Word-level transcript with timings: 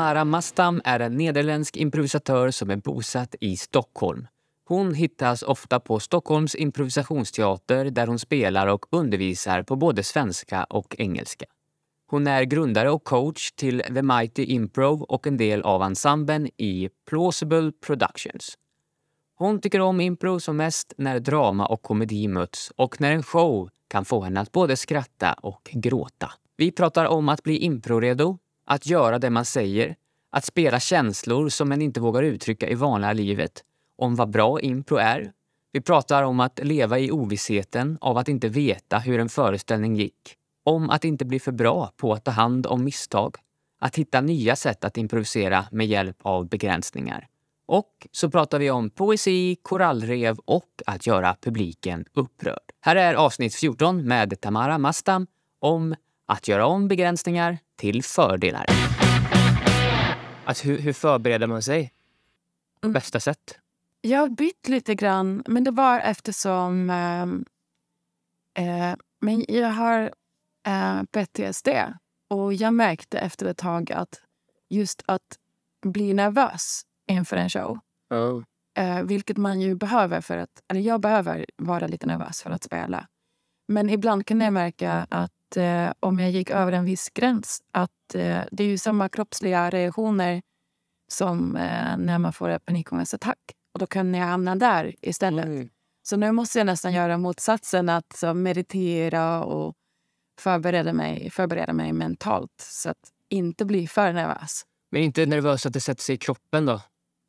Tamara 0.00 0.24
Mastam 0.24 0.80
är 0.84 1.00
en 1.00 1.16
nederländsk 1.16 1.76
improvisatör 1.76 2.50
som 2.50 2.70
är 2.70 2.76
bosatt 2.76 3.34
i 3.40 3.56
Stockholm. 3.56 4.26
Hon 4.64 4.94
hittas 4.94 5.42
ofta 5.42 5.80
på 5.80 6.00
Stockholms 6.00 6.54
improvisationsteater 6.54 7.84
där 7.84 8.06
hon 8.06 8.18
spelar 8.18 8.66
och 8.66 8.86
undervisar 8.90 9.62
på 9.62 9.76
både 9.76 10.02
svenska 10.02 10.64
och 10.64 10.96
engelska. 10.98 11.46
Hon 12.06 12.26
är 12.26 12.42
grundare 12.42 12.90
och 12.90 13.04
coach 13.04 13.50
till 13.50 13.82
The 13.94 14.02
Mighty 14.02 14.44
Improv 14.44 15.02
och 15.02 15.26
en 15.26 15.36
del 15.36 15.62
av 15.62 15.82
ensemblen 15.82 16.48
i 16.56 16.88
Plausible 17.08 17.72
Productions. 17.86 18.54
Hon 19.34 19.60
tycker 19.60 19.80
om 19.80 20.00
impro 20.00 20.40
som 20.40 20.56
mest 20.56 20.92
när 20.96 21.20
drama 21.20 21.66
och 21.66 21.82
komedi 21.82 22.28
möts 22.28 22.72
och 22.76 23.00
när 23.00 23.12
en 23.12 23.22
show 23.22 23.70
kan 23.88 24.04
få 24.04 24.20
henne 24.20 24.40
att 24.40 24.52
både 24.52 24.76
skratta 24.76 25.32
och 25.32 25.70
gråta. 25.72 26.32
Vi 26.56 26.72
pratar 26.72 27.04
om 27.04 27.28
att 27.28 27.42
bli 27.42 27.58
improredo, 27.58 28.38
att 28.64 28.86
göra 28.86 29.18
det 29.18 29.30
man 29.30 29.44
säger, 29.44 29.96
att 30.30 30.44
spela 30.44 30.80
känslor 30.80 31.48
som 31.48 31.68
man 31.68 31.82
inte 31.82 32.00
vågar 32.00 32.22
uttrycka 32.22 32.68
i 32.68 32.74
vanliga 32.74 33.12
livet, 33.12 33.64
om 33.96 34.16
vad 34.16 34.30
bra 34.30 34.60
impro 34.60 34.96
är. 34.96 35.32
Vi 35.72 35.80
pratar 35.80 36.22
om 36.22 36.40
att 36.40 36.60
leva 36.62 36.98
i 36.98 37.10
ovissheten 37.10 37.98
av 38.00 38.18
att 38.18 38.28
inte 38.28 38.48
veta 38.48 38.98
hur 38.98 39.20
en 39.20 39.28
föreställning 39.28 39.96
gick. 39.96 40.36
Om 40.64 40.90
att 40.90 41.04
inte 41.04 41.24
bli 41.24 41.40
för 41.40 41.52
bra 41.52 41.92
på 41.96 42.12
att 42.12 42.24
ta 42.24 42.30
hand 42.30 42.66
om 42.66 42.84
misstag. 42.84 43.36
Att 43.80 43.96
hitta 43.96 44.20
nya 44.20 44.56
sätt 44.56 44.84
att 44.84 44.96
improvisera 44.96 45.66
med 45.70 45.86
hjälp 45.86 46.16
av 46.22 46.48
begränsningar. 46.48 47.26
Och 47.66 48.08
så 48.12 48.30
pratar 48.30 48.58
vi 48.58 48.70
om 48.70 48.90
poesi, 48.90 49.56
korallrev 49.62 50.38
och 50.44 50.82
att 50.86 51.06
göra 51.06 51.36
publiken 51.40 52.04
upprörd. 52.14 52.70
Här 52.80 52.96
är 52.96 53.14
avsnitt 53.14 53.54
14 53.54 54.08
med 54.08 54.40
Tamara 54.40 54.78
Mastam 54.78 55.26
om 55.58 55.94
att 56.26 56.48
göra 56.48 56.66
om 56.66 56.88
begränsningar 56.88 57.58
till 57.76 58.02
fördelar. 58.02 58.79
Alltså, 60.50 60.68
hur, 60.68 60.78
hur 60.78 60.92
förbereder 60.92 61.46
man 61.46 61.62
sig 61.62 61.92
på 62.80 62.86
Mm. 62.86 62.92
bästa 62.92 63.20
sätt? 63.20 63.58
Jag 64.00 64.20
har 64.20 64.28
bytt 64.28 64.68
lite 64.68 64.94
grann, 64.94 65.42
men 65.46 65.64
det 65.64 65.70
var 65.70 66.00
eftersom... 66.00 66.90
ehm, 66.90 67.44
eh, 68.58 68.94
men 69.20 69.44
jag 69.48 69.68
har 69.68 70.12
eh, 70.66 71.02
PTSD. 71.02 71.68
Och 72.28 72.54
jag 72.54 72.74
märkte 72.74 73.18
efter 73.18 73.46
ett 73.46 73.56
tag 73.58 73.92
att 73.92 74.20
just 74.68 75.02
att 75.06 75.38
bli 75.86 76.14
nervös 76.14 76.82
inför 77.10 77.36
en 77.36 77.50
show 77.50 77.78
Oh. 78.10 78.42
eh, 78.76 79.02
vilket 79.02 79.36
man 79.36 79.60
ju 79.60 79.74
behöver 79.74 80.20
för 80.20 80.36
att... 80.38 80.62
Eller 80.68 80.80
jag 80.80 81.00
behöver 81.00 81.46
vara 81.56 81.86
lite 81.86 82.06
nervös 82.06 82.42
för 82.42 82.50
att 82.50 82.64
spela. 82.64 83.08
Men 83.68 83.90
ibland 83.90 84.26
kan 84.26 84.40
jag 84.40 84.52
märka 84.52 85.06
att 85.10 85.32
eh, 85.56 85.92
om 86.00 86.18
jag 86.18 86.30
gick 86.30 86.50
över 86.50 86.72
en 86.72 86.84
viss 86.84 87.10
gräns 87.10 87.62
att 87.72 88.14
eh, 88.14 88.40
det 88.50 88.64
är 88.64 88.68
ju 88.68 88.78
samma 88.78 89.08
kroppsliga 89.08 89.70
reaktioner 89.70 90.42
som 91.08 91.56
eh, 91.56 91.96
när 91.96 92.18
man 92.18 92.32
får 92.32 92.48
en 92.48 92.60
panikångestattack. 92.60 93.38
Och 93.72 93.80
då 93.80 93.86
kan 93.86 94.14
jag 94.14 94.26
hamna 94.26 94.56
där 94.56 94.94
istället. 95.00 95.46
Oj. 95.46 95.70
Så 96.02 96.16
nu 96.16 96.32
måste 96.32 96.58
jag 96.58 96.66
nästan 96.66 96.92
göra 96.92 97.18
motsatsen, 97.18 97.88
att 97.88 98.12
så, 98.16 98.34
meditera 98.34 99.44
och 99.44 99.74
förbereda 100.38 100.92
mig, 100.92 101.30
förbereda 101.30 101.72
mig 101.72 101.92
mentalt 101.92 102.60
så 102.60 102.90
att 102.90 103.10
inte 103.28 103.64
bli 103.64 103.86
för 103.86 104.12
nervös. 104.12 104.62
Men 104.90 105.02
inte 105.02 105.26
nervös 105.26 105.66
att 105.66 105.72
det 105.72 105.80
sätter 105.80 106.02
sig 106.02 106.14
i 106.14 106.18
kroppen 106.18 106.66
då? 106.66 106.80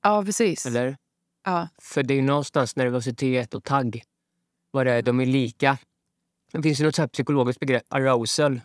Ja, 0.04 0.24
precis. 0.26 0.66
Eller? 0.66 0.98
Ja, 1.46 1.68
För 1.82 2.04
det 2.04 2.14
är 2.14 2.16
ju 2.16 2.22
någonstans 2.22 2.76
nervositet 2.76 3.54
och 3.54 3.64
tagg. 3.64 4.04
Vad 4.72 4.86
det 4.86 4.92
är, 4.92 5.02
de 5.02 5.20
är 5.20 5.26
lika. 5.26 5.78
Det 6.52 6.62
finns 6.62 6.80
ju 6.82 6.86
något 6.86 6.96
så 6.96 7.02
här 7.02 7.08
psykologiskt 7.08 7.60
begrepp, 7.60 7.84
arousal. 7.90 8.62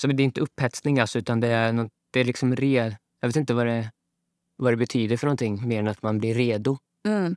Som 0.00 0.16
det 0.16 0.22
är 0.22 0.24
inte 0.24 0.40
upphetsning 0.40 0.98
alltså, 1.00 1.18
utan 1.18 1.40
det 1.40 1.48
är, 1.48 1.72
något, 1.72 1.92
det 2.10 2.20
är 2.20 2.24
liksom 2.24 2.56
re... 2.56 2.96
Jag 3.20 3.28
vet 3.28 3.36
inte 3.36 3.54
vad 3.54 3.66
det, 3.66 3.90
vad 4.56 4.72
det 4.72 4.76
betyder 4.76 5.16
för 5.16 5.26
någonting 5.26 5.68
mer 5.68 5.78
än 5.78 5.88
att 5.88 6.02
man 6.02 6.18
blir 6.18 6.34
redo. 6.34 6.78
mm. 7.06 7.36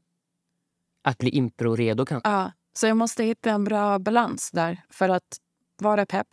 Att 1.04 1.18
bli 1.18 1.30
impro-redo 1.30 2.06
kanske. 2.06 2.30
Ja, 2.30 2.52
så 2.74 2.88
jag 2.88 2.98
måste 2.98 3.24
hitta 3.24 3.52
en 3.52 3.64
bra 3.64 4.00
balans 4.00 4.52
där 4.52 4.82
för 4.90 5.10
att 5.10 5.38
vara 5.78 6.06
pepp 6.06 6.28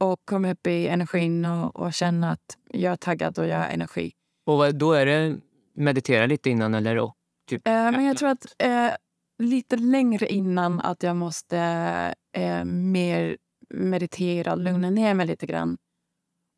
och 0.00 0.20
komma 0.24 0.50
upp 0.50 0.66
i 0.66 0.88
energin 0.88 1.44
och, 1.44 1.76
och 1.76 1.92
känna 1.94 2.30
att 2.30 2.56
jag 2.70 2.92
är 2.92 2.96
taggad 2.96 3.38
och 3.38 3.46
jag 3.46 3.56
har 3.58 3.64
energi. 3.66 4.12
Och 4.44 4.58
vad- 4.58 4.74
då 4.78 4.92
är 4.92 5.06
det 5.06 5.36
meditera 5.74 6.26
lite 6.26 6.50
innan 6.50 6.74
eller? 6.74 6.98
Och, 6.98 7.14
typ, 7.48 7.66
Eh, 7.66 7.72
men 7.72 8.04
jag 8.04 8.16
tror 8.16 8.28
att 8.28 8.46
eh, 8.58 8.90
lite 9.42 9.76
längre 9.76 10.26
innan 10.26 10.80
att 10.80 11.02
jag 11.02 11.16
måste 11.16 11.58
eh, 12.32 12.64
mer 12.64 13.36
meditera, 13.74 14.54
lugna 14.54 14.90
ner 14.90 15.14
mig 15.14 15.26
lite 15.26 15.46
grann. 15.46 15.78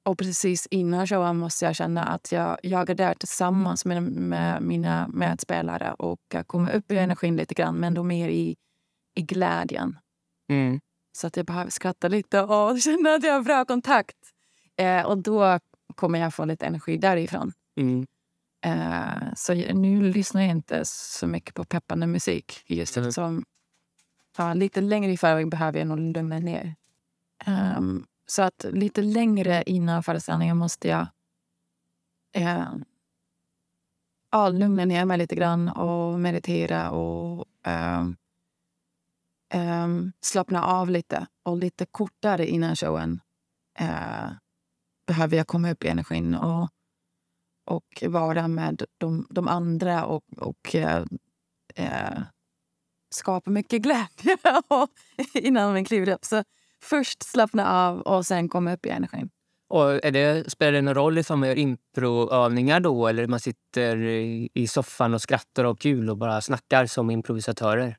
Och 0.04 0.18
precis 0.18 0.66
innan 0.70 1.06
showen 1.06 1.36
måste 1.36 1.64
jag 1.64 1.76
känna 1.76 2.04
att 2.04 2.32
jag, 2.32 2.58
jag 2.62 2.90
är 2.90 2.94
där 2.94 3.14
tillsammans 3.14 3.84
med, 3.84 4.02
med 4.02 4.62
mina 4.62 5.08
medspelare 5.08 5.94
och 5.98 6.20
jag 6.32 6.46
kommer 6.46 6.72
upp 6.72 6.92
i 6.92 6.98
energin 6.98 7.36
lite 7.36 7.54
grann, 7.54 7.76
men 7.76 7.94
då 7.94 8.02
mer 8.02 8.28
i, 8.28 8.56
i 9.14 9.22
glädjen. 9.22 9.98
mm. 10.48 10.80
Så 11.16 11.26
att 11.26 11.36
jag 11.36 11.46
behöver 11.46 11.70
skratta 11.70 12.08
lite 12.08 12.40
och 12.40 12.80
känna 12.80 13.14
att 13.14 13.24
jag 13.24 13.32
har 13.32 13.42
bra 13.42 13.64
kontakt. 13.64 14.16
Eh, 14.76 15.06
och 15.06 15.18
då 15.18 15.58
kommer 15.94 16.18
jag 16.18 16.34
få 16.34 16.44
lite 16.44 16.66
energi 16.66 16.96
därifrån. 16.96 17.52
Mm. 17.80 18.06
Eh, 18.64 19.34
så 19.36 19.54
nu 19.54 20.12
lyssnar 20.12 20.40
jag 20.42 20.50
inte 20.50 20.84
så 20.84 21.26
mycket 21.26 21.54
på 21.54 21.64
peppande 21.64 22.06
musik. 22.06 22.62
Just 22.66 22.96
Mm. 22.96 23.08
eftersom 23.08 23.44
ja, 24.38 24.54
lite 24.54 24.80
längre 24.80 25.12
i 25.12 25.16
förväg 25.16 25.50
behöver 25.50 25.78
jag 25.78 25.88
nog 25.88 25.98
lugna 25.98 26.38
ner. 26.38 26.74
Ehm, 27.44 28.06
så 28.26 28.42
att 28.42 28.64
lite 28.72 29.02
längre 29.02 29.62
innan 29.66 30.02
föreställningen 30.02 30.56
måste 30.56 30.88
jag 30.88 31.06
eh, 32.32 32.72
ja, 34.30 34.48
lugna 34.48 34.84
ner 34.84 35.04
mig 35.04 35.18
lite 35.18 35.34
grann 35.34 35.68
och 35.68 36.20
meditera 36.20 36.90
och 36.90 37.46
ehm, 37.66 38.16
ehm, 39.54 40.12
slappna 40.20 40.64
av 40.64 40.90
lite. 40.90 41.26
Och 41.42 41.56
lite 41.56 41.86
kortare 41.86 42.46
innan 42.46 42.76
showen 42.76 43.20
eh, 43.78 44.30
behöver 45.06 45.36
jag 45.36 45.46
komma 45.46 45.70
upp 45.70 45.84
i 45.84 45.88
energin 45.88 46.34
och, 46.34 46.68
och 47.64 48.02
vara 48.06 48.48
med 48.48 48.82
de, 48.98 49.26
de 49.30 49.48
andra 49.48 50.04
och, 50.04 50.24
och 50.36 50.74
eh, 50.74 51.04
eh, 51.74 52.22
skapa 53.14 53.50
mycket 53.50 53.82
glädje 53.82 54.36
innan 55.34 55.72
man 55.72 55.84
kliver 55.84 56.08
upp. 56.08 56.24
Så 56.24 56.44
först 56.82 57.22
slappna 57.22 57.88
av 57.88 58.00
och 58.00 58.26
sen 58.26 58.48
komma 58.48 58.72
upp 58.72 58.86
i 58.86 58.88
energin. 58.88 59.30
Och 59.68 60.04
är 60.04 60.10
det, 60.10 60.50
spelar 60.50 60.72
det 60.72 60.82
någon 60.82 60.94
roll 60.94 61.18
ifall 61.18 61.36
man 61.36 61.48
gör 61.48 61.58
improövningar 61.58 62.80
då 62.80 63.06
eller 63.06 63.26
man 63.26 63.40
sitter 63.40 63.96
i, 63.96 64.48
i 64.54 64.66
soffan 64.66 65.14
och 65.14 65.22
skrattar 65.22 65.64
och 65.64 65.80
kul 65.80 66.10
och 66.10 66.18
bara 66.18 66.40
snackar 66.40 66.86
som 66.86 67.10
improvisatörer? 67.10 67.96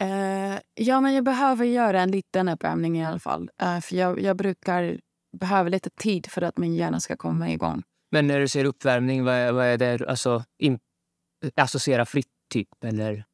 Eh, 0.00 0.58
ja, 0.74 1.00
men 1.00 1.14
jag 1.14 1.24
behöver 1.24 1.64
göra 1.64 2.00
en 2.00 2.10
liten 2.10 2.48
uppvärmning 2.48 2.98
i 2.98 3.04
alla 3.04 3.18
fall. 3.18 3.50
Eh, 3.60 3.80
för 3.80 3.96
jag, 3.96 4.20
jag 4.20 4.36
brukar 4.36 5.00
behöva 5.38 5.68
lite 5.68 5.90
tid 5.90 6.26
för 6.26 6.42
att 6.42 6.58
min 6.58 6.74
hjärna 6.74 7.00
ska 7.00 7.16
komma 7.16 7.50
igång. 7.50 7.82
Men 8.14 8.26
när 8.26 8.40
du 8.40 8.48
säger 8.48 8.64
uppvärmning, 8.64 9.24
vad 9.24 9.34
är, 9.34 9.52
vad 9.52 9.66
är 9.66 9.78
det? 9.78 10.08
Alltså, 10.08 10.44
in, 10.58 10.78
associera 11.56 12.06
fritt, 12.06 12.28
typ? 12.52 12.84
Eller? 12.84 13.24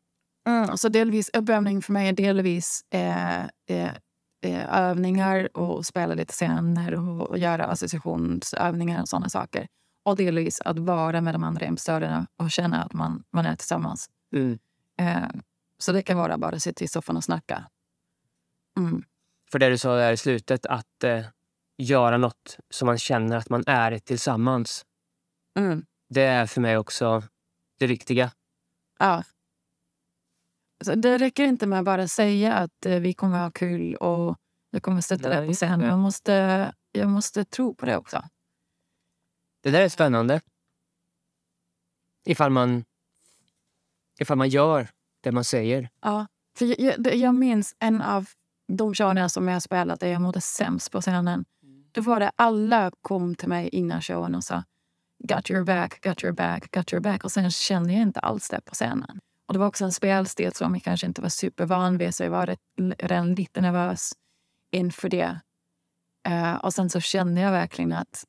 Mm, 0.49 0.77
så 0.77 0.89
delvis 0.89 1.31
uppvärmning 1.33 1.83
för 1.83 1.93
mig 1.93 2.09
är 2.09 2.13
delvis 2.13 2.85
eh, 2.91 3.45
eh, 3.45 3.95
eh, 4.43 4.75
övningar 4.75 5.57
och 5.57 5.87
spela 5.87 6.15
lite 6.15 6.33
scener 6.33 6.95
och, 6.95 7.31
och 7.31 7.39
göra 7.39 7.65
associationsövningar 7.65 9.03
och 9.03 9.09
sådana 9.09 9.29
saker. 9.29 9.69
Och 10.05 10.17
delvis 10.17 10.61
att 10.61 10.79
vara 10.79 11.21
med 11.21 11.35
de 11.35 11.45
andra 11.45 11.67
imstörerna 11.67 12.27
och 12.37 12.51
känna 12.51 12.83
att 12.83 12.93
man, 12.93 13.25
man 13.33 13.47
är 13.47 13.57
tillsammans. 13.57 14.11
Mm. 14.35 14.59
Eh, 15.01 15.41
så 15.79 15.93
det 15.93 16.03
kan 16.03 16.17
vara 16.17 16.39
bara 16.39 16.57
att 16.57 16.63
sitta 16.63 16.85
i 16.85 16.89
soffan 16.89 17.17
och 17.17 17.25
snacka. 17.25 17.65
Mm. 18.79 19.03
För 19.53 19.59
det 19.59 19.69
du 19.69 19.79
sa 19.79 19.97
där 19.97 20.13
i 20.13 20.17
slutet, 20.17 20.67
att 20.67 21.05
eh, 21.05 21.25
göra 21.81 22.17
något 22.19 22.59
som 22.71 22.87
man 22.87 22.99
känner 22.99 23.37
att 23.37 23.49
man 23.49 23.65
är 23.67 23.99
tillsammans. 23.99 24.85
Mm. 25.59 25.85
Det 26.09 26.23
är 26.23 26.47
för 26.47 26.61
mig 26.61 26.79
också 26.79 27.23
det 27.79 27.87
viktiga. 27.87 28.33
Ja. 28.99 29.25
Så 30.85 30.95
det 30.95 31.19
räcker 31.19 31.45
inte 31.45 31.67
med 31.67 31.79
att 31.79 31.85
bara 31.85 32.09
säga 32.09 32.55
att 32.55 32.87
eh, 32.87 32.99
vi 32.99 33.15
kommer 33.15 33.39
ha 33.39 33.51
kul 33.51 33.95
och 33.95 34.37
jag 34.71 34.83
kommer 34.83 35.01
stötta 35.01 35.29
dig 35.29 35.47
på 35.49 35.53
scenen. 35.53 35.81
ja. 35.81 35.87
Jag 35.87 35.99
måste, 35.99 36.73
jag 36.93 37.09
måste 37.09 37.45
tro 37.45 37.75
på 37.75 37.87
det 37.87 37.97
också. 37.97 38.23
Det 39.63 39.71
där 39.71 39.81
är 39.81 39.89
spännande. 39.89 40.41
Ifall 42.25 42.51
man, 42.51 42.85
ifall 44.21 44.39
man 44.39 44.49
gör 44.49 44.89
det 45.21 45.33
man 45.33 45.45
säger. 45.45 45.89
Ja, 46.01 46.27
för 46.57 46.67
jag, 46.67 46.97
jag, 46.99 47.15
jag 47.15 47.35
minns 47.35 47.77
en 47.79 48.03
av 48.03 48.29
de 48.69 48.95
showerna 48.95 49.29
som 49.29 49.49
jag 49.49 49.63
spelat 49.63 50.01
där 50.01 50.09
jag 50.09 50.23
mådde 50.23 50.41
sämst 50.41 50.91
på 50.91 51.01
scenen. 51.01 51.45
Då 51.93 52.01
var 52.01 52.21
det 52.21 52.31
alla 52.37 52.91
kom 53.03 53.35
till 53.35 53.49
mig 53.49 53.69
innan 53.69 54.03
showen 54.03 54.35
och 54.35 54.45
sa 54.45 54.65
got 55.19 55.51
your 55.51 55.65
back, 55.65 56.01
got 56.05 56.25
your 56.25 56.33
back, 56.33 56.71
got 56.71 56.93
your 56.93 57.01
back. 57.01 57.25
Och 57.25 57.33
sen 57.33 57.51
kände 57.51 57.93
jag 57.93 58.03
inte 58.03 58.21
alls 58.21 58.49
det 58.49 58.61
på 58.61 58.75
scenen. 58.75 59.21
Och 59.47 59.53
det 59.55 59.59
var 59.59 59.67
också 59.67 59.85
en 59.85 59.93
spelstil 59.93 60.53
som 60.53 60.75
jag 60.75 60.83
kanske 60.83 61.07
inte 61.07 61.23
var 61.23 61.29
supervan 61.29 61.99
vid 61.99 62.15
så 62.15 62.23
jag 62.23 62.31
var 62.31 62.47
rätt, 62.47 62.61
redan 62.99 63.35
lite 63.35 63.61
nervös 63.61 64.13
inför 64.71 65.09
det. 65.09 65.41
Uh, 66.29 66.55
och 66.55 66.75
sen 66.75 66.91
så 66.91 67.01
kände 67.01 67.41
jag 67.41 67.51
verkligen 67.51 67.93
att 67.93 68.25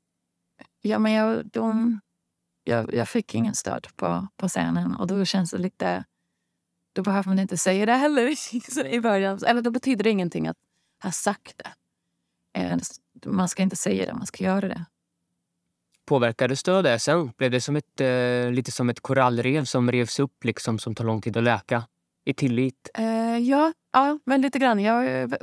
ja, 0.81 0.99
men 0.99 1.11
jag, 1.11 1.45
de, 1.45 1.99
jag, 2.63 2.93
jag 2.93 3.09
fick 3.09 3.35
ingen 3.35 3.55
stöd 3.55 3.87
på, 3.95 4.27
på 4.35 4.47
scenen 4.47 4.95
och 4.95 5.07
då 5.07 5.25
känns 5.25 5.51
det 5.51 5.57
lite... 5.57 6.03
Då 6.93 7.01
behöver 7.01 7.29
man 7.29 7.39
inte 7.39 7.57
säga 7.57 7.85
det 7.85 7.93
heller 7.93 8.35
i 8.93 8.99
början. 9.01 9.39
Eller 9.47 9.61
då 9.61 9.71
betyder 9.71 10.03
det 10.03 10.09
ingenting 10.09 10.47
att 10.47 10.57
ha 11.03 11.11
sagt 11.11 11.57
det. 11.57 11.73
Eh, 12.53 12.77
man 13.25 13.49
ska 13.49 13.63
inte 13.63 13.75
säga 13.75 14.05
det, 14.05 14.13
man 14.13 14.25
ska 14.25 14.43
göra 14.43 14.67
det. 14.67 14.85
Påverkades 16.05 16.63
du 16.63 16.71
av 16.71 16.83
det 16.83 16.99
sen? 16.99 17.31
Blev 17.37 17.51
det 17.51 17.61
som 17.61 17.75
ett, 17.75 18.01
eh, 18.01 18.51
lite 18.51 18.71
som 18.71 18.89
ett 18.89 18.99
korallrev 18.99 19.65
som 19.65 19.91
revs 19.91 20.19
upp 20.19 20.43
liksom, 20.43 20.79
som 20.79 20.95
tar 20.95 21.05
lång 21.05 21.21
tid 21.21 21.37
att 21.37 21.43
läka? 21.43 21.83
I 22.25 22.33
tillit? 22.33 22.89
Eh, 22.93 23.37
ja, 23.37 23.73
ja, 23.93 24.19
men 24.25 24.41
lite 24.41 24.59
grann. 24.59 24.79
Jag, 24.79 25.33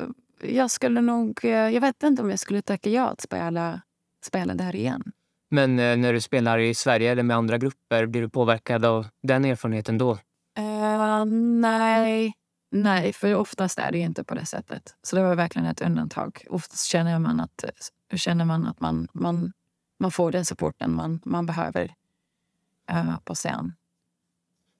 jag 0.42 0.70
skulle 0.70 1.00
nog... 1.00 1.44
Eh, 1.44 1.50
jag 1.50 1.80
vet 1.80 2.02
inte 2.02 2.22
om 2.22 2.30
jag 2.30 2.38
skulle 2.38 2.62
tacka 2.62 2.90
ja 2.90 3.08
att 3.08 3.20
spela, 3.20 3.80
spela 4.24 4.54
där 4.54 4.76
igen. 4.76 5.12
Men 5.50 5.78
eh, 5.78 5.96
när 5.96 6.12
du 6.12 6.20
spelar 6.20 6.58
i 6.58 6.74
Sverige 6.74 7.12
eller 7.12 7.22
med 7.22 7.36
andra 7.36 7.58
grupper, 7.58 8.06
blir 8.06 8.22
du 8.22 8.28
påverkad 8.28 8.84
av 8.84 9.06
den 9.22 9.44
erfarenheten 9.44 9.98
då? 9.98 10.12
Uh, 10.58 11.24
nej. 11.60 12.32
Nej, 12.70 13.12
för 13.12 13.34
oftast 13.34 13.78
är 13.78 13.92
det 13.92 13.98
inte 13.98 14.24
på 14.24 14.34
det 14.34 14.46
sättet. 14.46 14.96
Så 15.02 15.16
det 15.16 15.22
var 15.22 15.34
verkligen 15.34 15.66
ett 15.66 15.80
undantag. 15.80 16.44
Oftast 16.50 16.84
känner 16.84 17.18
man 17.18 17.40
att, 17.40 17.64
känner 18.14 18.44
man, 18.44 18.66
att 18.66 18.80
man, 18.80 19.08
man, 19.12 19.52
man 19.98 20.10
får 20.10 20.32
den 20.32 20.44
supporten 20.44 20.94
man, 20.94 21.20
man 21.24 21.46
behöver 21.46 21.94
uh, 22.92 23.18
på 23.24 23.34
scen. 23.34 23.72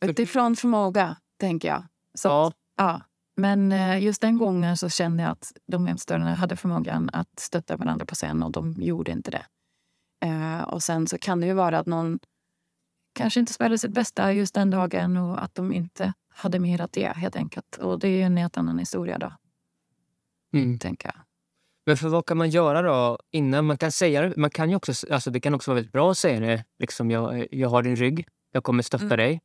Utifrån 0.01 0.57
förmåga, 0.57 1.17
tänker 1.37 1.69
jag. 1.69 1.85
Så, 2.15 2.29
ja. 2.29 2.53
ja. 2.77 3.01
Men 3.37 3.73
uh, 3.73 4.03
just 4.03 4.21
den 4.21 4.39
gången 4.39 4.77
så 4.77 4.89
kände 4.89 5.23
jag 5.23 5.33
att 5.33 5.53
de 5.67 5.87
hemstödarna 5.87 6.35
hade 6.35 6.57
förmågan 6.57 7.11
att 7.13 7.39
stötta 7.39 7.77
varandra 7.77 8.07
på 8.07 8.15
scen 8.15 8.43
och 8.43 8.53
de 8.53 8.73
gjorde 8.79 9.11
inte 9.11 9.31
det. 9.31 9.47
Uh, 10.27 10.63
och 10.63 10.83
sen 10.83 11.07
så 11.07 11.19
kan 11.19 11.41
det 11.41 11.47
ju 11.47 11.53
vara 11.53 11.79
att 11.79 11.87
någon 11.87 12.19
kanske 13.19 13.41
inte 13.41 13.53
spelade 13.53 13.79
sitt 13.79 13.91
bästa 13.91 14.33
just 14.33 14.55
den 14.55 14.71
dagen 14.71 15.17
och 15.17 15.43
att 15.43 15.55
de 15.55 15.73
inte 15.73 16.13
hade 16.29 16.59
mer 16.59 16.81
att 16.81 16.97
ge 16.97 17.09
helt 17.09 17.37
enkelt. 17.37 17.77
Och 17.77 17.99
det 17.99 18.09
är 18.09 18.13
ju 18.13 18.23
en 18.23 18.37
helt 18.37 18.57
annan 18.57 18.79
historia 18.79 19.19
då. 19.19 19.33
Mm. 20.53 20.79
Tänker 20.79 21.09
jag. 21.09 21.17
Men 21.87 21.97
för 21.97 22.09
vad 22.09 22.27
kan 22.27 22.37
man 22.37 22.51
göra 22.51 22.83
då 22.83 23.19
innan? 23.31 23.65
Man 23.67 23.79
kan 23.79 23.93
säga 23.93 24.23
det, 24.23 24.37
man 24.37 24.51
kan 24.51 24.71
ju 24.71 24.77
också, 24.77 24.93
alltså 25.13 25.31
det 25.31 25.41
kan 25.41 25.55
också 25.55 25.71
vara 25.71 25.75
väldigt 25.75 25.93
bra 25.93 26.11
att 26.11 26.19
säga 26.19 26.41
det. 26.41 26.65
Liksom, 26.79 27.11
jag, 27.11 27.47
jag 27.51 27.69
har 27.69 27.83
din 27.83 27.97
rygg, 27.97 28.29
jag 28.53 28.65
kommer 28.65 28.83
stötta 28.83 29.05
mm. 29.05 29.17
dig. 29.17 29.41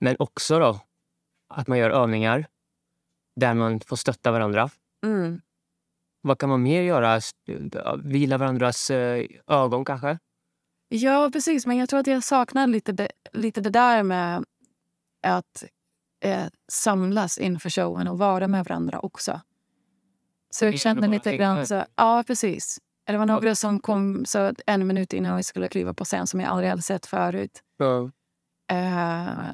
Men 0.00 0.16
också 0.18 0.58
då 0.58 0.80
att 1.48 1.66
man 1.68 1.78
gör 1.78 1.90
övningar 1.90 2.46
där 3.36 3.54
man 3.54 3.80
får 3.80 3.96
stötta 3.96 4.32
varandra. 4.32 4.70
Mm. 5.06 5.40
Vad 6.20 6.38
kan 6.38 6.48
man 6.48 6.62
mer 6.62 6.82
göra? 6.82 7.20
Vila 8.02 8.38
varandras 8.38 8.90
eh, 8.90 9.26
ögon 9.46 9.84
kanske? 9.84 10.18
Ja, 10.88 11.30
precis. 11.32 11.66
Men 11.66 11.76
jag 11.76 11.88
tror 11.88 12.00
att 12.00 12.06
jag 12.06 12.24
saknar 12.24 12.66
lite 12.66 12.92
det, 12.92 13.08
lite 13.32 13.60
det 13.60 13.70
där 13.70 14.02
med 14.02 14.44
att 15.22 15.64
eh, 16.20 16.46
samlas 16.68 17.38
inför 17.38 17.70
showen 17.70 18.08
och 18.08 18.18
vara 18.18 18.48
med 18.48 18.64
varandra 18.64 19.00
också. 19.00 19.40
Så 20.50 20.64
jag 20.64 20.78
kände 20.78 21.08
lite 21.08 21.36
grann 21.36 21.66
så... 21.66 21.84
Ja, 21.96 22.24
precis. 22.26 22.78
Det 23.04 23.18
var 23.18 23.26
några 23.26 23.54
som 23.54 23.80
kom 23.80 24.24
så 24.26 24.52
en 24.66 24.86
minut 24.86 25.12
innan 25.12 25.36
vi 25.36 25.42
skulle 25.42 25.68
kliva 25.68 25.94
på 25.94 26.04
scen 26.04 26.26
som 26.26 26.40
jag 26.40 26.50
aldrig 26.50 26.70
hade 26.70 26.82
sett 26.82 27.06
förut. 27.06 27.62
Uh, 28.72 29.50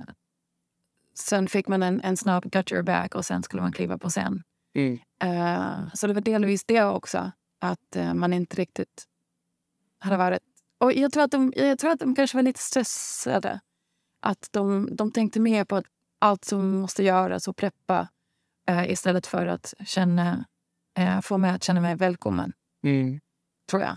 sen 1.14 1.48
fick 1.48 1.68
man 1.68 1.82
en, 1.82 2.00
en 2.00 2.16
snabb 2.16 2.52
got 2.52 2.72
your 2.72 2.82
back 2.82 3.14
och 3.14 3.24
sen 3.24 3.42
skulle 3.42 3.62
man 3.62 3.72
kliva 3.72 3.98
på 3.98 4.08
scen. 4.08 4.42
Mm. 4.74 4.98
Uh, 5.24 5.94
så 5.94 6.06
det 6.06 6.12
var 6.12 6.20
delvis 6.20 6.64
det 6.64 6.82
också. 6.82 7.32
Att 7.60 7.96
uh, 7.96 8.14
man 8.14 8.32
inte 8.32 8.56
riktigt 8.56 9.04
hade 9.98 10.16
varit... 10.16 10.42
Och 10.82 10.92
jag 10.92 11.12
tror, 11.12 11.22
att 11.22 11.30
de, 11.30 11.52
jag 11.56 11.78
tror 11.78 11.90
att 11.90 11.98
de 11.98 12.14
kanske 12.14 12.36
var 12.36 12.42
lite 12.42 12.60
stressade. 12.60 13.60
Att 14.20 14.48
de, 14.50 14.88
de 14.96 15.12
tänkte 15.12 15.40
mer 15.40 15.64
på 15.64 15.82
allt 16.18 16.44
som 16.44 16.80
måste 16.80 17.02
göras 17.02 17.48
och 17.48 17.56
preppa 17.56 18.08
uh, 18.70 18.90
istället 18.90 19.26
för 19.26 19.46
att 19.46 19.74
känna, 19.84 20.44
få 21.22 21.38
mig 21.38 21.50
att 21.50 21.64
känna 21.64 21.80
mig 21.80 21.96
välkommen. 21.96 22.52
Mm. 22.84 23.20
Tror 23.70 23.82
jag. 23.82 23.96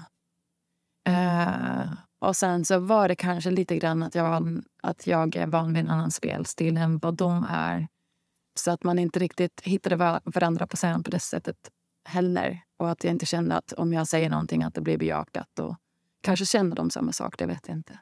och 2.19 2.35
sen 2.35 2.65
så 2.65 2.79
var 2.79 3.07
det 3.07 3.15
kanske 3.15 3.51
lite 3.51 3.77
grann 3.77 4.03
att 4.03 4.15
jag, 4.15 4.63
att 4.83 5.07
jag 5.07 5.35
är 5.35 5.47
van 5.47 5.73
vid 5.73 5.83
en 5.83 5.89
annan 5.89 6.11
spelstil 6.11 6.77
än 6.77 6.97
vad 6.97 7.13
de 7.15 7.45
är. 7.49 7.87
Så 8.59 8.71
att 8.71 8.83
man 8.83 8.99
inte 8.99 9.19
riktigt 9.19 9.61
hittade 9.61 9.95
varandra 10.23 10.67
på 10.67 10.77
scen 10.77 11.03
på 11.03 11.11
det 11.11 11.19
sättet 11.19 11.57
heller. 12.07 12.61
Och 12.77 12.89
att 12.89 13.03
jag 13.03 13.11
inte 13.11 13.25
kände 13.25 13.55
att 13.55 13.73
om 13.73 13.93
jag 13.93 14.07
säger 14.07 14.29
någonting 14.29 14.63
att 14.63 14.73
det 14.73 14.81
blir 14.81 14.97
bejakat. 14.97 15.59
Och 15.59 15.75
kanske 16.25 16.45
känner 16.45 16.75
de 16.75 16.89
samma 16.89 17.11
sak, 17.11 17.37
det 17.37 17.45
vet 17.45 17.67
jag 17.67 17.77
inte. 17.77 17.99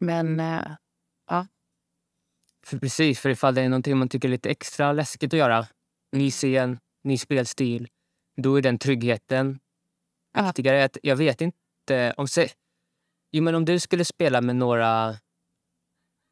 Men 0.00 0.40
äh, 0.40 0.76
ja. 1.30 1.46
För 2.66 2.78
precis, 2.78 3.20
för 3.20 3.28
ifall 3.28 3.54
det 3.54 3.62
är 3.62 3.68
någonting 3.68 3.98
man 3.98 4.08
tycker 4.08 4.28
är 4.28 4.30
lite 4.30 4.50
extra 4.50 4.92
läskigt 4.92 5.34
att 5.34 5.38
göra, 5.38 5.66
ny 6.12 6.30
scen, 6.30 6.78
ny 7.04 7.18
spelstil, 7.18 7.88
då 8.36 8.58
är 8.58 8.62
den 8.62 8.78
tryggheten 8.78 9.58
viktigare. 10.44 10.88
Jag 11.02 11.16
vet 11.16 11.40
inte 11.40 12.14
om... 12.16 12.28
Se, 12.28 12.48
jo, 13.32 13.42
men 13.42 13.54
om 13.54 13.64
du 13.64 13.80
skulle 13.80 14.04
spela 14.04 14.40
med 14.40 14.56
några... 14.56 15.16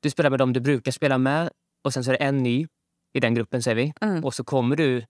Du 0.00 0.10
spelar 0.10 0.30
med 0.30 0.38
dem 0.38 0.52
du 0.52 0.60
brukar 0.60 0.92
spela 0.92 1.18
med 1.18 1.50
och 1.82 1.92
sen 1.92 2.04
så 2.04 2.10
är 2.10 2.18
det 2.18 2.24
en 2.24 2.42
ny 2.42 2.66
i 3.12 3.20
den 3.20 3.34
gruppen, 3.34 3.62
säger 3.62 3.74
vi. 3.74 3.92
Mm. 4.00 4.24
Och 4.24 4.34
så 4.34 4.44
kommer 4.44 4.76
du 4.76 5.06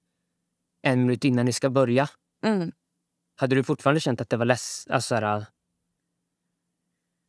en 0.83 1.01
minut 1.01 1.25
innan 1.25 1.47
ni 1.47 1.53
ska 1.53 1.71
börja. 1.71 2.09
Mm. 2.47 2.73
Hade 3.37 3.57
du 3.57 3.65
fortfarande 3.65 4.01
känt 4.01 4.21
att 4.21 4.31
det 4.31 4.37
var 4.37 4.45
less, 4.45 4.87
alltså 4.91 5.15
här, 5.15 5.47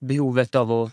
behovet 0.05 0.55
av 0.55 0.71
att 0.71 0.91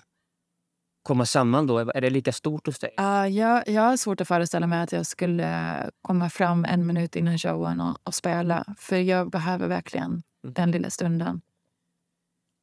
komma 1.02 1.26
samman 1.26 1.66
då? 1.66 1.78
Är 1.78 2.00
det 2.00 2.10
lika 2.10 2.32
stort 2.32 2.66
hos 2.66 2.78
dig? 2.78 2.94
Uh, 3.00 3.28
jag, 3.28 3.68
jag 3.68 3.82
har 3.82 3.96
svårt 3.96 4.20
att 4.20 4.28
föreställa 4.28 4.66
mig 4.66 4.80
att 4.80 4.92
jag 4.92 5.06
skulle 5.06 5.90
komma 6.02 6.30
fram 6.30 6.64
en 6.64 6.86
minut 6.86 7.16
innan 7.16 7.38
showen 7.38 7.80
och, 7.80 7.98
och 8.04 8.14
spela. 8.14 8.64
För 8.78 8.96
jag 8.96 9.30
behöver 9.30 9.68
verkligen 9.68 10.10
mm. 10.10 10.22
den 10.54 10.70
lilla 10.70 10.90
stunden. 10.90 11.40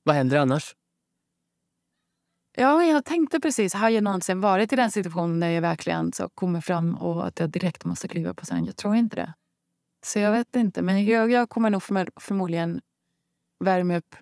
Vad 0.04 0.16
händer 0.16 0.38
annars? 0.38 0.76
Ja, 2.58 2.84
jag 2.84 3.06
tänkte 3.06 3.40
precis, 3.40 3.74
har 3.74 3.90
jag 3.90 4.04
någonsin 4.04 4.42
varit 4.42 4.74
i 4.74 4.76
den 4.76 4.92
situationen 4.92 5.40
där 5.40 5.50
jag 5.50 5.62
verkligen 5.62 6.14
så 6.14 6.30
kommer 6.30 6.62
fram 6.62 6.96
och 6.96 7.28
att 7.28 7.40
jag 7.40 7.50
direkt 7.50 7.86
måste 7.86 8.08
kliva 8.08 8.34
på 8.34 8.46
scen? 8.46 8.66
Jag 8.66 8.76
tror 8.76 8.96
inte 8.96 9.16
det. 9.16 9.34
Så 10.06 10.20
jag 10.20 10.32
vet 10.32 10.56
inte, 10.56 10.82
men 10.82 11.06
jag, 11.06 11.32
jag 11.32 11.50
kommer 11.50 11.70
nog 11.70 11.84
förmodligen 12.20 12.82
värma 13.60 13.98
upp 13.98 14.16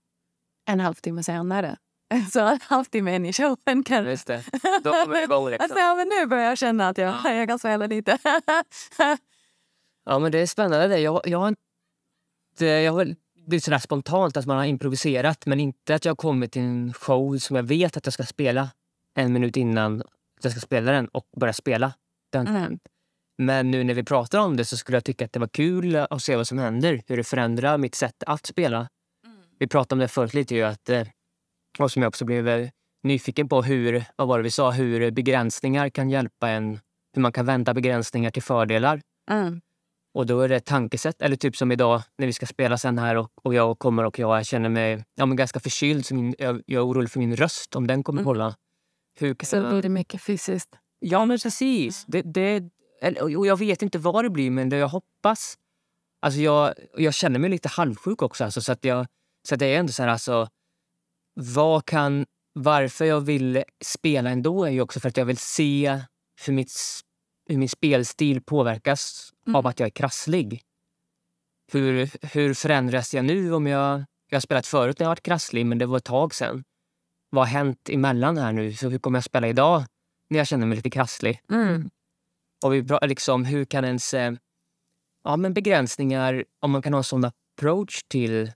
en 0.65 0.79
halvtimme 0.79 1.23
senare. 1.23 1.77
Så 2.31 2.39
en 2.47 2.59
halvtimme 2.61 3.15
in 3.15 3.25
i 3.25 3.33
showen 3.33 3.83
kanske. 3.85 4.09
Just 4.09 4.27
det. 4.27 4.43
Då 4.83 4.91
kommer 4.91 5.15
det 5.15 5.23
igång 5.23 5.49
liksom. 5.49 5.63
alltså, 5.63 5.79
ja, 5.79 5.95
men 5.95 6.07
nu 6.07 6.25
börjar 6.25 6.45
jag 6.45 6.57
känna 6.57 6.89
att 6.89 6.97
jag, 6.97 7.15
ja. 7.23 7.33
jag 7.33 7.47
kan 7.47 7.59
spela 7.59 7.87
lite. 7.87 8.17
ja, 10.05 10.19
men 10.19 10.31
det 10.31 10.39
är 10.39 10.47
spännande. 10.47 10.99
Jag, 10.99 11.21
jag 11.25 11.39
har 11.39 11.47
inte... 11.47 12.65
Jag 12.65 12.93
har 12.93 13.15
blivit 13.47 13.63
sådär 13.63 13.79
spontant 13.79 14.37
att 14.37 14.45
man 14.45 14.57
har 14.57 14.65
improviserat 14.65 15.45
men 15.45 15.59
inte 15.59 15.95
att 15.95 16.05
jag 16.05 16.11
har 16.11 16.15
kommit 16.15 16.51
till 16.51 16.61
en 16.61 16.93
show 16.93 17.37
som 17.37 17.55
jag 17.55 17.63
vet 17.63 17.97
att 17.97 18.05
jag 18.05 18.13
ska 18.13 18.23
spela 18.23 18.69
en 19.15 19.33
minut 19.33 19.57
innan 19.57 20.03
jag 20.41 20.51
ska 20.51 20.61
spela 20.61 20.91
den 20.91 21.07
och 21.07 21.27
börja 21.37 21.53
spela. 21.53 21.93
Den. 22.31 22.47
Mm. 22.47 22.79
Men 23.37 23.71
nu 23.71 23.83
när 23.83 23.93
vi 23.93 24.03
pratar 24.03 24.39
om 24.39 24.57
det 24.57 24.65
så 24.65 24.77
skulle 24.77 24.95
jag 24.95 25.03
tycka 25.03 25.25
att 25.25 25.33
det 25.33 25.39
var 25.39 25.47
kul 25.47 25.95
att 25.95 26.21
se 26.21 26.35
vad 26.35 26.47
som 26.47 26.57
händer. 26.57 27.01
Hur 27.07 27.17
det 27.17 27.23
förändrar 27.23 27.77
mitt 27.77 27.95
sätt 27.95 28.23
att 28.25 28.45
spela. 28.45 28.77
Mm. 28.77 29.37
Vi 29.59 29.67
pratade 29.67 29.95
om 29.95 29.99
det 29.99 30.07
förut 30.07 30.33
lite 30.33 30.55
ju 30.55 30.63
att 30.63 30.89
eh, 30.89 31.07
och 31.79 31.91
som 31.91 32.01
jag 32.01 32.09
också 32.09 32.25
blev 32.25 32.47
eh, 32.47 32.69
nyfiken 33.03 33.49
på 33.49 33.61
hur, 33.61 34.03
vad 34.15 34.27
var 34.27 34.37
det 34.37 34.43
vi 34.43 34.51
sa, 34.51 34.71
hur 34.71 35.11
begränsningar 35.11 35.89
kan 35.89 36.09
hjälpa 36.09 36.49
en. 36.49 36.79
Hur 37.13 37.21
man 37.21 37.31
kan 37.31 37.45
vända 37.45 37.73
begränsningar 37.73 38.31
till 38.31 38.43
fördelar. 38.43 39.01
Mm. 39.31 39.61
Och 40.13 40.25
då 40.25 40.41
är 40.41 40.49
det 40.49 40.55
ett 40.55 40.65
tankesätt. 40.65 41.21
Eller 41.21 41.35
typ 41.35 41.55
som 41.55 41.71
idag 41.71 42.01
när 42.17 42.27
vi 42.27 42.33
ska 42.33 42.45
spela 42.45 42.77
sen 42.77 42.97
här 42.97 43.15
och, 43.15 43.31
och 43.43 43.53
jag 43.53 43.79
kommer 43.79 44.03
och 44.03 44.19
jag 44.19 44.45
känner 44.45 44.69
mig 44.69 45.03
ja, 45.15 45.25
men 45.25 45.37
ganska 45.37 45.59
förkyld. 45.59 46.05
Så 46.05 46.15
min, 46.15 46.35
jag, 46.39 46.61
jag 46.65 46.79
är 46.79 46.85
orolig 46.85 47.11
för 47.11 47.19
min 47.19 47.35
röst, 47.35 47.75
om 47.75 47.87
den 47.87 48.03
kommer 48.03 48.21
mm. 48.21 48.27
hålla. 48.27 48.55
Hur 49.19 49.35
kan 49.35 49.47
så 49.47 49.69
blir 49.69 49.81
det 49.81 49.89
mycket 49.89 50.21
fysiskt? 50.21 50.75
Ja, 50.99 51.25
men 51.25 51.39
precis. 51.39 52.05
Det, 52.07 52.21
det, 52.21 52.63
och 53.21 53.47
jag 53.47 53.59
vet 53.59 53.81
inte 53.81 53.97
vad 53.97 54.25
det 54.25 54.29
blir, 54.29 54.51
men 54.51 54.69
det 54.69 54.77
jag 54.77 54.87
hoppas... 54.87 55.57
Alltså 56.21 56.39
jag, 56.39 56.73
jag 56.97 57.13
känner 57.13 57.39
mig 57.39 57.49
lite 57.49 57.69
halvsjuk 57.69 58.21
också. 58.21 58.43
Alltså, 58.43 58.61
så 58.61 58.71
att 58.71 58.85
jag, 58.85 59.07
så 59.47 59.55
att 59.55 59.59
det 59.59 59.65
är 59.65 59.79
ändå 59.79 59.93
så 59.93 60.03
här, 60.03 60.09
alltså, 60.09 60.47
vad 61.37 61.85
kan... 61.85 62.25
Varför 62.59 63.05
jag 63.05 63.21
vill 63.21 63.63
spela 63.83 64.29
ändå 64.29 64.65
är 64.65 64.71
ju 64.71 64.81
också 64.81 64.99
för 64.99 65.09
att 65.09 65.17
jag 65.17 65.25
vill 65.25 65.37
se 65.37 66.01
hur 66.45 66.53
mitt 66.53 66.71
hur 67.49 67.57
min 67.57 67.69
spelstil 67.69 68.41
påverkas 68.41 69.33
mm. 69.47 69.55
av 69.55 69.67
att 69.67 69.79
jag 69.79 69.87
är 69.87 69.91
krasslig. 69.91 70.61
Hur, 71.71 72.09
hur 72.33 72.53
förändras 72.53 73.13
jag 73.13 73.25
nu 73.25 73.53
om 73.53 73.67
jag... 73.67 74.05
Jag 74.29 74.35
har 74.35 74.41
spelat 74.41 74.67
förut 74.67 74.99
när 74.99 75.05
jag 75.05 75.11
varit 75.11 75.23
krasslig, 75.23 75.65
men 75.65 75.77
det 75.77 75.85
var 75.85 75.97
ett 75.97 76.03
tag 76.03 76.35
sen. 76.35 76.63
Vad 77.29 77.47
har 77.47 77.51
hänt 77.51 77.89
emellan 77.89 78.37
här 78.37 78.51
nu? 78.51 78.73
Så 78.73 78.89
hur 78.89 78.99
kommer 78.99 79.17
jag 79.17 79.23
spela 79.23 79.47
idag 79.47 79.83
när 80.29 80.37
jag 80.37 80.47
känner 80.47 80.67
mig 80.67 80.75
lite 80.75 80.89
krasslig? 80.89 81.41
Mm. 81.49 81.89
Och 82.65 82.73
vi, 82.73 82.85
liksom, 83.01 83.45
hur 83.45 83.65
kan 83.65 83.85
ens... 83.85 84.13
Eh, 84.13 84.33
ja, 85.23 85.37
men 85.37 85.53
begränsningar, 85.53 86.45
om 86.59 86.71
man 86.71 86.81
kan 86.81 86.93
ha 86.93 86.97
en 86.97 87.03
sån 87.03 87.25
approach 87.25 88.03
till 88.07 88.51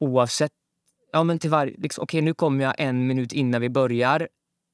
oavsett 0.00 0.52
ja 1.12 1.24
men 1.24 1.38
till 1.38 1.50
varje, 1.50 1.74
liksom, 1.78 2.02
okej 2.02 2.20
nu 2.20 2.34
kommer 2.34 2.64
jag 2.64 2.74
en 2.78 3.06
minut 3.06 3.32
innan 3.32 3.60
vi 3.60 3.68
börjar. 3.68 4.28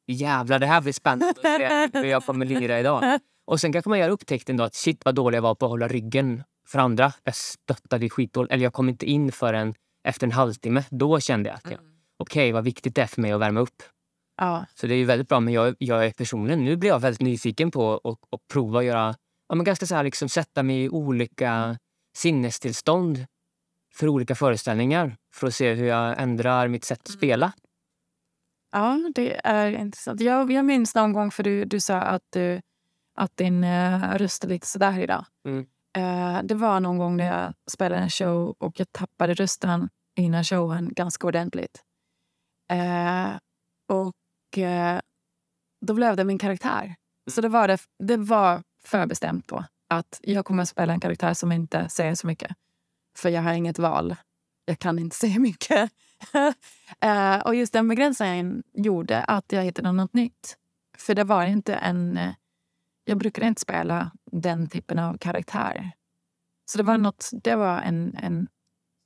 Jävlar, 0.06 0.58
det 0.58 0.66
här 0.66 0.80
blir 0.80 0.92
spännande 0.92 1.90
hur 1.92 2.04
jag 2.04 2.24
kommer 2.24 2.46
lira 2.46 2.80
idag. 2.80 3.18
Och 3.46 3.60
sen 3.60 3.72
kanske 3.72 3.88
man 3.88 3.98
gör 3.98 4.08
upptäckten 4.08 4.56
då 4.56 4.64
att 4.64 4.74
shit 4.74 5.04
vad 5.04 5.14
dålig 5.14 5.36
jag 5.36 5.42
var 5.42 5.54
på 5.54 5.66
att 5.66 5.70
hålla 5.70 5.88
ryggen 5.88 6.42
för 6.68 6.78
andra. 6.78 7.12
Jag 7.24 7.34
stöttade 7.34 8.10
skitdåligt. 8.10 8.52
Eller 8.52 8.64
jag 8.64 8.72
kom 8.72 8.88
inte 8.88 9.06
in 9.06 9.32
förrän 9.32 9.74
efter 10.04 10.26
en 10.26 10.32
halvtimme. 10.32 10.84
Då 10.90 11.20
kände 11.20 11.48
jag 11.48 11.56
att 11.56 11.70
jag, 11.70 11.80
okej 12.16 12.52
vad 12.52 12.64
viktigt 12.64 12.94
det 12.94 13.02
är 13.02 13.06
för 13.06 13.20
mig 13.20 13.32
att 13.32 13.40
värma 13.40 13.60
upp. 13.60 13.82
Ja. 14.36 14.66
Så 14.74 14.86
det 14.86 14.94
är 14.94 14.98
ju 14.98 15.04
väldigt 15.04 15.28
bra. 15.28 15.40
Men 15.40 15.54
jag, 15.54 15.74
jag 15.78 16.06
är 16.06 16.10
personligen, 16.10 16.64
nu 16.64 16.76
blir 16.76 16.90
jag 16.90 17.00
väldigt 17.00 17.20
nyfiken 17.20 17.70
på 17.70 17.94
att 17.94 18.34
att 18.34 18.48
prova 18.52 18.78
att 18.78 18.84
göra, 18.84 19.14
ja, 19.48 19.54
men 19.54 19.64
ganska 19.64 19.86
så 19.86 19.94
här, 19.94 20.04
liksom, 20.04 20.28
sätta 20.28 20.62
mig 20.62 20.84
i 20.84 20.88
olika 20.88 21.78
sinnestillstånd 22.16 23.26
för 23.94 24.08
olika 24.08 24.34
föreställningar 24.34 25.16
för 25.34 25.46
att 25.46 25.54
se 25.54 25.74
hur 25.74 25.86
jag 25.86 26.22
ändrar 26.22 26.68
mitt 26.68 26.84
sätt 26.84 27.00
att 27.00 27.08
spela. 27.08 27.52
Ja, 28.72 29.10
det 29.14 29.40
är 29.44 29.72
intressant. 29.72 30.20
Jag, 30.20 30.52
jag 30.52 30.64
minns 30.64 30.94
någon 30.94 31.12
gång, 31.12 31.30
för 31.30 31.42
du, 31.42 31.64
du 31.64 31.80
sa 31.80 31.96
att, 31.96 32.22
du, 32.30 32.60
att 33.14 33.36
din 33.36 33.64
uh, 33.64 34.14
röst 34.14 34.44
är 34.44 34.48
lite 34.48 34.66
sådär 34.66 34.98
idag. 34.98 35.24
Mm. 35.48 35.66
Eh, 35.96 36.42
det 36.42 36.54
var 36.54 36.80
någon 36.80 36.98
gång 36.98 37.16
när 37.16 37.26
jag 37.26 37.54
spelade 37.70 38.02
en 38.02 38.10
show 38.10 38.54
och 38.58 38.80
jag 38.80 38.92
tappade 38.92 39.34
rösten 39.34 39.88
innan 40.16 40.44
showen 40.44 40.92
ganska 40.94 41.26
ordentligt. 41.26 41.82
Eh, 42.70 43.30
och 43.88 44.58
eh, 44.58 45.00
då 45.86 45.94
blev 45.94 46.16
det 46.16 46.24
min 46.24 46.38
karaktär. 46.38 46.94
Så 47.30 47.40
det 47.40 47.48
var, 47.48 47.68
det, 47.68 47.78
det 47.98 48.16
var 48.16 48.62
förbestämt 48.84 49.46
på 49.46 49.64
att 49.88 50.20
jag 50.22 50.44
kommer 50.44 50.62
att 50.62 50.68
spela 50.68 50.92
en 50.92 51.00
karaktär 51.00 51.34
som 51.34 51.52
inte 51.52 51.88
säger 51.88 52.14
så 52.14 52.26
mycket. 52.26 52.52
För 53.16 53.28
jag 53.28 53.42
har 53.42 53.52
inget 53.52 53.78
val. 53.78 54.16
Jag 54.64 54.78
kan 54.78 54.98
inte 54.98 55.16
säga 55.22 55.38
mycket. 55.38 55.90
Eh, 57.00 57.36
och 57.40 57.54
just 57.54 57.72
den 57.72 57.88
begränsningen 57.88 58.62
gjorde 58.74 59.24
att 59.24 59.52
jag 59.52 59.62
hittade 59.62 59.92
något 59.92 60.14
nytt. 60.14 60.56
För 60.98 61.14
det 61.14 61.24
var 61.24 61.44
inte 61.46 61.74
en... 61.74 62.16
eh, 62.16 62.30
Jag 63.04 63.18
brukar 63.18 63.42
inte 63.46 63.60
spela 63.60 64.10
den 64.32 64.68
typen 64.68 64.98
av 64.98 65.18
karaktär. 65.18 65.90
Så 66.70 66.78
det 66.78 66.84
var 66.84 66.98
något... 66.98 67.30
Det 67.32 67.56
var 67.56 67.80
en... 67.80 68.16
en 68.22 68.46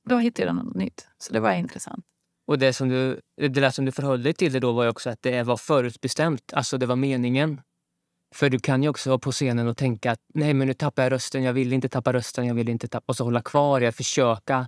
då 0.09 0.17
hittade 0.17 0.47
jag 0.47 0.55
något 0.55 0.75
nytt. 0.75 1.07
Så 1.17 1.33
det 1.33 1.39
var 1.39 1.51
intressant. 1.53 2.05
Och 2.47 2.59
det, 2.59 2.73
som 2.73 2.89
du, 2.89 3.21
det 3.37 3.47
där 3.47 3.69
som 3.71 3.85
du 3.85 3.91
förhöll 3.91 4.23
dig 4.23 4.33
till 4.33 4.53
det 4.53 4.59
då 4.59 4.71
var 4.71 4.87
också 4.87 5.09
att 5.09 5.21
det 5.21 5.43
var 5.43 5.57
förutbestämt. 5.57 6.53
Alltså 6.53 6.77
det 6.77 6.85
var 6.85 6.95
meningen. 6.95 7.61
För 8.35 8.49
du 8.49 8.59
kan 8.59 8.83
ju 8.83 8.89
också 8.89 9.09
vara 9.09 9.19
på 9.19 9.31
scenen 9.31 9.67
och 9.67 9.77
tänka 9.77 10.11
att 10.11 10.19
nej 10.33 10.53
men 10.53 10.67
nu 10.67 10.73
tappar 10.73 11.03
jag 11.03 11.11
rösten, 11.11 11.43
jag 11.43 11.53
vill 11.53 11.73
inte 11.73 11.89
tappa 11.89 12.13
rösten, 12.13 12.45
jag 12.45 12.55
vill 12.55 12.69
inte 12.69 12.87
tappa... 12.87 13.05
Och 13.07 13.15
så 13.15 13.23
hålla 13.23 13.41
kvar, 13.41 13.81
jag 13.81 13.95
försöka. 13.95 14.67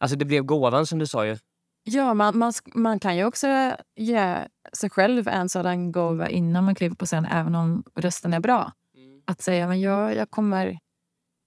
Alltså 0.00 0.16
det 0.16 0.24
blev 0.24 0.44
gåvan 0.44 0.86
som 0.86 0.98
du 0.98 1.06
sa 1.06 1.26
ju. 1.26 1.36
Ja, 1.84 2.14
man, 2.14 2.38
man, 2.38 2.52
man 2.74 3.00
kan 3.00 3.16
ju 3.16 3.24
också 3.24 3.76
ge 3.96 4.36
sig 4.72 4.90
själv 4.90 5.28
en 5.28 5.48
sådan 5.48 5.92
gåva 5.92 6.28
innan 6.28 6.64
man 6.64 6.74
kliver 6.74 6.96
på 6.96 7.06
scen, 7.06 7.24
även 7.24 7.54
om 7.54 7.84
rösten 7.94 8.34
är 8.34 8.40
bra. 8.40 8.72
Att 9.26 9.42
säga 9.42 9.68
men 9.68 9.80
jag, 9.80 10.16
jag 10.16 10.30
kommer 10.30 10.78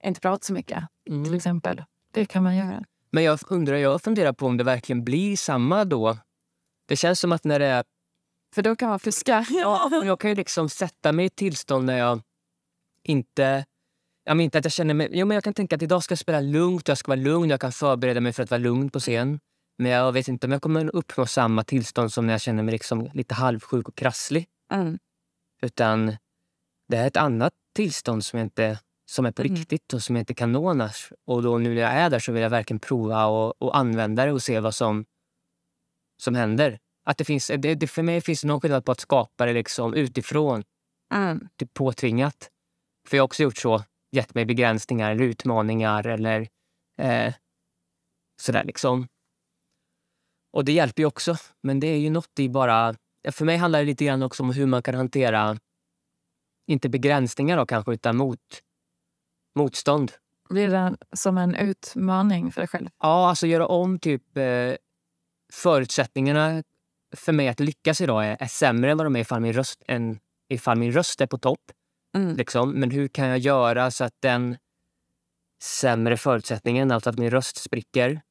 inte 0.04 0.20
prata 0.20 0.46
så 0.46 0.54
mycket, 0.54 0.84
till 1.06 1.34
exempel. 1.34 1.84
Det 2.12 2.26
kan 2.26 2.44
man 2.44 2.56
göra. 2.56 2.84
Men 3.12 3.24
jag 3.24 3.40
undrar, 3.48 3.76
jag 3.76 4.02
funderar 4.02 4.34
på 4.34 4.46
om 4.46 4.58
det 4.58 4.64
verkligen 4.64 5.04
blir 5.04 5.38
samma 5.38 5.86
då. 5.86 6.18
Det 6.86 6.96
känns 6.96 7.20
som 7.20 7.32
att 7.32 7.44
när 7.44 7.60
det 7.60 7.66
är... 7.66 7.84
För 8.58 8.62
då 8.62 8.76
kan 8.76 8.90
man 8.90 9.00
fuska. 9.00 9.46
Ja, 9.50 9.90
jag 10.06 10.20
kan 10.20 10.30
ju 10.30 10.36
liksom 10.36 10.70
sätta 10.70 11.12
mig 11.12 11.24
i 11.24 11.28
ett 11.28 11.36
tillstånd 11.36 11.86
när 11.86 11.98
jag 11.98 12.22
inte... 13.04 13.66
Jag 14.24 14.42
inte 14.42 14.58
att 14.58 14.66
jag 14.66 14.72
känner 14.72 14.94
mig... 14.94 15.10
Jo, 15.12 15.26
men 15.26 15.36
jag 15.36 15.44
kan 15.44 15.54
tänka 15.54 15.76
att 15.76 15.82
idag 15.82 16.04
ska 16.04 16.12
jag 16.12 16.20
spela 16.20 16.42
lugnt, 16.42 16.88
jag 16.88 16.98
ska 16.98 17.12
vara 17.12 17.20
lugn, 17.20 17.50
jag 17.50 17.62
kan 17.62 17.72
förbereda 17.72 18.22
mig 18.22 18.34
för 18.34 18.44
att 18.44 18.52
vara 18.52 18.58
lugn 18.58 18.90
på 18.90 19.00
scen. 19.00 19.40
Men 19.78 19.92
jag 19.92 20.12
vet 20.12 20.28
inte 20.28 20.48
om 20.48 20.52
jag 20.52 20.62
kommer 20.62 20.96
uppnå 20.96 21.26
samma 21.26 21.64
tillstånd 21.64 22.14
som 22.14 22.26
när 22.28 22.34
jag 22.34 22.42
känner 22.42 22.64
mig 22.64 22.72
liksom 22.72 23.10
lite 23.14 23.34
halvsjuk 23.34 23.90
och 23.90 23.96
krasslig. 23.96 24.48
Mm. 24.72 25.00
Utan 25.62 26.18
det 26.88 26.98
är 26.98 27.08
ett 27.08 27.18
annat 27.18 27.54
tillstånd 27.76 28.26
som, 28.26 28.40
inte, 28.40 28.80
som 29.06 29.26
är 29.26 29.32
på 29.32 29.42
Mm. 29.42 29.56
riktigt 29.56 29.94
och 29.94 30.04
som 30.04 30.16
jag 30.16 30.22
inte 30.22 30.34
kan 30.34 30.52
nå 30.52 30.70
annars. 30.70 31.12
Och 31.26 31.44
då 31.44 31.58
nu 31.58 31.74
när 31.74 31.82
jag 31.82 31.92
är 31.92 32.10
där 32.10 32.20
så 32.20 32.32
vill 32.32 32.44
jag 32.44 32.50
verkligen 32.50 32.80
prova 32.80 33.26
och, 33.26 33.62
och 33.62 33.78
använda 33.78 34.26
det 34.26 34.32
och 34.32 34.44
se 34.44 34.60
vad 34.60 34.76
som, 34.76 35.06
som 36.22 36.36
händer. 36.36 36.80
Att 37.10 37.18
det 37.18 37.26
finns, 37.26 37.48
det, 37.48 37.76
det, 37.76 37.88
för 37.88 38.04
mig 38.04 38.22
finns 38.22 38.42
det 38.42 38.48
någon 38.48 38.62
skillnad 38.62 38.86
på 38.86 38.92
att 38.92 39.00
skapa 39.00 39.46
det 39.46 39.54
liksom 39.54 39.94
utifrån, 39.94 40.64
Mm. 41.14 41.50
typ 41.56 41.74
påtvingat. 41.74 42.50
För 43.08 43.18
jag 43.18 43.22
har 43.22 43.26
också 43.26 43.44
gjort 43.44 43.58
så, 43.58 43.84
gett 44.12 44.36
mig 44.36 44.46
begränsningar 44.46 45.12
eller 45.12 45.24
utmaningar 45.24 46.08
eller 46.08 46.48
eh, 47.02 47.34
sådär 48.42 48.64
liksom. 48.64 49.08
Och 50.54 50.66
det 50.66 50.72
hjälper 50.72 51.02
ju 51.02 51.08
också, 51.08 51.38
men 51.64 51.80
det 51.80 51.88
är 51.88 51.98
ju 51.98 52.10
något 52.10 52.40
i 52.40 52.50
bara... 52.50 52.96
För 53.32 53.46
mig 53.46 53.58
handlar 53.58 53.80
det 53.80 53.86
lite 53.86 54.06
grann 54.06 54.24
också 54.24 54.44
om 54.44 54.50
hur 54.50 54.66
man 54.66 54.84
kan 54.84 54.96
hantera, 54.96 55.58
inte 56.68 56.90
begränsningar 56.90 57.58
då 57.58 57.66
kanske, 57.66 57.94
utan 57.94 58.18
mot, 58.18 58.64
motstånd. 59.56 60.12
Blir 60.50 60.68
det 60.68 60.98
som 61.14 61.38
en 61.38 61.56
utmaning 61.56 62.52
för 62.52 62.62
dig 62.62 62.68
själv? 62.68 62.90
Ja, 63.00 63.30
alltså 63.30 63.48
göra 63.48 63.68
om 63.68 64.00
typ 64.00 64.38
eh, 64.38 64.76
förutsättningarna 65.54 66.64
för 67.16 67.32
mig 67.32 67.48
att 67.48 67.60
lyckas 67.60 68.02
idag 68.02 68.26
är, 68.26 68.38
är 68.40 68.48
sämre 68.48 68.92
än 68.92 68.98
vad 68.98 69.06
de 69.06 69.16
är 69.16 69.20
ifall 69.20 69.42
min 69.42 69.54
röst, 69.54 69.84
än 69.88 70.20
ifall 70.50 70.78
min 70.78 70.92
röst 70.92 71.22
är 71.22 71.28
på 71.28 71.38
topp. 71.38 71.62
Mm. 72.16 72.36
Liksom. 72.36 72.72
Men 72.72 72.92
hur 72.92 73.08
kan 73.08 73.28
jag 73.28 73.38
göra 73.38 73.92
så 73.92 74.04
att 74.04 74.16
den 74.20 74.58
sämre 75.64 76.18
förutsättningen, 76.18 76.92
alltså 76.92 77.10
att 77.10 77.18
min 77.18 77.30
röst 77.32 77.58
spricker, 77.58 78.22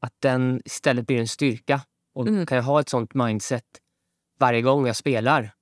att 0.00 0.14
den 0.18 0.62
istället 0.64 1.06
blir 1.06 1.20
en 1.20 1.28
styrka? 1.28 1.80
Och 2.14 2.28
Mm. 2.28 2.46
kan 2.46 2.56
jag 2.56 2.62
ha 2.62 2.80
ett 2.80 2.88
sånt 2.88 3.14
mindset 3.14 3.64
varje 4.38 4.62
gång 4.62 4.86
jag 4.86 4.96
spelar? 4.96 5.54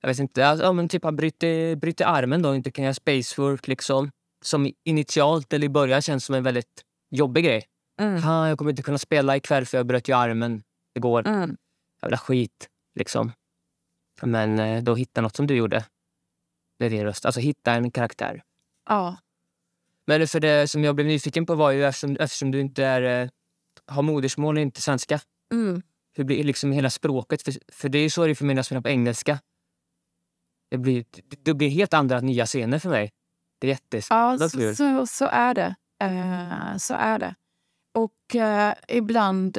Jag 0.00 0.08
vet 0.08 0.18
inte, 0.18 0.46
alltså, 0.46 0.64
ja, 0.64 0.72
men 0.72 0.88
typ 0.88 1.02
brutit, 1.02 1.78
brutit 1.78 2.06
armen 2.06 2.42
då, 2.42 2.54
inte 2.54 2.70
kan 2.70 2.84
jag 2.84 2.96
spacework 2.96 3.68
liksom. 3.68 4.10
Som 4.44 4.72
initialt 4.84 5.52
eller 5.52 5.66
i 5.66 5.68
början 5.68 6.02
känns 6.02 6.24
som 6.24 6.34
en 6.34 6.42
väldigt 6.42 6.84
jobbig 7.10 7.44
grej. 7.44 7.64
Mm. 8.00 8.22
Ha, 8.22 8.48
jag 8.48 8.58
kommer 8.58 8.70
inte 8.70 8.82
kunna 8.82 8.98
spela 8.98 9.36
ikväll 9.36 9.66
för 9.66 9.76
jag 9.78 9.86
bröt 9.86 10.08
ju 10.08 10.16
armen 10.16 10.62
igår. 10.94 11.26
Mm. 11.26 11.56
Jävla 12.02 12.16
skit, 12.16 12.68
liksom. 12.94 13.32
Men 14.22 14.58
eh, 14.58 14.82
då 14.82 14.94
hitta 14.94 15.20
något 15.20 15.36
som 15.36 15.46
du 15.46 15.54
gjorde. 15.54 15.84
Det 16.78 16.86
är 16.86 16.90
din 16.90 17.04
röst. 17.04 17.26
Alltså 17.26 17.40
hitta 17.40 17.72
en 17.72 17.90
karaktär. 17.90 18.42
Ja. 18.88 19.16
Men 20.06 20.28
för 20.28 20.40
det 20.40 20.68
som 20.68 20.84
jag 20.84 20.94
blev 20.94 21.06
nyfiken 21.06 21.46
på 21.46 21.54
var 21.54 21.70
ju 21.70 21.84
eftersom, 21.84 22.16
eftersom 22.20 22.50
du 22.50 22.60
inte 22.60 22.84
är, 22.84 23.22
eh, 23.22 23.30
har 23.86 24.02
modersmål 24.02 24.56
och 24.56 24.62
inte 24.62 24.82
svenska. 24.82 25.20
Mm. 25.52 25.82
Hur 26.14 26.24
blir 26.24 26.44
liksom 26.44 26.72
hela 26.72 26.90
språket? 26.90 27.42
För, 27.42 27.54
för 27.72 27.88
det 27.88 27.98
är 27.98 28.10
så 28.10 28.24
det 28.24 28.30
är 28.30 28.34
för 28.34 28.44
mig 28.44 28.54
när 28.54 28.58
jag 28.58 28.66
spelar 28.66 28.82
på 28.82 28.88
engelska. 28.88 29.38
Det 30.70 30.78
blir, 30.78 31.04
det, 31.12 31.44
det 31.44 31.54
blir 31.54 31.68
helt 31.68 31.94
andra 31.94 32.20
nya 32.20 32.46
scener 32.46 32.78
för 32.78 32.88
mig. 32.88 33.12
Det 33.58 33.66
är 33.66 33.68
jättes... 33.68 34.06
Ja, 34.10 34.38
så, 34.38 34.74
så, 34.74 35.06
så 35.06 35.26
är 35.26 35.54
det. 35.54 35.74
Eh, 36.02 36.76
så 36.76 36.94
är 36.94 37.18
det. 37.18 37.34
Och 37.92 38.36
eh, 38.36 38.74
ibland 38.88 39.58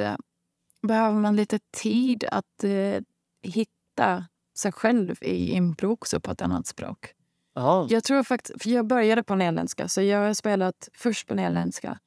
behöver 0.86 1.20
man 1.20 1.36
lite 1.36 1.58
tid 1.72 2.24
att 2.30 2.64
eh, 2.64 3.02
hitta 3.42 4.26
sig 4.58 4.72
själv 4.72 5.16
i 5.20 5.52
impro 5.52 5.92
också 5.92 6.20
på 6.20 6.30
ett 6.30 6.42
annat 6.42 6.66
språk. 6.66 7.14
Jaha. 7.54 7.86
Jag 7.90 8.04
tror 8.04 8.22
faktiskt, 8.22 8.62
för 8.62 8.70
jag 8.70 8.86
började 8.86 9.22
på 9.22 9.34
nederländska, 9.34 9.88
så 9.88 10.02
jag 10.02 10.18
har 10.18 10.34
spelat 10.34 10.88
först 10.92 11.28
på 11.28 11.34
nederländska. 11.34 11.98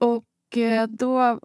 Och 0.00 0.56
eh, 0.56 0.86
då, 0.86 1.40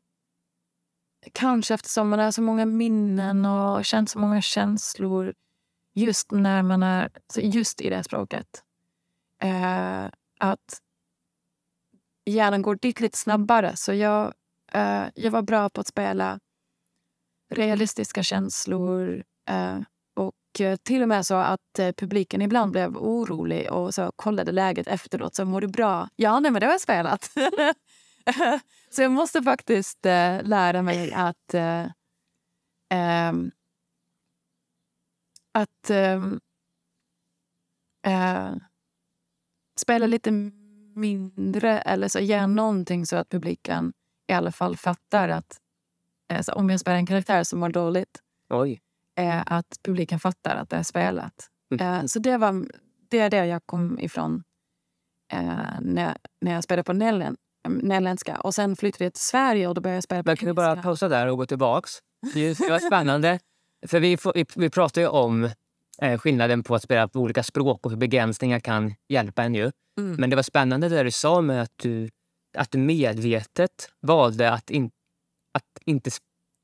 kanske 1.31 1.73
eftersom 1.73 2.09
man 2.09 2.19
har 2.19 2.31
så 2.31 2.41
många 2.41 2.65
minnen 2.65 3.45
och 3.45 3.85
känt 3.85 4.09
så 4.09 4.19
många 4.19 4.41
känslor 4.41 5.33
just 5.93 6.31
när 6.31 6.61
man 6.61 6.83
är, 6.83 7.09
just 7.35 7.81
i 7.81 7.89
det 7.89 8.03
språket. 8.03 8.63
Eh, 9.41 10.05
att 10.39 10.81
hjärnan 12.25 12.61
går 12.61 12.75
dit 12.75 12.99
lite 12.99 13.17
snabbare. 13.17 13.75
Så 13.75 13.93
jag, 13.93 14.33
eh, 14.71 15.03
jag 15.15 15.31
var 15.31 15.41
bra 15.41 15.69
på 15.69 15.81
att 15.81 15.87
spela 15.87 16.39
realistiska 17.49 18.23
känslor. 18.23 19.23
Eh, 19.49 19.79
och 20.15 20.61
eh, 20.61 20.75
till 20.75 21.01
och 21.01 21.07
med 21.07 21.25
så 21.25 21.35
att 21.35 21.79
eh, 21.79 21.91
publiken 21.91 22.41
ibland 22.41 22.71
blev 22.71 22.97
orolig 22.97 23.71
och 23.71 23.93
så 23.93 24.11
kollade 24.15 24.51
läget 24.51 24.87
efteråt. 24.87 25.35
Så 25.35 25.45
mår 25.45 25.61
du 25.61 25.67
bra? 25.67 26.09
Ja, 26.15 26.39
nej, 26.39 26.51
men 26.51 26.59
det 26.59 26.65
har 26.65 26.73
jag 26.73 26.81
spelat. 26.81 27.23
så 28.89 29.01
jag 29.01 29.11
måste 29.11 29.43
faktiskt 29.43 30.05
eh, 30.05 30.43
lära 30.43 30.81
mig 30.81 31.13
att 31.13 31.53
eh, 31.53 31.85
ehm, 32.89 33.51
att 35.51 35.89
ehm, 35.89 36.39
eh, 38.05 38.55
spela 39.79 40.07
lite 40.07 40.31
mindre 40.95 41.79
eller 41.79 42.07
så 42.07 42.19
göra 42.19 42.47
någonting 42.47 43.05
så 43.05 43.15
att 43.15 43.29
publiken 43.29 43.93
i 44.27 44.33
alla 44.33 44.51
fall 44.51 44.77
fattar 44.77 45.29
att 45.29 45.57
så 46.41 46.53
om 46.53 46.69
jag 46.69 46.79
spelar 46.79 46.97
en 46.97 47.05
karaktär 47.05 47.43
som 47.43 47.59
mår 47.59 47.69
dåligt 47.69 48.19
Oj. 48.49 48.79
eh, 49.19 49.43
att 49.45 49.79
publiken 49.83 50.19
fattar 50.19 50.55
att 50.55 50.69
det 50.69 50.75
är 50.75 50.83
spelat. 50.83 51.47
Mm. 51.71 51.87
Eh, 51.87 52.05
så 52.05 52.19
det, 52.19 52.37
var, 52.37 52.65
det 53.09 53.19
är 53.19 53.29
det 53.29 53.45
jag 53.45 53.61
kom 53.65 53.99
ifrån 53.99 54.43
eh, 55.33 55.79
när, 55.81 56.17
när 56.41 56.53
jag 56.53 56.63
spelade 56.63 56.83
på 56.83 56.93
Nellen. 56.93 57.37
nederländska. 57.67 58.39
Och 58.39 58.55
sen 58.55 58.75
flyttade 58.75 59.03
jag 59.03 59.13
till 59.13 59.23
Sverige 59.23 59.67
och 59.67 59.75
då 59.75 59.81
började 59.81 59.97
jag 59.97 60.03
spela 60.03 60.23
på 60.23 60.29
Men 60.29 60.37
kan 60.37 60.47
vi 60.47 60.53
bara 60.53 60.81
pausa 60.81 61.07
där 61.07 61.27
och 61.27 61.37
gå 61.37 61.45
tillbaks? 61.45 61.91
Det 62.33 62.59
var 62.59 62.79
spännande. 62.79 63.39
För 63.87 63.99
vi, 63.99 64.17
vi, 64.35 64.45
vi 64.55 64.69
pratar 64.69 65.01
ju 65.01 65.07
om 65.07 65.49
eh, 66.01 66.19
skillnaden 66.19 66.63
på 66.63 66.75
att 66.75 66.83
spela 66.83 67.07
på 67.07 67.19
olika 67.19 67.43
språk 67.43 67.85
och 67.85 67.91
hur 67.91 67.97
begränsningar 67.97 68.59
kan 68.59 68.93
hjälpa 69.09 69.43
en 69.43 69.55
ju. 69.55 69.71
Mm. 69.99 70.15
Men 70.15 70.29
det 70.29 70.35
var 70.35 70.43
spännande 70.43 70.89
det 70.89 71.03
du 71.03 71.11
sa 71.11 71.41
med 71.41 71.61
att 71.61 71.73
du, 71.75 72.09
att 72.57 72.71
du 72.71 72.77
medvetet 72.77 73.91
valde 74.01 74.51
att, 74.51 74.69
in, 74.69 74.85
att 74.85 74.91
inte 75.87 76.09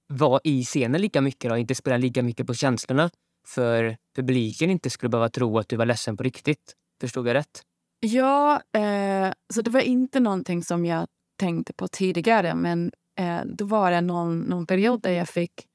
vara 0.07 0.39
i 0.43 0.63
scenen 0.63 1.01
lika 1.01 1.21
mycket 1.21 1.51
och 1.51 1.59
inte 1.59 1.75
spela 1.75 1.97
lika 1.97 2.23
mycket 2.23 2.47
på 2.47 2.53
känslorna 2.53 3.09
för 3.47 3.97
publiken 4.15 4.69
inte 4.69 4.89
skulle 4.89 5.09
behöva 5.09 5.29
tro 5.29 5.57
att 5.57 5.69
du 5.69 5.75
var 5.75 5.85
ledsen 5.85 6.17
på 6.17 6.23
riktigt. 6.23 6.75
Förstod 7.01 7.27
jag 7.27 7.33
rätt? 7.33 7.61
Ja, 7.99 8.61
eh, 8.77 9.33
så 9.53 9.61
det 9.61 9.71
var 9.71 9.81
inte 9.81 10.19
någonting 10.19 10.63
som 10.63 10.85
jag 10.85 11.07
tänkte 11.39 11.73
på 11.73 11.87
tidigare. 11.87 12.55
Men 12.55 12.91
eh, 13.19 13.41
då 13.45 13.65
var 13.65 13.91
det 13.91 14.01
någon, 14.01 14.39
någon 14.39 14.65
period 14.65 15.01
där 15.01 15.11
jag 15.11 15.29
fick 15.29 15.67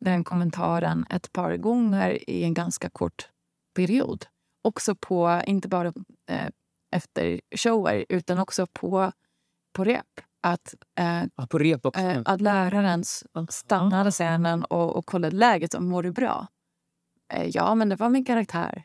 den 0.00 0.24
kommentaren 0.24 1.06
ett 1.10 1.32
par 1.32 1.56
gånger 1.56 2.30
i 2.30 2.44
en 2.44 2.54
ganska 2.54 2.90
kort 2.90 3.28
period. 3.74 4.26
Också 4.64 4.94
på, 4.94 5.42
inte 5.46 5.68
bara 5.68 5.92
eh, 6.30 6.48
efter 6.96 7.40
shower, 7.56 8.06
utan 8.08 8.38
också 8.38 8.66
på, 8.66 9.12
på 9.72 9.84
rep. 9.84 10.20
Att, 10.42 10.74
eh, 10.98 11.22
eh, 11.96 12.22
att 12.24 12.40
läraren 12.40 13.04
stannade 13.48 14.10
scenen 14.10 14.64
och, 14.64 14.96
och 14.96 15.06
kollade 15.06 15.36
läget. 15.36 15.74
och 15.74 15.82
Mår 15.82 16.02
du 16.02 16.12
bra? 16.12 16.46
Eh, 17.34 17.46
ja, 17.52 17.74
men 17.74 17.88
det 17.88 17.96
var 17.96 18.08
min 18.10 18.24
karaktär. 18.24 18.84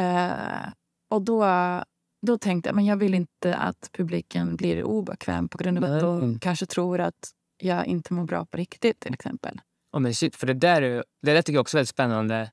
Eh, 0.00 0.68
och 1.10 1.22
då, 1.22 1.44
då 2.26 2.38
tänkte 2.38 2.68
jag 2.68 2.76
men 2.76 2.84
jag 2.86 2.96
vill 2.96 3.14
inte 3.14 3.56
att 3.56 3.90
publiken 3.92 4.56
blir 4.56 4.84
obekväm 4.84 5.48
på 5.48 5.58
grund 5.58 5.78
av 5.78 5.84
att 5.84 6.00
de 6.00 6.38
kanske 6.38 6.66
tror 6.66 7.00
att 7.00 7.30
jag 7.62 7.86
inte 7.86 8.12
mår 8.14 8.24
bra 8.24 8.46
på 8.46 8.56
riktigt 8.56 9.00
till 9.00 9.14
exempel. 9.14 9.60
Ja, 9.92 9.98
men 9.98 10.14
shit, 10.14 10.36
för 10.36 10.46
det 10.46 10.54
där, 10.54 10.82
är- 10.82 11.04
det 11.22 11.32
där 11.32 11.42
tycker 11.42 11.54
jag 11.56 11.60
också 11.60 11.76
är 11.76 11.78
väldigt 11.78 11.88
spännande. 11.90 12.50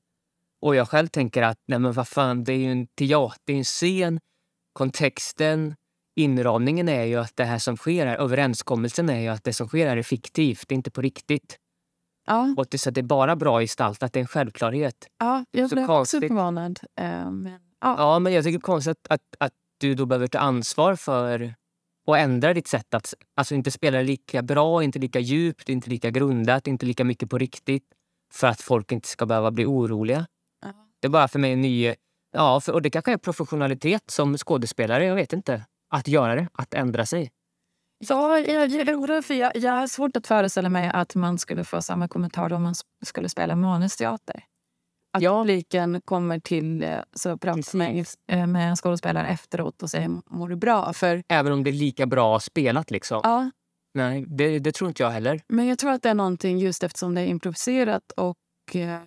Och 0.62 0.76
jag 0.76 0.90
själv 0.90 1.08
tänker 1.08 1.42
att 1.44 1.58
nej 1.68 1.80
men 1.80 1.94
vad 1.94 2.08
fan, 2.08 2.44
det 2.44 2.54
är 2.54 2.58
ju 2.58 2.72
en 2.72 2.88
teater, 2.88 3.40
det 3.46 3.54
är 3.54 3.58
en 3.58 3.64
scen. 3.64 4.20
Kontexten, 4.74 5.76
inramningen 6.20 6.90
är 6.90 7.04
ju 7.04 7.16
att 7.16 7.36
det 7.36 7.44
här 7.46 7.60
som 7.60 7.78
sker 7.78 8.06
här, 8.06 8.18
överenskommelsen 8.18 9.10
är 9.10 9.20
ju 9.20 9.28
att 9.28 9.44
det 9.44 9.54
som 9.54 9.68
sker 9.68 9.88
här 9.88 9.98
är 9.98 10.04
fiktivt, 10.04 10.64
det 10.68 10.74
är 10.74 10.76
inte 10.76 10.92
på 10.92 11.02
riktigt. 11.02 11.58
Ja, 12.28 12.54
Och 12.58 12.66
det, 12.72 12.78
så 12.78 12.90
att 12.90 12.96
det 12.96 13.02
är 13.02 13.04
bara 13.04 13.36
bra 13.36 13.60
gestaltat, 13.62 14.14
det 14.14 14.20
är 14.20 14.22
en 14.22 14.28
självklarhet. 14.28 15.08
ja 15.20 15.46
jag 15.52 15.70
Så 15.70 15.76
blev 15.76 15.84
också 15.86 15.96
konstigt. 15.96 16.28
förvånad. 16.28 16.80
Eh, 17.00 17.32
men, 17.32 17.60
ja. 17.82 17.96
Ja, 17.98 18.20
men 18.20 18.34
jag 18.34 18.44
tycker 18.44 18.58
det 18.58 18.62
är 18.62 18.66
konstigt 18.74 18.98
att, 19.10 19.14
att, 19.14 19.22
att 19.40 19.54
du 19.80 19.96
då 19.96 20.06
behöver 20.06 20.28
ta 20.28 20.40
ansvar 20.40 20.96
för 20.96 21.56
och 22.08 22.18
ändra 22.18 22.54
ditt 22.54 22.68
sätt 22.68 22.94
att 22.94 23.14
alltså 23.36 23.56
inte 23.56 23.72
spela 23.72 24.02
lika 24.02 24.42
bra, 24.42 24.84
inte 24.84 25.00
lika 25.00 25.20
djupt, 25.20 25.70
inte 25.70 25.90
lika 25.90 26.10
grundat, 26.10 26.68
inte 26.68 26.86
lika 26.86 27.04
mycket 27.04 27.30
på 27.30 27.38
riktigt 27.38 27.84
för 28.34 28.48
att 28.48 28.62
folk 28.62 28.92
inte 28.92 29.08
ska 29.08 29.26
behöva 29.26 29.52
bli 29.52 29.66
oroliga. 29.66 30.26
Ja. 30.62 30.74
Det 31.00 31.08
är 31.08 31.10
bara 31.10 31.28
för 31.28 31.40
mig 31.40 31.54
en 31.54 31.62
ny... 31.62 31.96
Ja, 32.32 32.62
för, 32.62 32.74
och 32.74 32.82
det 32.82 32.90
kanske 32.90 33.12
är 33.14 33.18
professionalitet 33.18 34.04
som 34.12 34.38
skådespelare, 34.38 35.06
jag 35.06 35.16
vet 35.16 35.34
inte. 35.34 35.66
Att 35.90 36.08
göra 36.08 36.36
det, 36.36 36.48
att 36.54 36.74
ändra 36.74 37.06
sig. 37.06 37.32
Ja, 38.08 38.40
jag, 38.40 38.70
jag, 38.70 39.26
för 39.26 39.34
jag, 39.34 39.58
jag 39.58 39.72
har 39.72 39.88
svårt 39.88 40.16
att 40.18 40.28
föreställa 40.28 40.70
mig 40.70 40.92
att 40.94 41.16
man 41.16 41.38
skulle 41.38 41.64
få 41.64 41.82
samma 41.82 42.08
kommentar 42.08 42.54
om 42.54 42.64
man 42.64 42.76
skulle 43.06 43.30
spela 43.30 43.56
manusteater. 43.56 44.44
Att 45.14 45.22
Ja. 45.24 45.42
publiken 45.42 46.02
kommer 46.06 46.40
till 46.40 46.84
eh, 46.84 46.98
så 47.14 47.38
pratar 47.38 47.78
med, 47.78 48.06
eh, 48.32 48.48
med 48.48 48.70
en 48.70 48.76
skådespelare 48.76 49.28
efteråt 49.28 49.84
och 49.84 49.90
säger 49.90 50.10
mår 50.30 50.50
du 50.50 50.56
bra? 50.56 50.94
För, 50.94 51.24
Även 51.30 51.52
om 51.54 51.64
det 51.64 51.70
är 51.70 51.74
lika 51.74 52.06
bra 52.06 52.40
spelat. 52.40 52.92
liksom. 52.92 53.20
ja, 53.24 53.52
Nej, 53.94 54.26
det, 54.28 54.60
det 54.60 54.72
tror 54.72 54.88
inte 54.88 55.04
jag 55.04 55.10
heller. 55.10 55.42
men 55.48 55.68
jag 55.68 55.80
tror 55.80 55.92
att 55.92 56.02
det 56.04 56.10
är 56.10 56.14
någonting 56.14 56.58
just 56.60 56.84
eftersom 56.84 57.16
det 57.16 57.22
är 57.22 57.26
improviserat 57.26 58.12
och... 58.18 58.38
Eh, 58.76 59.00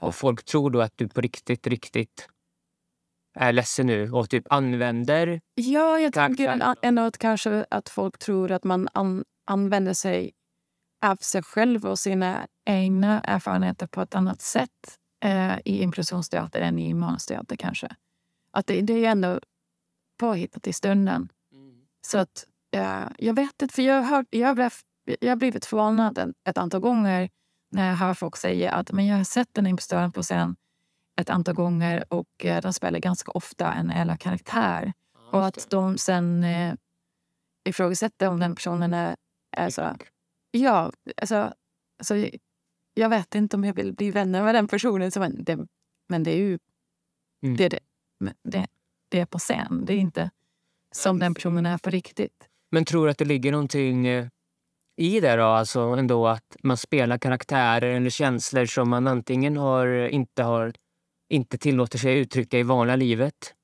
Och 0.00 0.14
folk 0.14 0.44
tror 0.44 0.70
då 0.70 0.80
att 0.80 0.92
du 0.96 1.08
på 1.08 1.20
riktigt, 1.20 1.66
riktigt 1.66 2.28
är 3.34 3.52
ledsen 3.52 3.86
nu 3.86 4.10
och 4.12 4.30
typ 4.30 4.44
använder 4.50 5.40
ja, 5.54 5.98
jag 5.98 6.12
tänker 6.12 6.76
ändå 6.82 7.02
att 7.02 7.18
kanske 7.18 7.64
att 7.70 7.88
folk 7.88 8.18
tror 8.18 8.52
att 8.52 8.64
man 8.64 8.88
an, 8.92 9.24
använder 9.46 9.94
sig 9.94 10.32
av 11.06 11.16
sig 11.16 11.42
själv 11.42 11.86
och 11.86 11.98
sina 11.98 12.46
egna 12.66 13.20
erfarenheter 13.20 13.86
på 13.86 14.00
ett 14.00 14.14
annat 14.14 14.40
sätt 14.40 14.98
eh, 15.24 15.58
i 15.64 15.82
improvisationsteater 15.82 16.60
än 16.60 16.78
i 16.78 16.94
manusteater 16.94 17.56
kanske. 17.56 17.88
Att 18.52 18.66
det, 18.66 18.80
det 18.80 19.04
är 19.04 19.10
ändå 19.10 19.40
påhittat 20.20 20.66
i 20.66 20.72
stunden. 20.72 21.28
Så 22.06 22.18
att, 22.18 22.46
eh, 22.76 23.04
jag 23.18 23.34
vet 23.34 23.62
inte, 23.62 23.74
för 23.74 23.82
jag 23.82 24.02
har, 24.02 24.26
jag, 24.30 24.54
blev, 24.56 24.72
jag 25.20 25.28
har 25.28 25.36
blivit 25.36 25.66
förvånad 25.66 26.18
ett, 26.18 26.30
ett 26.48 26.58
antal 26.58 26.80
gånger 26.80 27.30
när 27.72 27.88
jag 27.88 27.96
hör 27.96 28.14
folk 28.14 28.36
säga 28.36 28.72
att 28.72 28.92
men 28.92 29.06
jag 29.06 29.16
har 29.16 29.24
sett 29.24 29.48
den 29.52 29.66
impostören 29.66 30.12
på 30.12 30.22
scen 30.22 30.56
ett 31.20 31.30
antal 31.30 31.54
gånger 31.54 32.04
och 32.08 32.44
eh, 32.44 32.60
de 32.60 32.72
spelar 32.72 32.98
ganska 32.98 33.32
ofta 33.32 33.72
en 33.72 33.90
elak 33.90 34.20
karaktär. 34.20 34.92
Och 35.32 35.46
att 35.46 35.66
de 35.70 35.98
sen 35.98 36.44
eh, 36.44 36.74
ifrågasätter 37.64 38.28
om 38.28 38.40
den 38.40 38.54
personen 38.54 38.94
är, 38.94 39.16
är 39.56 39.70
så... 39.70 39.96
Ja, 40.50 40.92
alltså, 41.16 41.54
alltså, 41.98 42.14
jag 42.94 43.08
vet 43.08 43.34
inte 43.34 43.56
om 43.56 43.64
jag 43.64 43.74
vill 43.74 43.92
bli 43.92 44.10
vänner 44.10 44.42
med 44.42 44.54
den 44.54 44.68
personen. 44.68 45.10
Så, 45.10 45.20
men, 45.20 45.44
det, 45.44 45.58
men 46.08 46.22
det 46.22 46.30
är 46.30 46.38
ju 46.38 46.58
Mm. 47.42 47.56
det, 47.56 47.68
det, 47.68 47.80
det, 48.42 48.66
det 49.08 49.20
är 49.20 49.26
på 49.26 49.38
scen. 49.38 49.84
Det 49.84 49.92
är 49.92 49.98
inte 49.98 50.30
som 50.94 51.18
den 51.18 51.34
personen 51.34 51.66
är 51.66 51.78
på 51.78 51.90
riktigt. 51.90 52.48
Men 52.70 52.84
tror 52.84 53.04
du 53.04 53.10
att 53.10 53.18
det 53.18 53.24
ligger 53.24 53.52
någonting 53.52 54.06
eh, 54.06 54.26
i 54.96 55.20
det 55.20 55.36
då? 55.36 55.44
Alltså 55.44 55.80
ändå 55.80 56.26
att 56.26 56.56
man 56.62 56.76
spelar 56.76 57.18
karaktärer 57.18 57.96
eller 57.96 58.10
känslor 58.10 58.66
som 58.66 58.90
man 58.90 59.06
antingen 59.06 59.56
har, 59.56 59.86
inte, 60.08 60.42
har, 60.42 60.72
inte 61.30 61.58
tillåter 61.58 61.98
sig 61.98 62.18
uttrycka 62.18 62.58
i 62.58 62.62
vanliga 62.62 62.96
livet. 62.96 63.54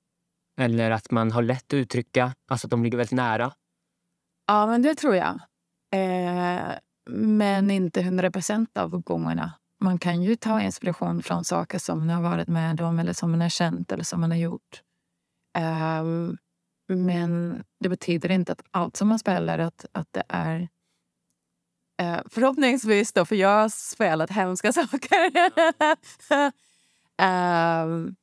Eller 0.61 0.90
att 0.90 1.11
man 1.11 1.33
har 1.33 1.42
lätt 1.42 1.64
att 1.64 1.74
uttrycka, 1.74 2.35
alltså 2.48 2.66
att 2.66 2.70
de 2.70 2.85
ligger 2.85 2.98
väldigt 2.98 3.16
nära. 3.16 3.52
Ja, 4.46 4.66
men 4.66 4.83
det 4.83 4.94
tror 4.94 5.16
jag. 5.16 5.40
Eh, 5.94 6.72
men 7.11 7.70
inte 7.70 8.02
hundra 8.02 8.31
procent 8.31 8.76
av 8.76 9.00
gångerna. 9.00 9.52
Man 9.81 9.98
kan 9.98 10.22
ju 10.22 10.37
ta 10.37 10.61
inspiration 10.61 11.22
från 11.22 11.44
saker 11.44 11.79
som 11.79 11.98
man 11.98 12.09
har 12.11 12.22
varit 12.22 12.48
med 12.48 12.81
om 12.81 12.98
eller 12.98 13.12
som 13.12 13.31
man 13.31 13.40
har 13.40 13.48
känt 13.48 13.92
eller 13.92 14.05
som 14.05 14.20
man 14.20 14.31
har 14.31 14.38
gjort. 14.38 14.83
Ehm, 15.59 16.37
men 16.88 17.62
det 17.81 17.88
betyder 17.88 18.31
inte 18.31 18.52
att 18.52 18.62
allt 18.70 18.96
som 18.96 19.09
man 19.09 19.18
spelar 19.18 19.59
att, 19.59 19.87
att 19.92 20.09
det 20.11 20.22
är... 20.29 20.68
Eh, 22.02 22.20
förhoppningsvis 22.31 23.12
då, 23.12 23.24
för 23.24 23.37
jag 23.37 23.48
har 23.48 23.68
spelat 23.68 24.31
hemska 24.31 24.72
saker. 24.72 25.33
Ehm, 27.22 28.14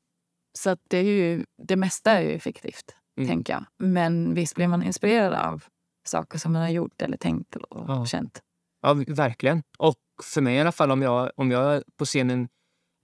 så 0.58 0.69
att 0.69 0.79
det, 0.89 0.97
är 0.97 1.03
ju, 1.03 1.45
det 1.63 1.75
mesta 1.75 2.12
är 2.12 2.21
ju 2.32 2.39
fiktivt, 2.39 2.95
Mm. 3.17 3.29
tänker 3.29 3.53
jag. 3.53 3.65
Men 3.79 4.34
visst 4.34 4.56
blir 4.56 4.67
man 4.67 4.84
inspirerad 4.84 5.34
av 5.34 5.63
saker 6.08 6.38
som 6.39 6.53
man 6.53 6.62
har 6.62 6.69
gjort 6.69 7.01
eller 7.01 7.17
tänkt 7.17 7.56
och 7.56 7.86
Ja. 7.89 8.06
känt. 8.06 8.41
Ja, 8.82 8.93
verkligen. 9.08 9.63
Och 9.77 9.95
för 10.23 10.41
mig 10.41 10.56
i 10.56 10.60
alla 10.60 10.71
fall, 10.71 10.91
om 10.91 11.01
jag, 11.01 11.32
om 11.36 11.51
jag 11.51 11.84
på 11.97 12.06
scenen 12.06 12.49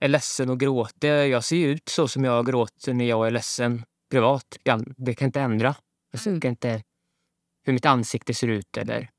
är 0.00 0.08
ledsen 0.08 0.50
och 0.50 0.60
gråter. 0.60 1.24
Jag 1.24 1.44
ser 1.44 1.66
ut 1.66 1.88
så 1.88 2.08
som 2.08 2.24
jag 2.24 2.46
gråter 2.46 2.94
när 2.94 3.04
jag 3.04 3.26
är 3.26 3.30
ledsen 3.30 3.84
privat. 4.10 4.44
Det 4.96 5.14
kan 5.14 5.26
inte 5.26 5.40
ändra. 5.40 5.74
Jag 6.12 6.26
Mm. 6.26 6.40
kan 6.40 6.50
inte 6.50 6.82
hur 7.66 7.72
mitt 7.72 7.86
ansikte 7.86 8.34
ser 8.34 8.48
ut 8.48 8.76
eller 8.76 9.10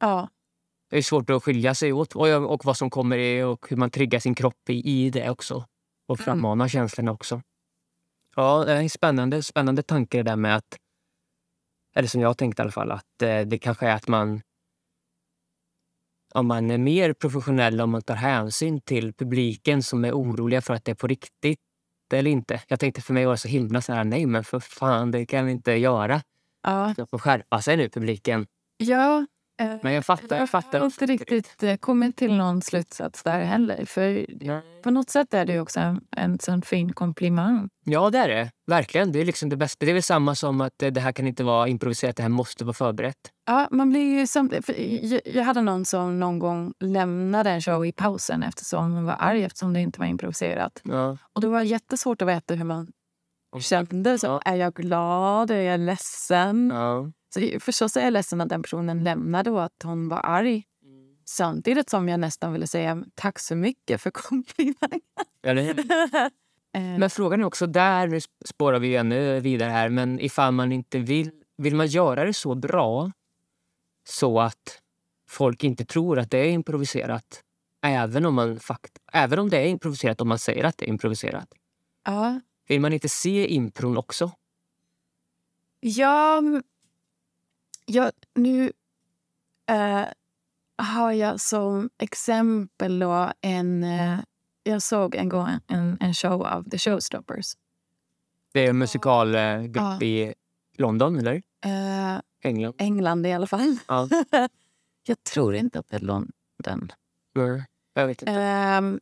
Ja, 0.00 0.28
Det 0.90 0.98
är 0.98 1.02
svårt 1.02 1.30
att 1.30 1.42
skilja 1.44 1.74
sig 1.74 1.92
åt 1.92 2.16
och, 2.16 2.28
och 2.52 2.64
vad 2.64 2.76
som 2.76 2.90
kommer 2.90 3.18
i 3.18 3.42
och 3.42 3.66
hur 3.70 3.76
man 3.76 3.90
triggar 3.90 4.18
sin 4.20 4.34
kropp 4.34 4.70
i, 4.70 4.90
i 5.06 5.10
det 5.10 5.30
också. 5.30 5.64
Och 6.12 6.18
Mm. 6.20 6.24
frammanar 6.24 6.68
känslorna 6.68 7.12
också. 7.12 7.42
Ja, 8.36 8.64
det 8.64 8.72
är 8.72 8.76
en 8.76 8.90
spännande, 8.90 9.42
spännande 9.42 9.82
tanke 9.82 10.16
det 10.18 10.22
där 10.22 10.36
med 10.36 10.56
att, 10.56 10.76
eller 11.96 12.08
som 12.08 12.20
jag 12.20 12.38
tänkte 12.38 12.60
i 12.60 12.64
alla 12.64 12.72
fall, 12.72 12.90
att 12.90 13.22
eh, 13.22 13.40
det 13.40 13.58
kanske 13.58 13.86
är 13.86 13.94
att 13.94 14.08
man 14.08 14.40
om 16.34 16.46
man 16.46 16.70
är 16.70 16.78
mer 16.78 17.12
professionell, 17.12 17.80
om 17.80 17.90
man 17.90 18.02
tar 18.02 18.14
hänsyn 18.14 18.80
till 18.80 19.14
publiken 19.14 19.82
som 19.82 20.04
är 20.04 20.12
oroliga 20.12 20.60
för 20.60 20.74
att 20.74 20.84
det 20.84 20.90
är 20.90 20.94
på 20.94 21.06
riktigt 21.06 21.58
eller 22.14 22.30
inte. 22.30 22.62
Jag 22.68 22.80
tänkte 22.80 23.00
för 23.02 23.14
mig 23.14 23.24
var 23.26 23.32
det 23.32 23.38
så 23.38 23.48
himla 23.48 23.80
så 23.80 23.92
här, 23.92 24.04
nej 24.04 24.26
men 24.26 24.44
för 24.44 24.60
fan, 24.60 25.10
det 25.10 25.26
kan 25.26 25.46
vi 25.46 25.52
inte 25.52 25.72
göra. 25.72 26.22
ja, 26.62 26.94
De 26.96 27.06
får 27.06 27.18
skärpa 27.18 27.62
sig 27.62 27.76
nu, 27.76 27.88
publiken. 27.88 28.46
ja 28.76 29.26
Men 29.82 29.92
jag 29.92 30.06
fattar, 30.06 30.38
jag 30.38 30.50
fattar. 30.50 30.78
har 30.78 30.86
inte 30.86 31.06
riktigt 31.06 31.62
eh, 31.62 31.76
kommit 31.76 32.16
till 32.16 32.34
någon 32.34 32.62
slutsats 32.62 33.22
där 33.22 33.40
heller. 33.40 33.84
För 33.84 34.26
på 34.82 34.90
något 34.90 35.10
sätt 35.10 35.34
är 35.34 35.44
det 35.46 35.60
också 35.60 35.80
en, 35.80 36.00
en 36.16 36.38
sån 36.38 36.62
fin 36.62 36.92
komplimang. 36.92 37.68
Ja, 37.84 38.10
det 38.10 38.18
är 38.18 38.28
det. 38.28 38.50
Verkligen. 38.66 39.12
Det 39.12 39.20
är 39.20 39.24
liksom 39.24 39.48
det 39.48 39.56
bästa. 39.56 39.84
Det 39.84 39.92
är 39.92 39.94
väl 39.94 40.02
samma 40.02 40.34
som 40.34 40.60
att 40.60 40.82
eh, 40.82 40.90
det 40.90 41.00
här 41.00 41.12
kan 41.12 41.26
inte 41.26 41.44
vara 41.44 41.68
improviserat, 41.68 42.16
det 42.16 42.22
här 42.22 42.30
måste 42.30 42.64
vara 42.64 42.74
förberett. 42.74 43.16
Ja, 43.46 43.68
man 43.70 43.90
blir 43.90 44.00
ju 44.00 44.26
jag, 45.02 45.20
jag 45.24 45.44
hade 45.44 45.62
någon 45.62 45.84
som 45.84 46.20
någon 46.20 46.38
gång 46.38 46.72
lämnade 46.80 47.50
en 47.50 47.60
show 47.60 47.86
i 47.86 47.92
pausen 47.92 48.42
eftersom 48.42 48.92
hon 48.92 49.04
var 49.04 49.16
arg 49.18 49.44
eftersom 49.44 49.72
det 49.72 49.80
inte 49.80 50.00
var 50.00 50.06
improviserat. 50.06 50.80
Ja. 50.84 51.18
Och 51.32 51.40
det 51.40 51.48
var 51.48 51.62
jättesvårt 51.62 52.22
att 52.22 52.28
veta 52.28 52.54
hur 52.54 52.64
man 52.64 52.92
kände. 53.60 54.18
Så, 54.18 54.26
Ja. 54.26 54.40
Är 54.44 54.56
jag 54.56 54.74
glad? 54.74 55.50
Är 55.50 55.60
jag 55.60 55.80
ledsen? 55.80 56.70
Ja. 56.74 57.12
Så 57.34 57.60
förstås 57.60 57.96
är 57.96 58.04
jag 58.04 58.12
ledsen 58.12 58.40
att 58.40 58.48
den 58.48 58.62
personen 58.62 59.04
lämnade 59.04 59.50
och 59.50 59.64
att 59.64 59.82
hon 59.84 60.08
var 60.08 60.20
arg. 60.24 60.64
Samtidigt 61.24 61.90
som 61.90 62.08
jag 62.08 62.20
nästan 62.20 62.52
ville 62.52 62.66
säga 62.66 63.04
tack 63.14 63.38
så 63.38 63.56
mycket 63.56 64.00
för 64.00 64.10
komplimangen. 64.10 65.00
Hur? 65.42 66.30
Men 66.98 67.10
frågan 67.10 67.40
är 67.40 67.44
också 67.44 67.66
där, 67.66 68.06
nu 68.06 68.20
spårar 68.44 68.78
vi 68.78 68.96
ännu 68.96 69.40
vidare 69.40 69.70
här, 69.70 69.88
men 69.88 70.20
ifall 70.20 70.52
man 70.52 70.72
inte 70.72 70.98
vill, 70.98 71.30
vill 71.56 71.76
man 71.76 71.86
göra 71.86 72.24
det 72.24 72.34
så 72.34 72.54
bra 72.54 73.12
så 74.08 74.40
att 74.40 74.80
folk 75.28 75.64
inte 75.64 75.84
tror 75.84 76.18
att 76.18 76.30
det 76.30 76.38
är 76.38 76.50
improviserat. 76.50 77.42
Även 77.82 78.26
om, 78.26 78.34
man 78.34 78.60
fakt 78.60 78.98
även 79.12 79.38
om 79.38 79.50
det 79.50 79.58
är 79.58 79.66
improviserat, 79.66 80.20
om 80.20 80.28
man 80.28 80.38
säger 80.38 80.64
att 80.64 80.78
det 80.78 80.84
är 80.84 80.88
improviserat. 80.88 81.48
Ja, 82.04 82.40
Vill 82.68 82.80
man 82.80 82.92
inte 82.92 83.08
se 83.08 83.46
impron 83.46 83.96
också? 83.96 84.30
Ja, 85.80 86.42
m- 87.94 87.94
ja 87.94 88.10
nu 88.34 88.72
eh, 89.66 90.04
har 90.76 91.12
jag 91.12 91.40
som 91.40 91.90
exempel 91.98 92.98
då 92.98 93.32
en... 93.40 93.84
Eh, 93.84 94.18
jag 94.64 94.82
såg 94.82 95.14
en 95.14 95.28
gång 95.28 95.48
en, 95.68 95.96
en 96.00 96.14
show 96.14 96.46
av 96.46 96.70
The 96.70 96.78
Showstoppers. 96.78 97.52
Det 98.52 98.60
är 98.66 98.70
en 98.70 98.78
musikalgrupp 98.78 99.76
Ja. 99.76 100.02
i 100.02 100.34
London, 100.76 101.18
eller? 101.18 101.42
Eh, 101.64 102.20
England? 102.42 102.74
England 102.78 103.26
i 103.26 103.32
alla 103.32 103.46
fall. 103.46 103.76
Ja. 103.88 104.08
jag 105.06 105.24
tror 105.24 105.54
inte 105.54 105.78
att 105.78 105.88
det 105.88 105.96
är 105.96 106.00
London. 106.00 106.92
Mm. 107.36 107.62
Jag 107.94 108.06
vet 108.06 108.22
inte. 108.22 108.32
Ehm, 108.32 109.00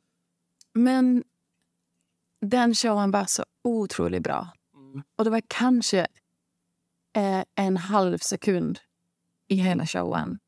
men 0.72 1.24
den 2.40 2.74
showen 2.74 3.10
var 3.10 3.24
så 3.24 3.44
otroligt 3.64 4.22
bra. 4.22 4.48
Mm. 4.74 5.02
Och 5.16 5.24
det 5.24 5.30
var 5.30 5.42
kanske 5.46 6.06
eh, 7.12 7.44
en 7.54 7.76
halv 7.76 8.18
sekund 8.18 8.78
i 9.48 9.54
hela 9.54 9.86
showen. 9.86 10.38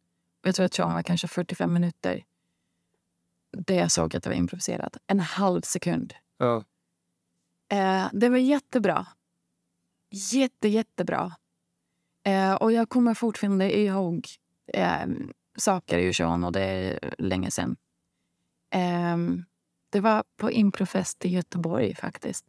Jag 0.42 0.54
tror 0.54 0.66
att 0.66 0.76
showen 0.76 0.94
var 0.94 1.02
kanske 1.02 1.28
45 1.28 1.72
minuter. 1.72 2.24
Det 3.66 3.74
jag 3.74 3.92
såg 3.92 4.16
att 4.16 4.22
det 4.22 4.30
var 4.30 4.36
improviserat. 4.36 4.96
En 5.06 5.20
halv 5.20 5.60
sekund. 5.60 6.14
Ja. 6.38 6.64
Eh, 7.68 8.08
det 8.12 8.28
var 8.28 8.36
jättebra. 8.36 9.06
Jätte, 10.10 10.68
jättebra. 10.68 11.36
Eh, 12.24 12.54
och 12.54 12.72
jag 12.72 12.88
kommer 12.88 13.14
fortfarande 13.14 13.78
ihåg 13.78 14.28
eh, 14.66 15.06
saker 15.58 15.98
i 15.98 16.12
showen 16.12 16.44
och 16.44 16.52
det 16.52 16.60
är 16.62 17.14
länge 17.18 17.50
sedan. 17.50 17.76
Eh, 18.70 19.16
det 19.90 20.00
var 20.00 20.24
på 20.36 20.50
Improfest 20.50 21.24
i 21.24 21.28
Göteborg 21.28 21.94
faktiskt. 21.94 22.46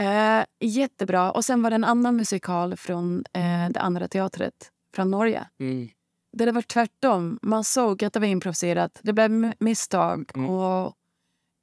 Eh, 0.00 0.44
jättebra. 0.60 1.30
Och 1.30 1.44
sen 1.44 1.62
var 1.62 1.70
det 1.70 1.74
en 1.76 1.84
annan 1.84 2.16
musikal 2.16 2.76
från 2.76 3.24
eh, 3.32 3.68
det 3.70 3.80
andra 3.80 4.08
teatret, 4.08 4.70
från 4.94 5.10
Norge. 5.10 5.48
Mm. 5.60 5.88
Där 6.32 6.46
det 6.46 6.52
var 6.52 6.62
tvärtom. 6.62 7.38
Man 7.42 7.64
såg 7.64 8.04
att 8.04 8.12
det 8.12 8.20
var 8.20 8.26
improviserat. 8.26 9.00
Det 9.02 9.12
blev 9.12 9.52
misstag. 9.58 10.30
Mm. 10.34 10.50
Och 10.50 10.96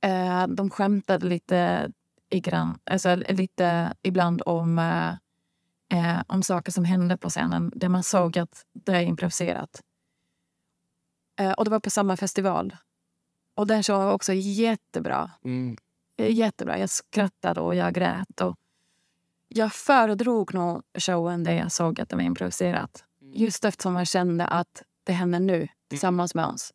eh, 0.03 0.47
De 0.47 0.69
skämtade 0.69 1.27
lite, 1.27 1.91
i 2.29 2.39
grann, 2.39 2.79
alltså, 2.83 3.15
lite 3.15 3.93
ibland 4.01 4.41
om, 4.45 4.79
eh, 4.79 5.09
eh, 5.99 6.21
om 6.27 6.43
saker 6.43 6.71
som 6.71 6.85
hände 6.85 7.17
på 7.17 7.29
scenen 7.29 7.71
där 7.75 7.89
man 7.89 8.03
såg 8.03 8.37
att 8.37 8.65
det 8.73 8.91
är 8.91 9.01
improviserat. 9.01 9.81
Eh, 11.39 11.51
och 11.51 11.65
Det 11.65 11.71
var 11.71 11.79
på 11.79 11.89
samma 11.89 12.17
festival. 12.17 12.75
Och 13.55 13.67
Den 13.67 13.83
showen 13.83 14.05
var 14.05 14.13
också 14.13 14.33
jättebra. 14.33 15.31
Mm. 15.43 15.77
Eh, 16.21 16.31
Jättebra. 16.34 16.77
Jag 16.79 16.89
skrattade 16.89 17.62
och 17.62 17.75
jag 17.75 17.93
grät. 17.93 18.41
Och 18.41 18.55
jag 19.47 19.73
föredrog 19.73 20.53
nog 20.53 20.81
showen 20.97 21.43
där 21.43 21.53
jag 21.53 21.71
såg 21.71 22.01
att 22.01 22.10
det 22.10 22.15
var 22.15 22.23
improviserat. 22.23 23.03
Just 23.34 23.65
eftersom 23.65 23.95
jag 23.95 24.07
kände 24.07 24.45
att 24.45 24.84
det 25.03 25.13
händer 25.13 25.39
nu 25.39 25.67
tillsammans 25.89 26.36
med 26.36 26.45
oss. 26.45 26.73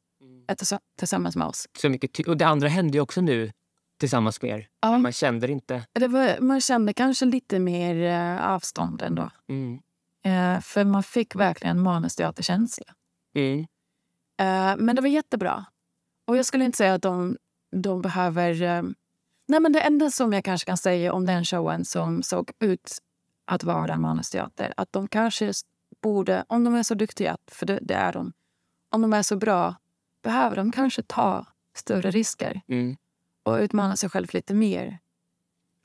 Eh, 0.49 0.55
tillsa- 0.55 0.81
Tillsammans 0.99 1.37
med 1.37 1.47
oss. 1.47 1.67
Så 1.79 1.89
mycket 1.89 2.29
och 2.29 2.37
det 2.37 2.47
andra 2.47 2.69
hände 2.69 2.99
ju 2.99 3.01
också 3.03 3.21
nu 3.21 3.53
tillsammans 3.99 4.43
med 4.43 4.51
er. 4.51 4.69
Ja, 4.81 4.99
Man 4.99 5.13
kände 5.13 5.47
det 5.47 5.53
inte. 5.53 5.87
det 5.93 6.09
var, 6.09 6.41
man 6.41 6.61
kände 6.61 6.93
kanske 6.93 7.25
lite 7.25 7.59
mer 7.59 8.03
eh, 8.03 8.47
avstånd 8.51 9.03
ändå. 9.03 9.31
Mm. 9.49 9.79
Eh, 10.25 10.61
för 10.61 10.85
man 10.85 11.03
fick 11.03 11.35
verkligen 11.35 11.81
manusteaterkänsla. 11.81 12.85
Mm. 13.35 13.61
Eh, 14.41 14.77
men 14.85 14.97
det 14.97 15.03
var 15.03 15.09
jättebra. 15.09 15.65
Och 16.27 16.37
jag 16.37 16.47
skulle 16.47 16.65
inte 16.65 16.79
säga 16.79 16.95
att 16.95 17.03
de, 17.03 17.37
de 17.77 18.03
behöver... 18.03 18.85
Nej 19.49 19.61
men 19.61 19.73
det 19.73 19.81
enda 19.81 20.11
som 20.11 20.33
jag 20.33 20.45
kanske 20.45 20.67
kan 20.67 20.77
säga 20.77 21.13
om 21.13 21.27
den 21.27 21.45
showen 21.45 21.85
som 21.85 22.23
såg 22.23 22.51
ut 22.61 22.99
att 23.45 23.65
vara 23.65 23.93
en 23.95 24.01
manusteater, 24.01 24.75
att 24.77 24.93
de 24.93 25.09
kanske 25.09 25.53
borde, 26.03 26.45
om 26.49 26.65
de 26.65 26.75
är 26.75 26.83
så 26.83 26.95
duktiga, 26.95 27.37
för 27.51 27.67
det, 27.67 27.79
det 27.83 27.95
är 27.95 28.13
de, 28.13 28.33
om 28.91 29.03
de 29.03 29.13
är 29.13 29.23
så 29.23 29.37
bra, 29.37 29.75
behöver 30.23 30.57
de 30.57 30.73
kanske 30.73 31.03
ta 31.03 31.47
större 31.75 32.11
risker 32.11 32.61
Mm. 32.69 32.97
och 33.43 33.55
utmana 33.57 33.97
sig 33.97 34.11
själv 34.11 34.27
lite 34.33 34.55
mer. 34.55 34.99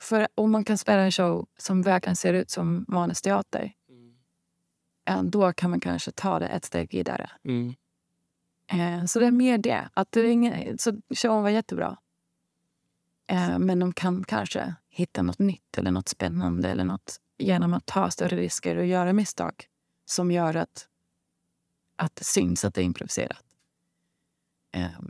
För 0.00 0.28
om 0.34 0.50
man 0.50 0.64
kan 0.64 0.78
spela 0.78 1.02
en 1.02 1.12
show 1.12 1.46
som 1.58 1.82
verkligen 1.82 2.16
ser 2.16 2.34
ut 2.34 2.50
som 2.50 2.84
manusteater, 2.88 3.72
eh, 5.04 5.22
då 5.22 5.52
kan 5.52 5.70
man 5.70 5.80
kanske 5.80 6.10
ta 6.12 6.38
det 6.38 6.46
ett 6.46 6.64
steg 6.64 6.92
vidare. 6.92 7.30
Mm. 7.44 7.74
Eh, 8.66 9.04
Så 9.04 9.18
det 9.20 9.26
är 9.26 9.30
mer 9.30 9.58
det. 9.58 9.88
Att 9.94 10.12
det 10.12 10.20
är 10.20 10.24
ingen, 10.24 10.78
så 10.78 10.92
showen 11.14 11.42
var 11.42 11.50
jättebra. 11.50 11.96
Eh, 13.32 13.58
Men 13.58 13.78
de 13.78 13.92
kan 13.92 14.24
kanske 14.24 14.74
hitta 14.88 15.22
något 15.22 15.38
nytt 15.38 15.78
eller 15.78 15.90
något 15.90 16.08
spännande 16.08 16.68
eller 16.70 16.84
något 16.84 17.20
genom 17.38 17.74
att 17.74 17.86
ta 17.86 18.10
större 18.10 18.36
risker 18.36 18.76
och 18.76 18.86
göra 18.86 19.12
misstag 19.12 19.64
som 20.04 20.30
gör 20.30 20.56
att, 20.56 20.88
att 21.96 22.16
det 22.16 22.24
syns 22.24 22.64
att 22.64 22.74
det 22.74 22.80
är 22.80 22.84
improviserat. 22.84 23.44
Eh, 24.72 25.00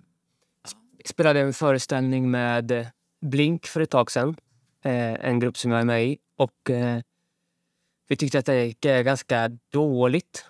Vi 0.99 1.05
spelade 1.09 1.41
en 1.41 1.53
föreställning 1.53 2.31
med 2.31 2.91
Blink 3.21 3.67
för 3.67 3.81
ett 3.81 3.91
tag 3.91 4.11
sedan. 4.11 4.37
Eh, 4.85 5.13
en 5.29 5.41
grupp 5.41 5.59
som 5.59 5.71
jag 5.71 5.81
är 5.81 5.85
med 5.85 6.07
i. 6.07 6.19
Och 6.37 6.71
eh, 6.71 7.01
vi 8.09 8.17
tyckte 8.17 8.39
att 8.39 8.47
det 8.47 8.65
gick 8.65 8.81
ganska 8.81 9.49
dåligt. 9.73 10.47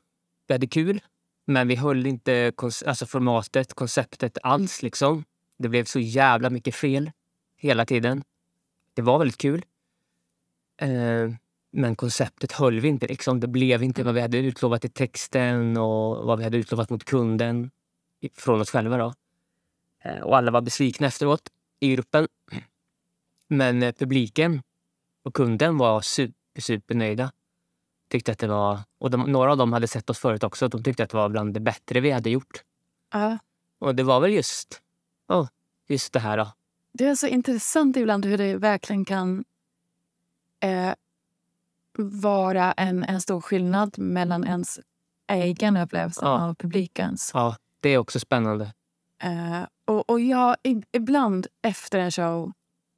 Vi 0.46 0.54
hade 0.54 0.66
kul, 0.66 1.00
men 1.46 1.68
vi 1.68 1.76
höll 1.76 2.06
inte 2.06 2.52
alltså 2.86 3.06
formatet, 3.06 3.74
konceptet 3.74 4.38
alls. 4.42 4.82
liksom. 4.82 5.24
Det 5.58 5.68
blev 5.68 5.84
så 5.84 5.98
jävla 5.98 6.50
mycket 6.50 6.74
fel 6.74 7.10
hela 7.62 7.86
tiden. 7.86 8.24
Det 8.94 9.02
var 9.02 9.18
väldigt 9.18 9.38
kul. 9.38 9.64
Eh, 10.76 11.30
men 11.72 11.96
konceptet 11.96 12.52
höll 12.52 12.80
vi 12.80 12.88
inte. 12.88 13.06
Liksom. 13.06 13.40
Det 13.40 13.46
blev 13.48 13.82
inte 13.82 14.02
vad 14.02 14.14
vi 14.14 14.20
hade 14.20 14.38
utlovat 14.38 14.84
i 14.84 14.88
texten 14.88 15.76
och 15.76 16.26
vad 16.26 16.38
vi 16.38 16.44
hade 16.44 16.56
utlovat 16.56 16.90
mot 16.90 17.04
kunden 17.04 17.70
från 18.34 18.60
oss 18.60 18.70
själva. 18.70 18.96
Då. 18.96 19.14
Eh, 20.04 20.20
Och 20.20 20.36
alla 20.36 20.50
var 20.50 20.60
besvikna 20.60 21.06
efteråt 21.06 21.48
i 21.80 21.92
gruppen. 21.92 22.28
Men 23.48 23.82
eh, 23.82 23.92
publiken 23.92 24.62
och 25.22 25.34
kunden 25.34 25.78
var 25.78 26.00
super, 26.00 26.60
supernöjda. 26.60 27.32
Tyckte 28.08 28.32
att 28.32 28.38
det 28.38 28.46
var, 28.46 28.78
och 28.98 29.10
de, 29.10 29.20
några 29.22 29.50
av 29.50 29.56
dem 29.56 29.72
hade 29.72 29.88
sett 29.88 30.10
oss 30.10 30.18
förut 30.18 30.44
också. 30.44 30.68
De 30.68 30.82
tyckte 30.82 31.02
att 31.04 31.10
det 31.10 31.16
var 31.16 31.28
bland 31.28 31.54
det 31.54 31.60
bättre 31.60 32.00
vi 32.00 32.10
hade 32.10 32.30
gjort. 32.30 32.62
ja. 33.12 33.38
Och 33.78 33.94
det 33.94 34.02
var 34.02 34.20
väl 34.20 34.32
just, 34.32 34.82
oh, 35.28 35.48
just 35.88 36.12
det 36.12 36.20
här. 36.20 36.36
Då. 36.36 36.52
Det 36.92 37.06
är 37.06 37.14
så 37.14 37.26
intressant 37.26 37.96
ibland 37.96 38.24
hur 38.26 38.38
det 38.38 38.56
verkligen 38.56 39.04
kan 39.04 39.44
eh, 40.60 40.92
vara 41.98 42.72
en, 42.72 43.04
en 43.04 43.20
stor 43.20 43.40
skillnad 43.40 43.98
mellan 43.98 44.44
ens 44.44 44.80
egen 45.28 45.76
upplevelse 45.76 46.20
Ja. 46.24 46.48
av 46.48 46.54
publikens. 46.54 47.30
Ja, 47.34 47.56
det 47.80 47.88
är 47.88 47.98
också 47.98 48.20
spännande. 48.20 48.72
Eh, 49.22 49.62
och, 49.84 50.10
och 50.10 50.20
jag, 50.20 50.56
ibland 50.92 51.46
efter 51.62 51.98
en 51.98 52.10
show 52.10 52.52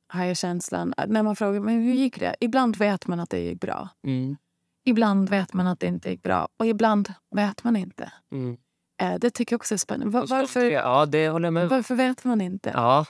har 0.09 0.25
jag 0.25 0.37
känslan, 0.37 0.95
när 1.07 1.23
man 1.23 1.37
frågar 1.37 1.61
men 1.61 1.75
hur 1.83 1.93
gick 1.95 2.21
det? 2.21 2.37
Ibland 2.41 2.77
vet 2.77 3.07
man 3.07 3.21
att 3.21 3.31
det 3.31 3.41
gick 3.41 3.61
bra. 3.61 3.89
Mm. 4.07 4.37
Ibland 4.85 5.29
vet 5.31 5.53
man 5.53 5.67
att 5.67 5.81
det 5.81 5.87
inte 5.87 6.11
gick 6.11 6.23
bra. 6.23 6.49
Och 6.57 6.67
ibland 6.67 7.13
vet 7.31 7.65
man 7.65 7.77
inte. 7.77 8.13
Mm. 8.33 8.57
Eh, 9.01 9.15
det 9.19 9.31
tycker 9.31 9.53
jag 9.55 9.59
också 9.59 9.75
är 9.75 9.79
spännande. 9.79 10.19
Va- 10.19 10.27
varför, 10.29 10.65
Ja, 10.71 11.07
det 11.07 11.29
håller 11.29 11.47
jag 11.47 11.53
med 11.53 11.69
varför 11.69 11.95
vet 11.95 12.25
man 12.25 12.41
inte? 12.41 12.71
Ja. 12.75 13.07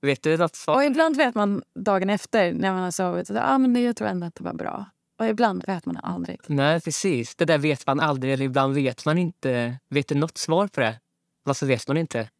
Vet 0.00 0.22
du 0.22 0.36
något 0.36 0.50
Och 0.50 0.56
svar? 0.56 0.82
ibland 0.82 1.16
vet 1.16 1.34
man 1.34 1.62
dagen 1.74 2.10
efter 2.10 2.52
när 2.52 2.72
man 2.72 2.82
har 2.82 2.90
sovit. 2.90 3.30
att, 3.30 3.36
Ah, 3.36 3.58
men 3.58 3.82
jag 3.82 3.96
tror 3.96 4.08
ändå 4.08 4.26
att 4.26 4.34
det 4.34 4.44
var 4.44 4.54
bra. 4.54 4.86
Och 5.18 5.26
ibland 5.26 5.64
vet 5.66 5.86
man 5.86 5.96
aldrig. 5.96 6.40
Nej, 6.46 6.80
precis. 6.80 7.34
Det 7.36 7.44
där 7.44 7.58
vet 7.58 7.86
man 7.86 8.00
aldrig, 8.00 8.32
eller 8.32 8.44
ibland 8.44 8.74
vet 8.74 9.04
man 9.04 9.18
inte. 9.18 9.78
Vet 9.88 10.08
du 10.08 10.14
något 10.14 10.38
svar 10.38 10.66
på 10.68 10.80
det? 10.80 11.00
Varför 11.42 11.66
vet 11.66 11.88
man 11.88 11.96
inte? 11.96 12.30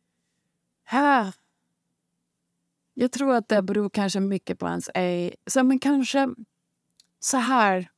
Här. 0.84 1.32
Jag 2.94 3.12
tror 3.12 3.34
att 3.34 3.48
det 3.48 3.62
beror 3.62 3.90
kanske 3.90 4.20
mycket 4.20 4.58
på 4.58 4.66
ens 4.68 4.90
ej. 4.94 5.34
Så 5.46 5.62
men 5.64 5.78
kanske 5.78 6.28
så 7.20 7.36
här. 7.36 7.90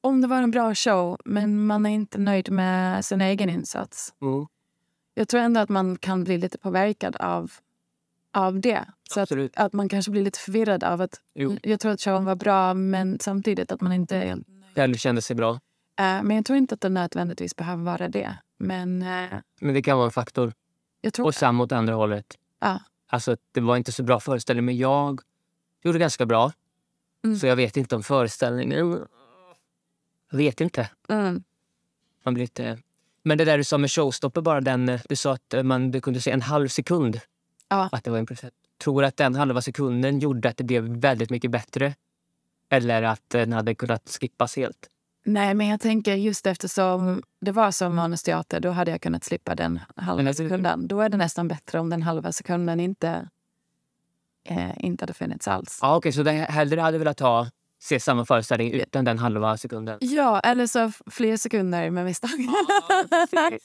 Om 0.00 0.20
det 0.20 0.26
var 0.28 0.42
en 0.42 0.50
bra 0.50 0.74
show, 0.74 1.18
men 1.24 1.66
man 1.66 1.86
är 1.86 1.90
inte 1.90 2.18
nöjd 2.18 2.50
med 2.52 3.04
sin 3.04 3.20
egen 3.20 3.50
insats. 3.50 4.14
Mm. 4.22 4.46
Jag 5.20 5.28
tror 5.28 5.40
ändå 5.40 5.60
att 5.60 5.68
man 5.68 5.96
kan 5.96 6.24
bli 6.24 6.38
lite 6.38 6.58
påverkad 6.58 7.16
av, 7.16 7.52
av 8.32 8.60
det. 8.60 8.84
Så 9.10 9.20
att, 9.20 9.32
att 9.54 9.72
man 9.72 9.88
kanske 9.88 10.10
blir 10.10 10.22
lite 10.22 10.38
förvirrad 10.38 10.84
av 10.84 11.00
att 11.00 11.20
Jo. 11.34 11.56
jag 11.62 11.80
tror 11.80 11.92
att 11.92 12.00
showen 12.00 12.24
var 12.24 12.34
bra, 12.34 12.74
men 12.74 13.18
samtidigt 13.20 13.72
att 13.72 13.80
man 13.80 13.92
inte 13.92 14.42
Eller 14.74 14.94
kände 14.94 15.22
sig 15.22 15.36
bra. 15.36 15.50
Eh, 15.52 16.22
men 16.22 16.30
jag 16.30 16.44
tror 16.44 16.58
inte 16.58 16.74
att 16.74 16.80
det 16.80 16.88
nödvändigtvis 16.88 17.56
behöver 17.56 17.84
vara 17.84 18.08
det. 18.08 18.38
Men 18.58 19.02
eh, 19.02 19.38
Men 19.60 19.74
det 19.74 19.82
kan 19.82 19.96
vara 19.96 20.06
en 20.06 20.12
faktor. 20.12 20.52
Och 21.18 21.34
samma 21.34 21.64
åt 21.64 21.72
andra 21.72 21.94
hållet. 21.94 22.38
Ja. 22.60 22.80
Alltså, 23.06 23.36
det 23.52 23.60
var 23.60 23.76
inte 23.76 23.92
så 23.92 24.02
bra 24.02 24.20
föreställning, 24.20 24.64
men 24.64 24.76
jag 24.76 25.20
gjorde 25.82 25.98
ganska 25.98 26.26
bra. 26.26 26.52
Mm. 27.24 27.36
Så 27.38 27.46
jag 27.46 27.56
vet 27.56 27.76
inte 27.76 27.96
om 27.96 28.02
föreställningen... 28.02 29.06
Jag 30.30 30.38
vet 30.38 30.60
inte. 30.60 30.90
Mm. 31.08 31.42
Man 32.24 32.34
blir 32.34 32.44
lite... 32.44 32.78
Men 33.22 33.38
det 33.38 33.44
där 33.44 33.58
du 33.58 33.64
sa 33.64 33.78
med 33.78 33.90
showstopper, 33.90 34.40
bara 34.40 34.60
den, 34.60 34.88
eh, 34.88 35.00
du 35.08 35.16
sa 35.16 35.32
att 35.32 35.54
eh, 35.54 35.62
man, 35.62 35.90
du 35.90 36.00
kunde 36.00 36.20
se 36.20 36.30
en 36.30 36.42
halv 36.42 36.68
sekund. 36.68 37.20
Ja. 37.68 37.88
Att 37.92 38.04
det 38.04 38.10
var 38.10 38.18
improviserat. 38.18 38.54
Tror 38.82 39.00
du 39.02 39.08
att 39.08 39.16
den 39.16 39.34
halva 39.34 39.62
sekunden 39.62 40.18
gjorde 40.18 40.48
att 40.48 40.56
det 40.56 40.64
blev 40.64 40.84
väldigt 40.84 41.30
mycket 41.30 41.50
bättre? 41.50 41.94
Eller 42.70 43.02
att 43.02 43.22
den 43.28 43.52
hade 43.52 43.74
kunnat 43.74 44.18
skippas 44.20 44.56
helt? 44.56 44.88
Nej, 45.24 45.54
men 45.54 45.66
jag 45.68 45.80
tänker 45.80 46.14
just 46.14 46.46
eftersom 46.46 47.22
det 47.40 47.52
var 47.52 47.70
som 47.70 47.96
manusteater, 47.96 48.60
då 48.60 48.70
hade 48.70 48.90
jag 48.90 49.00
kunnat 49.00 49.24
slippa 49.24 49.54
den 49.54 49.80
halva 49.96 50.28
alltså- 50.28 50.42
sekunden. 50.42 50.88
Då 50.88 51.00
är 51.00 51.08
det 51.08 51.16
nästan 51.16 51.48
bättre 51.48 51.80
om 51.80 51.90
den 51.90 52.02
halva 52.02 52.32
sekunden 52.32 52.80
inte, 52.80 53.28
eh, 54.44 54.84
inte 54.84 55.02
hade 55.02 55.14
funnits 55.14 55.48
alls. 55.48 55.78
Ja, 55.82 55.96
Okej, 55.96 56.12
så 56.12 56.22
det 56.22 56.32
hellre 56.32 56.80
hade 56.80 56.98
velat 56.98 57.20
ha, 57.20 57.46
se 57.82 58.00
samma 58.00 58.24
föreställning 58.24 58.72
utan 58.72 59.04
den 59.04 59.18
halva 59.18 59.56
sekunden? 59.56 59.98
Ja, 60.00 60.40
eller 60.40 60.66
så 60.66 60.92
fler 61.10 61.36
sekunder 61.36 61.90
med 61.90 62.04
misstag. 62.04 62.30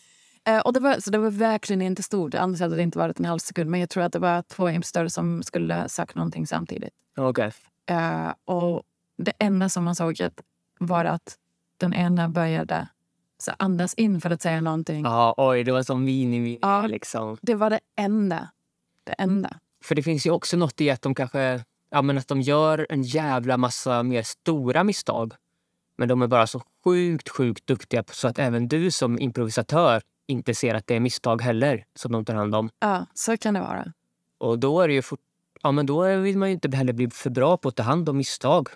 Eh, 0.48 0.60
och 0.60 0.74
det 0.74 0.80
var, 0.80 1.00
så 1.00 1.12
det 1.12 1.18
var 1.18 1.30
verkligen 1.30 1.82
inte 1.82 2.04
stort. 2.04 2.34
Annars 2.34 2.60
hade 2.60 2.76
det 2.76 2.82
inte 2.82 2.98
varit 2.98 3.20
en 3.20 3.26
halv 3.26 3.40
sekund. 3.40 3.70
Men 3.70 3.80
jag 3.80 3.90
tror 3.90 4.04
att 4.04 4.14
det 4.14 4.20
var 4.20 4.42
två 4.42 4.70
improvisatörer 4.70 5.08
som 5.08 5.44
skulle 5.44 5.90
sagt 5.90 6.16
någonting 6.16 6.48
samtidigt. 6.48 6.94
Okej. 7.18 7.52
Eh, 7.90 8.34
och 8.46 8.84
det 9.18 9.32
enda 9.40 9.70
som 9.70 9.84
man 9.84 9.96
såg 9.96 10.18
var 10.80 11.06
att 11.06 11.38
den 11.78 11.94
ena 11.94 12.30
började 12.30 12.88
så 13.38 13.52
andas 13.60 13.94
in 13.94 14.22
för 14.22 14.30
att 14.30 14.42
säga 14.42 14.62
någonting. 14.62 15.04
Ja, 15.04 15.34
oj, 15.38 15.64
det 15.64 15.72
var 15.72 15.84
som 15.84 16.04
mini 16.04 16.60
Ja. 16.62 16.88
liksom. 16.88 17.38
Det 17.42 17.56
var 17.56 17.70
det 17.70 17.80
enda. 17.98 18.50
Det 19.04 19.14
enda. 19.14 19.60
För 19.84 19.96
det 19.96 20.04
finns 20.04 20.26
ju 20.26 20.32
också 20.32 20.58
något 20.58 20.82
i 20.82 20.90
att 20.90 21.02
de 21.02 21.16
kanske 21.16 21.64
ja, 21.90 22.02
men 22.02 22.18
att 22.18 22.28
de 22.28 22.42
gör 22.42 22.88
en 22.90 23.04
jävla 23.04 23.58
massa 23.58 24.04
mer 24.04 24.24
stora 24.24 24.84
misstag. 24.84 25.34
Men 25.98 26.08
de 26.08 26.22
är 26.22 26.28
bara 26.28 26.48
så 26.48 26.62
sjukt, 26.84 27.30
sjukt 27.30 27.68
duktiga 27.68 28.04
så 28.12 28.28
att 28.28 28.40
även 28.40 28.68
du 28.68 28.92
som 28.92 29.20
improvisatör 29.20 30.02
inte 30.28 30.56
ser 30.56 30.76
att 30.76 30.88
det 30.88 30.96
är 30.96 31.00
misstag 31.00 31.42
heller 31.42 31.86
som 31.96 32.12
de 32.12 32.26
tar 32.26 32.36
hand 32.36 32.56
om. 32.56 32.70
Ja, 32.80 33.06
så 33.14 33.38
kan 33.38 33.54
det 33.54 33.60
vara. 33.60 33.94
Och 34.38 34.60
då 34.60 34.82
är 34.82 34.88
det 34.88 34.94
ju 34.94 35.02
fort, 35.02 35.20
ja, 35.64 35.72
men 35.72 35.86
då 35.86 36.18
vill 36.18 36.38
man 36.38 36.50
ju 36.50 36.54
inte 36.54 36.78
heller 36.78 36.94
bli 36.94 37.10
för 37.10 37.30
bra 37.30 37.58
på 37.58 37.70
att 37.70 37.76
ta 37.76 37.84
hand 37.84 38.10
om 38.10 38.18
misstag. 38.18 38.70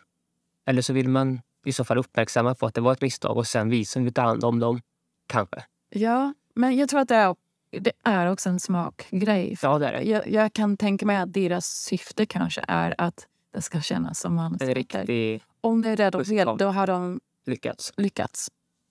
Eller 0.65 0.82
så 0.82 0.93
vill 0.93 1.10
man 1.10 1.41
i 1.65 1.72
så 1.74 1.84
fall 1.84 1.98
uppmärksamma 1.98 2.56
på 2.56 2.65
att 2.65 2.74
det 2.74 2.82
var 2.82 2.93
ett 2.93 3.02
misstag 3.02 3.38
och 3.38 3.48
sen 3.48 3.69
visa 3.69 4.00
hur 4.00 4.06
vi 4.06 4.12
tar 4.12 4.24
hand 4.24 4.43
om 4.43 4.60
dem. 4.60 4.82
Kanske. 5.28 5.63
Ja, 5.89 6.34
men 6.54 6.78
jag 6.78 6.89
tror 6.89 7.00
att 7.00 7.08
det 7.08 7.15
är, 7.15 7.36
det 7.71 7.91
är 8.03 8.32
också 8.32 8.49
en 8.49 8.60
smakgrej. 8.60 9.58
Ja, 9.62 9.79
det 9.79 9.88
är 9.88 9.93
det. 9.93 10.03
Jag, 10.03 10.27
jag 10.32 10.53
kan 10.53 10.77
tänka 10.77 11.05
mig 11.05 11.17
att 11.17 11.34
deras 11.34 11.65
syfte 11.65 12.25
kanske 12.25 12.65
är 12.67 12.95
att 12.97 13.27
det 13.53 13.62
ska 13.62 13.82
kännas 13.82 14.19
som 14.19 14.32
En 14.32 14.36
manuskripter. 14.36 14.99
riktig 14.99 15.43
Om 15.62 15.82
det 15.82 15.89
är 15.89 15.97
det 15.97 16.10
de 16.10 16.23
vill, 16.23 16.45
då 16.58 16.67
har 16.67 16.88
de 16.88 17.19
lyckats. 17.45 17.93
lyckats. 17.97 18.47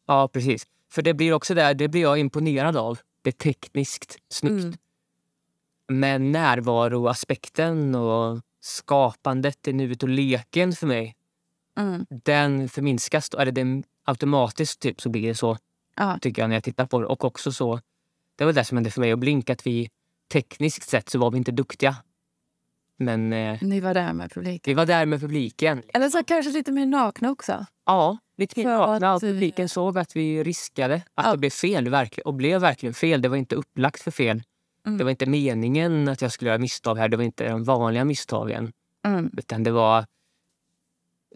Ja, 0.06 0.28
precis. 0.28 0.66
För 0.90 1.02
det 1.02 1.14
blir 1.14 1.32
också 1.32 1.54
där, 1.54 1.74
det 1.74 1.88
blir 1.88 2.02
jag 2.02 2.18
imponerad 2.18 2.76
av. 2.76 2.98
Det 3.22 3.30
är 3.30 3.32
tekniskt 3.32 4.18
snyggt. 4.28 4.64
Mm. 4.64 4.76
Men 5.88 6.32
närvaroaspekten 6.32 7.94
och 7.94 8.40
skapandet 8.60 9.68
i 9.68 9.72
nuet 9.72 10.02
och 10.02 10.08
leken 10.08 10.72
för 10.72 10.86
mig, 10.86 11.14
Mm. 11.78 12.06
den 12.10 12.68
förminskas. 12.68 13.30
Eller 13.38 13.52
den 13.52 13.84
automatiskt 14.04 14.80
typ 14.80 15.00
så 15.00 15.08
blir 15.08 15.28
det 15.28 15.34
så, 15.34 15.56
Ja. 15.96 16.18
tycker 16.20 16.42
jag, 16.42 16.48
när 16.48 16.56
jag 16.56 16.64
tittar 16.64 16.86
på 16.86 17.00
det. 17.00 17.06
Och 17.06 17.24
också 17.24 17.52
så, 17.52 17.80
det 18.38 18.44
var 18.44 18.52
det 18.52 18.64
som 18.64 18.76
hände 18.76 18.90
för 18.90 19.00
mig 19.00 19.12
och 19.12 19.18
Blink, 19.18 19.50
att 19.50 19.66
vi 19.66 19.88
tekniskt 20.32 20.88
sett 20.88 21.08
så 21.08 21.18
var 21.18 21.30
vi 21.30 21.38
inte 21.38 21.52
duktiga. 21.52 21.96
Men 22.96 23.32
eh, 23.32 23.58
Ni 23.62 23.80
var 23.80 23.94
där 23.94 24.12
med 24.12 24.30
publiken. 24.32 24.70
vi 24.70 24.74
var 24.74 24.86
där 24.86 25.06
med 25.06 25.20
publiken. 25.20 25.82
Eller 25.94 26.08
så 26.08 26.24
kanske 26.24 26.52
lite 26.52 26.72
mer 26.72 26.86
nakna 26.86 27.30
också. 27.30 27.66
Ja, 27.86 28.18
lite 28.36 28.60
mer 28.60 28.66
nakna. 28.76 29.12
att, 29.12 29.22
eh, 29.22 29.28
Publiken 29.28 29.68
såg 29.68 29.98
att 29.98 30.16
vi 30.16 30.44
riskade. 30.44 30.94
Att 31.14 31.26
Ja. 31.26 31.32
det 31.32 31.38
blev 31.38 31.50
fel. 31.50 31.94
Och 32.24 32.34
blev 32.34 32.60
verkligen 32.60 32.94
fel. 32.94 33.22
Det 33.22 33.28
var 33.28 33.36
inte 33.36 33.54
upplagt 33.56 34.02
för 34.02 34.10
fel. 34.10 34.42
Mm. 34.86 34.98
Det 34.98 35.04
var 35.04 35.10
inte 35.10 35.26
meningen 35.26 36.08
att 36.08 36.22
jag 36.22 36.32
skulle 36.32 36.50
göra 36.50 36.58
misstag 36.58 36.94
här. 36.96 37.08
Det 37.08 37.16
var 37.16 37.24
inte 37.24 37.48
de 37.48 37.64
vanliga 37.64 38.04
misstagen. 38.04 38.72
Mm. 39.04 39.30
Utan 39.38 39.62
det 39.62 39.70
var... 39.70 40.06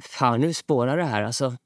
Fan, 0.00 0.40
nu 0.40 0.54
spårar 0.54 0.96
det 0.96 1.04
här. 1.04 1.22
Alltså, 1.22 1.56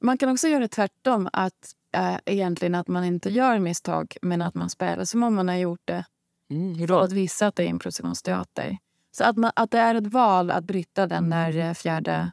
Man 0.00 0.18
kan 0.18 0.28
också 0.28 0.48
göra 0.48 0.68
tvärtom. 0.68 1.28
Att 1.32 1.72
äh, 1.92 2.16
egentligen 2.26 2.74
att 2.74 2.88
man 2.88 3.04
inte 3.04 3.30
gör 3.30 3.58
misstag 3.58 4.16
men 4.22 4.42
att 4.42 4.54
man 4.54 4.70
spelar 4.70 5.04
som 5.04 5.22
om 5.22 5.34
man 5.34 5.48
har 5.48 5.56
gjort 5.56 5.80
det. 5.84 6.04
mm, 6.50 6.74
hur 6.74 6.86
För 6.86 6.94
då? 6.94 7.00
att 7.00 7.12
visa 7.12 7.46
att 7.46 7.56
det 7.56 7.62
är 7.64 7.68
improvisationsteater. 7.68 8.78
Så 9.12 9.24
att, 9.24 9.36
man, 9.36 9.52
att 9.56 9.70
det 9.70 9.78
är 9.78 9.94
ett 9.94 10.06
val 10.06 10.50
att 10.50 10.64
bryta 10.64 11.06
den 11.06 11.30
där 11.30 11.56
eh, 11.56 11.72
fjärde 11.74 12.32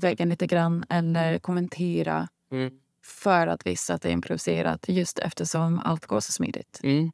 väggen 0.00 0.28
lite 0.28 0.46
grann 0.46 0.84
eller 0.88 1.38
kommentera 1.38 2.28
Mm. 2.52 2.78
för 3.02 3.46
att 3.46 3.66
visa 3.66 3.94
att 3.94 4.02
det 4.02 4.08
är 4.08 4.12
improviserat 4.12 4.84
just 4.88 5.18
eftersom 5.18 5.78
allt 5.78 6.06
går 6.06 6.20
så 6.20 6.32
smidigt. 6.32 6.80
Mm. 6.82 7.12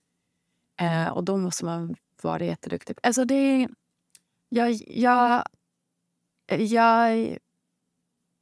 Eh, 0.80 1.08
och 1.08 1.24
då 1.24 1.36
måste 1.36 1.64
man 1.64 1.94
vara 2.22 2.44
jätteduktig. 2.44 2.96
Alltså 3.02 3.24
det 3.24 3.34
är... 3.34 3.68
Jag, 4.48 4.70
jag, 4.86 5.44
jag 6.58 7.38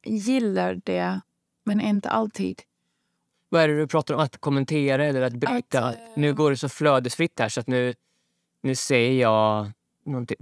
gillar 0.05 0.81
det, 0.85 1.21
men 1.65 1.81
inte 1.81 2.11
alltid. 2.11 2.63
Vad 3.49 3.63
är 3.63 3.69
det 3.69 3.77
du 3.77 3.87
pratar 3.87 4.15
om? 4.15 4.21
Att 4.21 4.37
kommentera 4.37 5.05
eller 5.05 5.23
att 5.23 5.33
bryta? 5.33 5.85
Att, 5.85 5.95
eh, 5.95 6.01
Nu 6.17 6.35
går 6.35 6.51
det 6.51 6.57
så 6.57 6.69
flödesfritt 6.69 7.39
här 7.39 7.49
så 7.49 7.61
att 7.61 7.67
nu, 7.67 7.95
nu 8.63 8.75
säger 8.75 9.23
jag... 9.23 9.71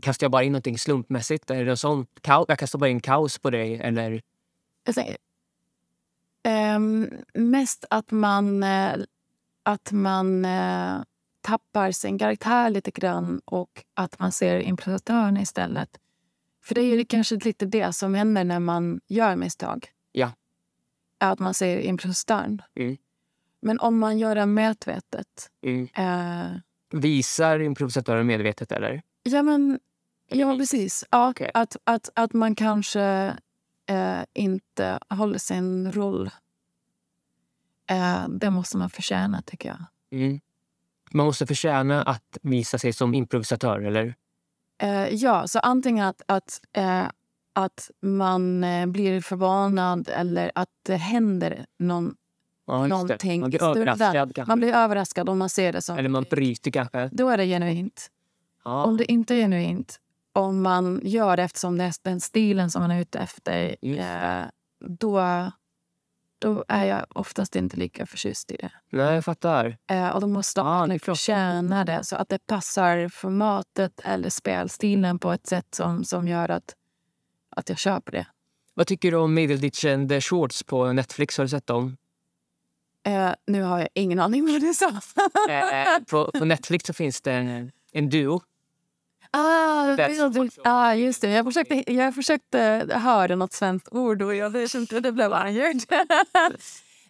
Kastar 0.03 0.25
jag 0.25 0.31
bara 0.31 0.43
in 0.43 0.53
någonting 0.53 0.79
slumpmässigt? 0.79 1.51
Är 1.51 1.65
det 1.65 1.71
något 1.71 1.79
sånt? 1.79 2.11
Jag 2.23 2.59
kastar 2.59 2.79
bara 2.79 2.91
in 2.91 3.01
kaos 3.01 3.39
på 3.39 3.51
dig? 3.51 3.77
Eller? 3.77 4.23
Ehm, 6.43 7.11
mest 7.35 7.85
att 7.91 8.11
man, 8.11 8.63
eh, 8.63 8.95
att 9.63 9.93
man 9.93 10.45
eh, 10.45 11.03
tappar 11.41 11.93
sin 11.93 12.19
karaktär 12.19 12.71
lite 12.71 12.91
grann 12.91 13.41
och 13.45 13.85
att 13.95 14.19
man 14.19 14.33
ser 14.33 14.61
improvisatören 14.61 15.37
istället. 15.37 15.89
För 16.65 16.75
det 16.75 16.81
är 16.81 16.97
ju 16.97 17.05
kanske 17.05 17.37
lite 17.37 17.67
det 17.67 17.93
som 17.93 18.15
händer 18.15 18.45
när 18.45 18.61
man 18.61 19.01
gör 19.07 19.37
misstag. 19.37 19.89
Ja. 20.13 20.33
Att 21.19 21.39
man 21.39 21.55
ser 21.55 21.79
improvisatören. 21.79 22.63
Mm. 22.75 22.97
Men 23.61 23.81
om 23.81 23.99
man 23.99 24.19
gör 24.19 24.35
det 24.35 24.47
medvetet. 24.47 25.51
Mm. 25.63 25.89
Eh, 25.95 26.59
Visar 26.91 27.61
improvisatören 27.61 28.27
medvetet 28.27 28.73
eller? 28.73 29.03
ja, 29.23 29.43
men... 29.43 29.81
Ja, 30.29 30.57
precis. 30.57 31.05
Ja, 31.11 31.31
Okej. 31.31 31.51
att, 31.55 31.77
att, 31.85 32.11
att 32.15 32.33
man 32.33 32.55
kanske 32.55 33.35
eh, 33.87 34.21
inte 34.33 34.99
håller 35.11 35.39
sin 35.39 35.93
roll. 35.93 36.31
Eh, 37.91 38.29
det 38.29 38.51
måste 38.51 38.77
man 38.77 38.91
förtjäna, 38.91 39.43
tycker 39.43 39.69
jag. 39.69 39.85
Mm. 40.21 40.41
Man 41.11 41.27
måste 41.27 41.47
förtjäna 41.47 42.03
att 42.03 42.39
visa 42.43 42.79
sig 42.79 42.93
som 42.93 43.15
improvisatör, 43.15 43.81
eller? 43.81 44.15
Eh, 44.79 45.09
ja, 45.09 45.47
så 45.49 45.59
antingen 45.59 46.07
att, 46.07 46.23
att, 46.27 46.61
eh, 46.73 47.07
att 47.57 47.91
man 48.03 48.65
eh, 48.65 48.87
blir 48.87 49.21
förvånad 49.21 50.09
eller 50.09 50.53
att 50.55 50.69
det 50.83 50.97
händer 50.97 51.67
någon, 51.79 52.15
Ja, 52.67 52.87
Någonting. 52.87 53.41
Man 53.41 53.51
blir 53.51 53.63
överraskad 53.63 54.35
kanske. 54.35 54.51
Man 54.51 54.59
blir 54.59 54.75
överraskad 54.75 55.29
om 55.29 55.39
man 55.39 55.49
ser 55.49 55.73
det 55.73 55.83
som... 55.83 55.99
Eller 55.99 56.09
man 56.09 56.25
bryter 56.31 56.71
kanske. 56.71 57.09
Då 57.13 57.29
är 57.29 57.37
det 57.37 57.47
genuint. 57.47 58.11
Ja. 58.65 58.85
Om 58.85 58.97
det 58.97 59.13
inte 59.13 59.35
är 59.35 59.39
genuint, 59.39 60.01
om 60.33 60.63
man 60.63 61.01
gör 61.05 61.37
det 61.37 61.43
eftersom 61.43 61.79
det 61.79 61.85
är 61.85 61.95
den 62.03 62.21
stilen 62.21 62.71
som 62.71 62.83
man 62.83 62.91
är 62.91 63.01
ute 63.01 63.19
efter 63.19 63.77
eh, 63.83 64.45
då, 64.89 65.23
då 66.39 66.65
är 66.69 66.85
jag 66.85 67.07
oftast 67.09 67.57
inte 67.57 67.77
lika 67.77 68.07
förtjust 68.07 68.51
i 68.51 68.57
det. 68.57 68.71
Nej, 68.91 69.15
jag 69.15 69.25
fattar. 69.25 69.77
Eh, 69.91 70.09
och 70.09 70.21
då 70.21 70.27
måste 70.27 70.61
Ah, 70.61 70.65
man 70.65 70.89
klart. 70.89 71.03
förtjäna 71.19 71.85
det 71.85 72.05
så 72.05 72.17
att 72.17 72.29
det 72.29 72.47
passar 72.47 73.09
formatet 73.09 74.01
eller 74.05 74.31
spelstilen 74.31 75.19
på 75.19 75.33
ett 75.33 75.47
sätt 75.47 75.75
som, 75.75 76.05
som 76.05 76.29
gör 76.29 76.49
att, 76.49 76.75
att 77.57 77.69
jag 77.69 77.79
köper 77.79 78.13
det. 78.13 78.27
Vad 78.75 78.87
tycker 78.87 79.11
du 79.11 79.17
om 79.17 79.35
Middleditch 79.35 79.81
the 80.09 80.21
Shorts 80.21 80.63
på 80.63 80.93
Netflix? 80.93 81.39
Har 81.39 81.45
du 81.45 81.49
sett 81.49 81.67
dem? 81.67 81.97
Eh, 83.07 83.31
nu 83.47 83.63
har 83.63 83.79
jag 83.79 83.89
ingen 83.95 84.19
aning 84.21 84.47
vad 84.53 84.61
du 84.61 84.75
sa. 84.75 84.89
eh, 85.49 85.99
på, 86.11 86.31
på 86.39 86.45
Netflix 86.45 86.87
så 86.87 86.93
finns 86.93 87.21
det 87.21 87.33
en, 87.33 87.73
en 87.93 88.09
duo. 88.11 88.41
ah, 89.31 89.97
what- 89.97 90.59
ah, 90.65 90.95
just 90.95 91.21
det. 91.21 91.31
Jag 91.31 91.45
försökte, 91.45 91.93
jag 91.93 92.15
försökte 92.15 92.59
höra 92.93 93.37
något 93.37 93.53
svenskt 93.53 93.89
ord 93.93 94.23
och 94.23 94.35
jag 94.35 94.71
kände 94.71 95.01
det 95.01 95.13
blev 95.13 95.33
angjort. 95.33 95.83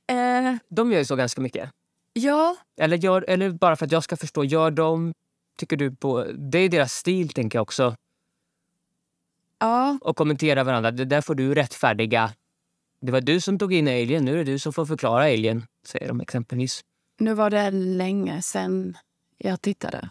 eh, 0.06 0.54
De 0.68 0.92
gör 0.92 0.98
ju 0.98 1.04
så 1.04 1.16
ganska 1.16 1.40
mycket. 1.40 1.70
ja, 2.12 2.56
Eller, 2.80 2.96
gör, 2.96 3.24
eller 3.28 3.50
bara 3.50 3.76
för 3.76 3.86
att 3.86 3.92
jag 3.92 4.04
ska 4.04 4.16
förstå, 4.16 4.44
gör 4.44 4.70
de... 4.70 5.12
Tycker 5.58 5.76
du 5.76 5.96
på... 5.96 6.24
Det 6.38 6.58
är 6.58 6.68
deras 6.68 6.92
stil, 6.92 7.28
tänker 7.28 7.58
jag 7.58 7.62
också. 7.62 7.96
Ja, 9.58 9.98
Och 10.00 10.16
kommentera 10.16 10.64
varandra. 10.64 10.90
Det 10.90 11.04
där 11.04 11.20
får 11.20 11.34
du 11.34 11.54
rättfärdiga 11.54 12.32
Det 13.00 13.12
var 13.12 13.20
du 13.20 13.40
som 13.40 13.58
tog 13.58 13.72
in 13.72 13.88
Alien, 13.88 14.24
nu 14.24 14.32
är 14.32 14.36
det 14.36 14.44
du 14.44 14.58
som 14.58 14.72
får 14.72 14.86
förklara 14.86 15.22
Alien, 15.24 15.66
säger 15.86 16.08
de 16.08 16.20
exempelvis. 16.20 16.80
Nu 17.18 17.34
var 17.34 17.50
det 17.50 17.70
länge 17.70 18.42
sen 18.42 18.96
jag 19.38 19.60
tittade. 19.62 20.10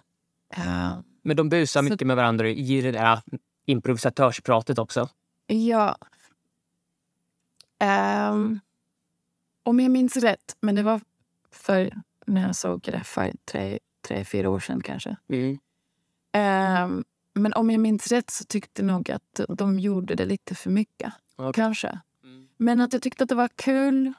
Uh, 0.58 1.00
Men 1.22 1.38
de 1.38 1.50
busar 1.50 1.82
Så- 1.84 1.90
mycket 1.90 2.08
med 2.08 2.16
varandra 2.16 2.50
i 2.50 2.82
det 2.82 2.92
där 2.92 3.22
improvisatörspratet 3.66 4.80
också. 4.80 5.10
ja. 5.48 5.98
Ehm, 7.80 8.60
om 9.64 9.80
jag 9.80 9.92
minns 9.92 10.18
rätt, 10.18 10.56
men 10.62 10.76
det 10.76 10.84
var 10.84 11.02
för 11.52 11.94
när 12.28 12.42
jag 12.48 12.56
såg 12.56 12.82
det 12.82 13.04
för 13.04 13.32
tre, 13.52 13.80
tre 14.08 14.26
fyra 14.26 14.50
år 14.50 14.60
sedan 14.60 14.82
kanske. 14.82 15.16
Mm. 15.30 15.58
Ehm, 16.32 17.04
men 17.36 17.54
om 17.54 17.70
jag 17.70 17.80
minns 17.80 18.08
rätt 18.12 18.30
så 18.30 18.44
tyckte 18.44 18.84
nog 18.84 19.12
att 19.12 19.42
de 19.48 19.80
gjorde 19.80 20.16
det 20.16 20.26
lite 20.26 20.56
för 20.56 20.70
mycket. 20.70 21.14
Okej. 21.36 21.54
Kanske. 21.54 22.00
Mm. 22.24 22.48
Men 22.58 22.82
att 22.82 22.94
jag 22.94 23.02
tyckte 23.02 23.24
att 23.24 23.30
det 23.30 23.36
var 23.36 23.50
kul, 23.56 24.14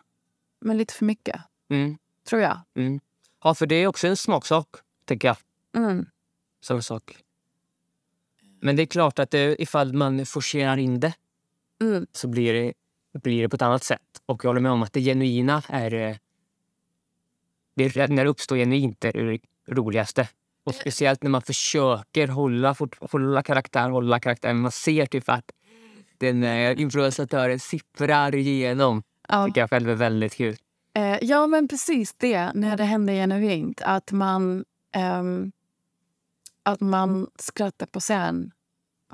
men 0.61 0.79
lite 0.79 0.95
för 0.95 1.05
mycket. 1.05 1.41
Mm. 1.71 1.99
Tror 2.29 2.43
jag. 2.43 2.61
Mm. 2.77 3.01
Ja, 3.43 3.55
för 3.55 3.67
det 3.67 3.75
är 3.75 3.87
också 3.87 4.07
en 4.09 4.17
smaksak, 4.17 4.69
tänker 5.05 5.29
jag. 5.29 5.37
Mm. 5.77 6.07
Som 6.61 6.83
sak. 6.83 7.17
Men 8.61 8.77
det 8.77 8.83
är 8.83 8.87
klart 8.87 9.19
att 9.19 9.31
det, 9.31 9.63
ifall 9.63 9.93
man 9.93 10.27
forcerar 10.27 10.77
in 10.77 11.01
det 11.01 11.15
Mm. 11.81 12.07
så 12.13 12.29
blir 12.29 12.53
det, 12.53 12.73
blir 13.23 13.43
det 13.43 13.49
på 13.49 13.57
ett 13.57 13.63
annat 13.63 13.85
sätt. 13.85 14.23
Och 14.27 14.45
jag 14.45 14.49
håller 14.49 14.61
med 14.61 14.73
om 14.73 14.83
att 14.83 14.93
det 14.93 15.01
genuina 15.01 15.63
är... 15.69 15.95
eh, 15.95 16.17
Det 17.75 17.97
är 17.97 18.09
när 18.09 18.25
det 18.25 18.31
uppstår 18.31 18.57
genuint 18.57 19.05
är 19.05 19.13
det 19.13 19.39
roligaste. 19.75 20.29
Och 20.67 20.75
speciellt 20.75 21.23
när 21.23 21.31
man 21.31 21.43
försöker 21.43 22.29
hålla, 22.29 22.75
fort, 22.75 22.97
hålla 23.11 23.43
karaktär, 23.43 23.91
hålla 23.91 24.21
karaktär. 24.21 24.55
Man 24.55 24.73
ser 24.73 25.07
typ 25.07 25.29
att 25.29 25.51
den 26.19 26.45
eh, 26.45 26.81
improvisatören 26.81 27.61
sipprar 27.61 28.35
igenom. 28.35 29.03
Ja. 29.29 29.47
tycker 29.47 29.61
jag 29.61 29.71
själv 29.71 29.91
är 29.91 29.95
väldigt 29.95 30.35
kul. 30.35 30.57
Eh, 30.95 31.19
ja, 31.23 31.47
men 31.47 31.69
precis 31.69 32.15
det. 32.15 32.53
När 32.55 32.77
det 32.77 32.85
händer 32.85 33.15
genuint. 33.15 33.81
Att 33.85 34.13
man, 34.13 34.65
ehm, 34.93 35.53
att 36.63 36.81
man 36.81 37.27
skrattar 37.39 37.87
på 37.87 38.01
scen 38.01 38.51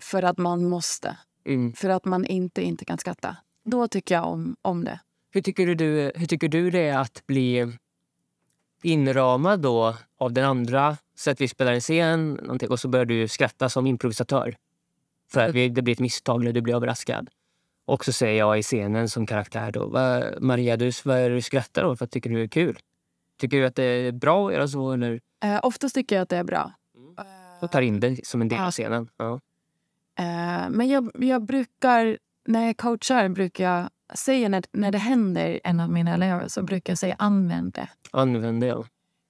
för 0.00 0.22
att 0.22 0.38
man 0.38 0.68
måste. 0.68 1.16
Mm. 1.46 1.72
För 1.72 1.88
att 1.88 2.04
man 2.04 2.26
inte 2.26 2.62
inte 2.62 2.84
kan 2.84 2.98
skratta. 2.98 3.36
Då 3.64 3.88
tycker 3.88 4.14
jag 4.14 4.26
om, 4.26 4.56
om 4.62 4.84
det. 4.84 5.00
Hur 5.30 5.42
tycker 5.42 5.74
du, 5.74 6.12
hur 6.14 6.26
tycker 6.26 6.48
du 6.48 6.70
det 6.70 6.88
är 6.88 6.98
att 6.98 7.26
bli 7.26 7.78
inramad 8.82 9.60
då 9.60 9.96
av 10.18 10.32
den 10.32 10.44
andra? 10.44 10.96
Så 11.22 11.30
att 11.30 11.40
vi 11.40 11.48
spelar 11.48 11.72
en 11.72 11.80
scen 11.80 12.32
någonting, 12.42 12.68
och 12.70 12.80
så 12.80 12.88
börjar 12.88 13.04
du 13.06 13.28
skratta 13.28 13.68
som 13.68 13.86
improvisatör. 13.86 14.56
För 15.32 15.40
att 15.40 15.54
vi- 15.54 15.68
det 15.68 15.82
blir 15.82 15.94
ett 15.94 16.00
misstag 16.00 16.40
eller 16.42 16.52
du 16.52 16.60
blir 16.60 16.74
överraskad. 16.74 17.28
Och 17.84 18.04
så 18.04 18.12
säger 18.12 18.38
jag 18.38 18.58
i 18.58 18.62
scenen 18.62 19.08
som 19.08 19.26
karaktär 19.26 19.72
då, 19.72 19.86
"Vad- 19.86 20.42
Maria, 20.42 20.76
du, 20.76 20.90
vad 21.04 21.16
är 21.18 21.28
det 21.28 21.34
du 21.34 21.42
skrattar 21.42 21.84
åt? 21.84 22.00
Vad 22.00 22.10
tycker 22.10 22.30
du 22.30 22.42
är 22.42 22.46
kul? 22.46 22.78
Tycker 23.38 23.56
du 23.60 23.66
att 23.66 23.74
det 23.74 23.82
är 23.84 24.12
bra 24.12 24.46
att 24.48 24.52
göra 24.54 24.68
så? 24.68 24.92
Eller 24.92 25.20
Eh, 25.44 25.60
oftast 25.62 25.94
tycker 25.94 26.16
jag 26.16 26.22
att 26.22 26.28
det 26.28 26.36
är 26.36 26.44
bra. 26.44 26.72
så 27.60 27.68
tar 27.68 27.82
in 27.82 28.00
det 28.00 28.26
som 28.26 28.40
en 28.42 28.48
del 28.48 28.60
av 28.60 28.70
scenen? 28.70 29.08
Ja. 29.16 29.40
Eh, 30.18 30.70
men 30.70 30.88
jag, 30.88 31.10
jag 31.14 31.42
brukar, 31.44 32.18
när 32.46 32.66
jag 32.66 32.76
coachar, 32.76 33.28
brukar 33.28 33.64
jag 33.64 33.88
säga 34.18 34.48
när, 34.48 34.62
när 34.72 34.92
det 34.92 34.98
händer 34.98 35.60
en 35.64 35.80
av 35.80 35.90
mina 35.90 36.14
elever 36.14 36.48
så 36.48 36.62
brukar 36.62 36.90
jag 36.90 36.98
säga 36.98 37.16
använd 37.18 37.72
det. 37.72 37.88
Använd 38.10 38.60
det. 38.60 38.66
ja. 38.66 38.84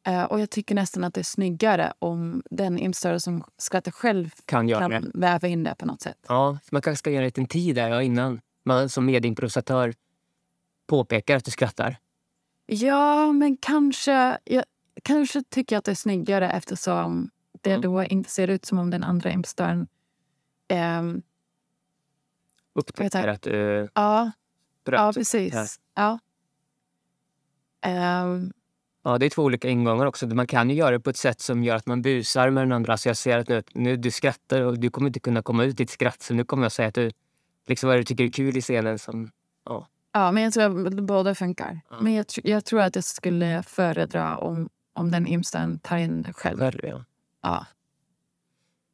Eh, 0.05 0.25
och 0.25 0.41
jag 0.41 0.51
tycker 0.51 0.75
nästan 0.75 1.05
att 1.05 1.15
det 1.15 1.21
är 1.21 1.25
snyggare 1.25 1.93
om 1.99 2.43
den 2.51 2.79
imstörare 2.79 3.21
som 3.21 3.45
skrattar 3.59 3.91
själv 3.93 4.31
Kan 4.45 4.69
göra 4.69 4.88
det. 4.88 4.95
kan 5.01 5.11
väva 5.15 5.49
in 5.49 5.65
det 5.65 5.75
på 5.75 5.87
något 5.87 6.01
sätt. 6.01 6.19
Ja, 6.29 6.59
man 6.71 6.83
kanske 6.83 6.99
ska 6.99 7.11
ge 7.11 7.17
en 7.17 7.25
liten 7.25 7.47
tid 7.47 7.75
där 7.77 7.88
ja, 7.88 8.03
innan 8.03 8.41
man 8.65 8.88
som 8.88 9.07
medimprovisatör 9.07 9.95
påpekar 10.87 11.37
att 11.37 11.45
du 11.45 11.51
skrattar. 11.51 11.97
Ja, 12.67 13.33
men 13.33 13.57
kanske, 13.57 14.38
jag, 14.45 14.65
kanske 15.03 15.43
tycker 15.43 15.75
jag 15.77 15.79
att 15.79 15.85
det 15.85 15.91
är 15.91 15.95
snyggare 15.95 16.51
eftersom 16.51 17.31
det 17.61 17.71
Mm. 17.71 17.81
då 17.83 18.05
inte 18.05 18.31
ser 18.31 18.49
ut 18.49 18.65
som 18.65 18.79
om 18.79 18.91
den 18.91 19.05
andra 19.05 19.31
imstören... 19.31 19.87
ehm, 20.69 21.23
Upptäcker 22.75 23.29
att 23.29 23.43
du 23.43 23.88
ja, 23.95 24.31
bröt. 24.85 24.99
ja, 25.01 25.12
precis. 25.12 25.81
Ja. 25.95 26.19
Ehm, 27.81 28.53
Ja, 29.05 29.19
det 29.19 29.27
är 29.27 29.31
två 29.31 29.43
olika 29.43 29.69
ingångar 29.69 30.07
också. 30.07 30.27
Man 30.27 30.47
kan 30.47 30.71
ju 30.71 30.77
göra 30.77 30.91
det 30.91 31.01
på 31.01 31.11
ett 31.11 31.17
sätt 31.17 31.41
som 31.41 31.65
gör 31.65 31.77
att 31.77 31.87
man 31.87 32.03
busar 32.03 32.51
med 32.51 32.62
den 32.62 32.73
andra. 32.73 32.97
Så 32.97 33.09
jag 33.09 33.17
ser 33.17 33.38
att 33.38 33.49
nu, 33.49 33.62
nu 33.75 33.97
du 33.97 34.11
skrattar 34.11 34.61
och 34.61 34.79
du 34.79 34.91
kommer 34.91 35.07
inte 35.09 35.21
kunna 35.21 35.43
komma 35.43 35.65
ut 35.65 35.77
ditt 35.77 35.91
skratt. 35.91 36.23
Så 36.23 36.35
nu 36.35 36.45
kommer 36.45 36.65
jag 36.65 36.73
säga 36.73 36.88
att 36.88 36.95
du, 36.95 37.11
liksom 37.67 37.88
vad 37.88 37.99
du 37.99 38.05
tycker 38.05 38.25
är 38.25 38.29
kul 38.29 38.57
i 38.57 38.61
scenen. 38.61 38.99
Som, 38.99 39.31
ja. 39.65 39.87
ja, 40.12 40.33
men 40.33 40.43
jag 40.43 40.53
tror 40.53 40.87
att 40.87 40.95
båda 40.95 41.35
funkar. 41.35 41.81
Ja. 41.91 41.97
Men 42.01 42.15
jag, 42.15 42.27
jag 42.45 42.65
tror 42.65 42.81
att 42.81 42.95
jag 42.95 43.05
skulle 43.05 43.62
föredra 43.62 44.37
om, 44.37 44.69
om 44.93 45.11
den 45.11 45.27
imstören 45.27 45.79
tar 45.79 45.97
in 45.97 46.33
själv. 46.37 46.59
Värre, 46.59 46.88
ja. 46.88 47.05
Ja. 47.43 47.67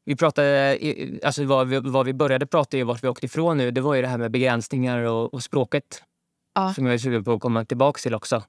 Vi 0.05 0.16
pratade, 0.16 0.79
alltså 1.25 1.44
vad 1.44 1.68
vi, 1.68 1.81
vad 1.81 2.07
vi 2.07 2.14
började 2.14 2.47
prata 2.47 2.77
i 2.77 2.83
vart 2.83 3.05
vi 3.05 3.09
åkte 3.09 3.27
ifrån 3.27 3.57
nu, 3.57 3.71
det 3.71 3.81
var 3.81 3.94
ju 3.94 4.03
det 4.03 4.09
här 4.09 4.18
med 4.18 4.31
begränsningar 4.31 4.99
och, 4.99 5.35
och 5.35 5.42
språket. 5.42 6.03
Ja. 6.55 6.75
Som 6.75 6.87
jag 6.87 6.94
är 6.94 6.99
sugen 6.99 7.25
på 7.25 7.33
att 7.33 7.40
komma 7.40 7.64
tillbaka 7.64 7.99
till 7.99 8.14
också. 8.14 8.42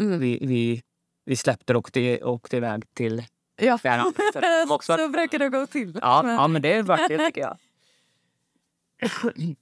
Mm. 0.00 0.18
Vi, 0.20 0.38
vi, 0.42 0.82
vi 1.24 1.36
släppte 1.36 1.72
och 1.74 1.78
åkte, 1.78 2.24
åkte 2.24 2.56
iväg 2.56 2.94
till 2.94 3.24
Ja. 3.56 3.78
Fjärran. 3.78 4.12
Också- 4.70 4.96
Så 4.96 5.08
brukar 5.08 5.38
det 5.38 5.48
gå 5.48 5.66
till. 5.66 5.98
Ja, 6.02 6.22
Men- 6.24 6.34
ja 6.34 6.48
men 6.48 6.62
det 6.62 6.72
är 6.72 6.82
värt 6.82 7.08
det 7.08 7.26
tycker 7.26 7.40
jag. 7.40 7.56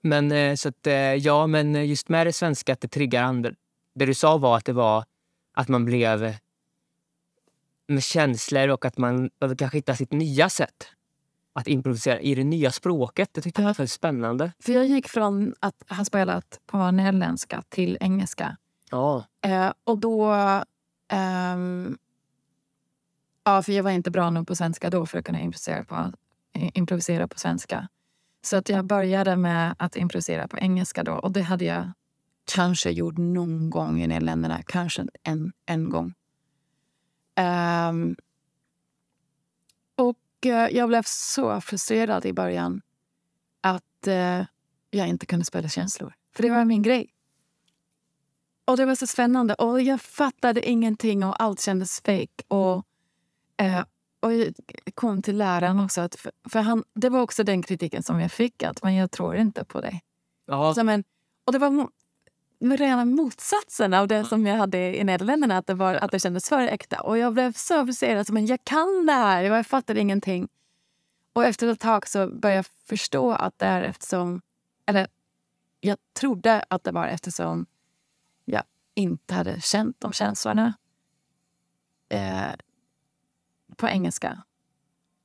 Men 0.00 0.32
eh, 0.32 0.54
så 0.54 0.68
att, 0.68 0.86
eh, 0.86 0.94
ja, 0.94 1.46
men 1.46 1.86
just 1.88 2.08
med 2.08 2.26
det 2.26 2.32
svenska 2.32 2.72
att 2.72 2.80
det 2.80 2.88
triggar 2.88 3.22
andra. 3.22 3.50
Det 3.94 4.06
du 4.06 4.14
sa 4.14 4.36
var 4.36 4.56
att 4.56 4.64
det 4.64 4.72
var 4.72 5.04
att 5.54 5.68
man 5.68 5.84
blev 5.84 6.34
med 7.86 8.02
känslor 8.02 8.68
och 8.68 8.84
att 8.84 8.98
man 8.98 9.30
kanske 9.58 9.78
hitta 9.78 9.96
sitt 9.96 10.12
nya 10.12 10.48
sätt 10.50 10.86
att 11.52 11.68
improvisera 11.68 12.20
i 12.20 12.34
det 12.34 12.44
nya 12.44 12.70
språket. 12.70 13.28
Det 13.32 13.40
tyckte 13.40 13.62
jag 13.62 13.66
var 13.68 13.74
väldigt 13.74 13.90
spännande. 13.92 14.52
För 14.62 14.72
jag 14.72 14.86
gick 14.86 15.08
från 15.08 15.54
att 15.60 15.84
ha 15.88 16.04
spelat 16.04 16.60
på 16.66 16.90
nederländska 16.90 17.62
till 17.68 17.98
engelska. 18.00 18.56
Ja, 18.90 19.24
Eh, 19.42 19.72
och 19.84 19.98
då... 19.98 20.32
ehm, 21.08 21.98
ja, 23.44 23.62
för 23.62 23.72
jag 23.72 23.82
var 23.82 23.90
inte 23.90 24.10
bra 24.10 24.30
nog 24.30 24.46
på 24.46 24.54
svenska 24.54 24.90
då 24.90 25.06
för 25.06 25.18
att 25.18 25.24
kunna 25.24 25.40
improvisera 25.40 25.84
på, 25.84 26.12
improvisera 26.52 27.28
på 27.28 27.38
svenska. 27.38 27.88
Så 28.42 28.56
att 28.56 28.68
jag 28.68 28.84
började 28.84 29.36
med 29.36 29.74
att 29.78 29.96
improvisera 29.96 30.48
på 30.48 30.58
engelska 30.58 31.04
då. 31.04 31.12
Och 31.12 31.32
det 31.32 31.42
hade 31.42 31.64
jag 31.64 31.92
kanske 32.44 32.90
gjort 32.90 33.16
någon 33.18 33.70
gång 33.70 34.02
i 34.02 34.06
Nederländerna. 34.06 34.62
Kanske 34.62 35.06
en, 35.22 35.52
en 35.66 35.90
gång. 35.90 36.14
Ehm, 37.34 38.16
och 39.96 40.46
eh, 40.46 40.68
jag 40.76 40.88
blev 40.88 41.02
så 41.06 41.60
frustrerad 41.60 42.26
i 42.26 42.32
början 42.32 42.80
att 43.60 44.06
eh, 44.06 44.42
jag 44.90 45.08
inte 45.08 45.26
kunde 45.26 45.44
spela 45.44 45.68
känslor. 45.68 46.14
För 46.34 46.42
det 46.42 46.50
var 46.50 46.64
min 46.64 46.82
grej. 46.82 47.13
Och 48.64 48.76
det 48.76 48.84
var 48.84 48.94
så 48.94 49.06
spännande. 49.06 49.54
Och 49.54 49.82
jag 49.82 50.00
fattade 50.00 50.68
ingenting 50.68 51.24
och 51.24 51.42
allt 51.42 51.60
kändes 51.60 52.00
fake. 52.00 52.42
Och, 52.48 52.86
eh, 53.56 53.84
och 54.20 54.32
jag 54.32 54.54
kom 54.94 55.22
till 55.22 55.36
läraren 55.36 55.80
också. 55.80 56.00
Att, 56.00 56.14
för, 56.14 56.32
för 56.48 56.60
han, 56.60 56.84
det 56.94 57.08
var 57.08 57.20
också 57.20 57.44
den 57.44 57.62
kritiken 57.62 58.02
som 58.02 58.20
jag 58.20 58.32
fick. 58.32 58.62
Att 58.62 58.82
men 58.82 58.94
jag 58.94 59.10
tror 59.10 59.36
inte 59.36 59.64
på 59.64 59.80
dig. 59.80 60.02
ja. 60.46 60.66
Alltså, 60.66 60.84
men, 60.84 61.04
och 61.44 61.52
det 61.52 61.58
var 61.58 61.88
rena 62.60 63.04
motsatsen 63.04 63.94
av 63.94 64.08
det 64.08 64.24
som 64.24 64.46
jag 64.46 64.56
hade 64.56 64.96
i 64.96 65.04
Nederländerna. 65.04 65.58
Att 65.58 65.66
det, 65.66 65.74
var, 65.74 65.94
att 65.94 66.10
det 66.10 66.20
kändes 66.20 66.48
för 66.48 66.60
äkta. 66.60 67.00
Och 67.00 67.18
jag 67.18 67.32
blev 67.32 67.52
så 67.52 67.86
frustrerad. 67.86 68.30
Men 68.30 68.46
jag 68.46 68.64
kan 68.64 69.06
det 69.06 69.12
här. 69.12 69.42
Jag 69.42 69.66
fattade 69.66 70.00
ingenting. 70.00 70.48
Och 71.32 71.44
efter 71.44 71.68
ett 71.68 71.80
tag 71.80 72.08
så 72.08 72.28
började 72.28 72.58
jag 72.58 72.66
förstå 72.88 73.32
att 73.32 73.58
det 73.58 73.66
är 73.66 73.82
eftersom... 73.82 74.40
Eller 74.86 75.06
jag 75.80 75.98
trodde 76.12 76.64
att 76.68 76.84
det 76.84 76.92
var 76.92 77.06
eftersom 77.06 77.66
inte 78.94 79.34
hade 79.34 79.60
känt 79.60 80.00
de 80.00 80.12
känslorna 80.12 80.74
eh, 82.08 82.52
på 83.76 83.88
engelska. 83.88 84.42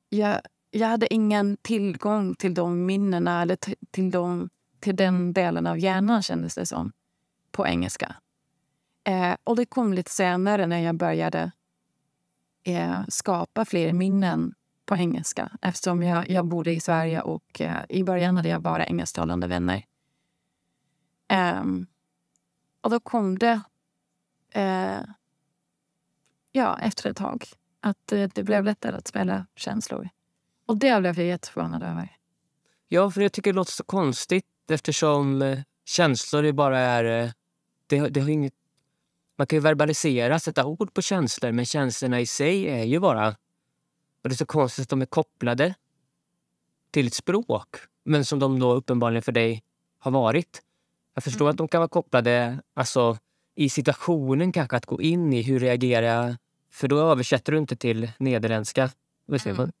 Jag, 0.08 0.40
jag 0.70 0.88
hade 0.88 1.14
ingen 1.14 1.56
tillgång 1.56 2.34
till 2.34 2.54
de 2.54 2.86
minnena 2.86 3.42
eller 3.42 3.58
till, 3.90 4.10
de, 4.10 4.50
till 4.80 4.96
den 4.96 5.32
delen 5.32 5.66
av 5.66 5.78
hjärnan, 5.78 6.22
kändes 6.22 6.54
det 6.54 6.66
som, 6.66 6.92
på 7.52 7.66
engelska. 7.66 8.16
Eh, 9.04 9.36
och 9.44 9.56
det 9.56 9.66
kom 9.66 9.92
lite 9.92 10.10
senare 10.10 10.66
när 10.66 10.78
jag 10.78 10.94
började 10.94 11.52
eh, 12.64 13.00
skapa 13.08 13.64
fler 13.64 13.92
minnen 13.92 14.54
på 14.86 14.96
engelska 14.96 15.50
eftersom 15.62 16.02
jag, 16.02 16.30
jag 16.30 16.46
bodde 16.46 16.72
i 16.72 16.80
Sverige 16.80 17.20
och 17.20 17.60
eh, 17.60 17.84
i 17.88 18.04
början 18.04 18.36
hade 18.36 18.48
jag 18.48 18.62
bara 18.62 18.86
engelsktalande 18.86 19.46
vänner. 19.46 19.84
Ehm, 21.28 21.86
och 22.80 22.90
då 22.90 23.00
kom 23.00 23.38
det, 23.38 23.60
eh, 24.50 25.00
ja, 26.52 26.78
efter 26.78 27.10
ett 27.10 27.16
tag, 27.16 27.44
att 27.80 28.12
eh, 28.12 28.28
det 28.34 28.42
blev 28.42 28.64
lättare 28.64 28.96
att 28.96 29.08
spela 29.08 29.46
känslor. 29.56 30.08
Och 30.66 30.76
det 30.76 31.00
blev 31.00 31.18
jag 31.18 31.26
jätteförvånad 31.28 31.82
över. 31.82 32.16
Ja, 32.88 33.10
för 33.10 33.20
jag 33.20 33.32
tycker 33.32 33.52
det 33.52 33.56
låter 33.56 33.72
så 33.72 33.84
konstigt 33.84 34.44
eftersom 34.70 35.42
eh, 35.42 35.58
känslor 35.84 36.44
är 36.44 36.52
bara 36.52 36.78
är... 36.78 37.24
eh, 37.24 37.30
Det, 37.86 38.08
det 38.08 38.20
har 38.20 38.28
inget, 38.28 38.54
man 39.36 39.46
kan 39.46 39.56
ju 39.56 39.60
verbalisera, 39.60 40.38
sätta 40.38 40.64
ord 40.64 40.94
på 40.94 41.02
känslor 41.02 41.52
men 41.52 41.64
känslorna 41.64 42.20
i 42.20 42.26
sig 42.26 42.68
är 42.68 42.84
ju 42.84 43.00
bara... 43.00 43.28
Och 44.22 44.28
det 44.28 44.34
är 44.34 44.36
så 44.36 44.46
konstigt 44.46 44.82
att 44.82 44.88
de 44.88 45.02
är 45.02 45.06
kopplade 45.06 45.74
till 46.90 47.06
ett 47.06 47.14
språk 47.14 47.76
men 48.04 48.24
som 48.24 48.38
de 48.38 48.58
då 48.58 48.74
uppenbarligen 48.74 49.22
för 49.22 49.32
dig 49.32 49.62
har 49.98 50.10
varit. 50.10 50.62
Jag 51.20 51.24
förstår 51.24 51.44
Mm. 51.44 51.50
att 51.50 51.56
de 51.56 51.68
kan 51.68 51.80
vara 51.80 51.88
kopplade 51.88 52.60
alltså, 52.74 53.18
i 53.54 53.68
situationen, 53.70 54.52
kanske 54.52 54.76
att 54.76 54.86
gå 54.86 55.02
in 55.02 55.32
i 55.32 55.42
hur 55.42 55.60
reagerar 55.60 56.06
jag? 56.06 56.36
För 56.70 56.88
då 56.88 56.98
översätter 56.98 57.52
du 57.52 57.58
inte 57.58 57.76
till 57.76 58.10
nederländska. 58.18 58.90
Man? 59.26 59.72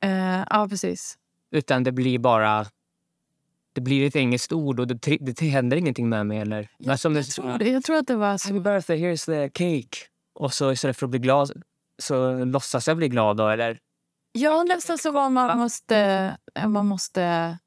Eh, 0.00 0.44
ja, 0.50 0.66
precis. 0.70 1.18
Utan 1.50 1.84
det 1.84 1.92
blir 1.92 2.18
bara... 2.18 2.66
Det 3.72 3.80
blir 3.80 4.06
ett 4.06 4.16
engelskt 4.16 4.52
ord 4.52 4.80
och 4.80 4.86
det, 4.86 5.16
det 5.20 5.40
händer 5.40 5.76
ingenting 5.76 6.08
med 6.08 6.26
mig. 6.26 6.38
Eller? 6.38 6.96
Som 6.96 7.14
det, 7.14 7.20
Jag 7.20 7.26
tror, 7.28 7.58
det, 7.58 7.68
jag 7.68 7.84
tror 7.84 7.96
att 7.96 8.06
det 8.06 8.16
var 8.16 8.38
så. 8.38 8.48
Happy 8.48 8.60
birthday, 8.60 8.98
here's 8.98 9.26
the 9.26 9.50
cake. 9.50 9.98
Och 10.34 10.52
så 10.54 10.72
istället 10.72 10.96
för 10.96 11.06
att 11.06 11.10
bli 11.10 11.18
glad 11.18 11.62
så 11.98 12.44
låtsas 12.44 12.88
jag 12.88 12.96
bli 12.96 13.08
glad 13.08 13.36
då, 13.36 13.48
eller? 13.48 13.78
Ja, 14.32 14.62
nästan 14.62 14.98
så 14.98 15.10
var 15.10 15.30
man 15.30 15.58
måste... 15.58 16.36
Man 16.66 16.86
måste 16.86 17.58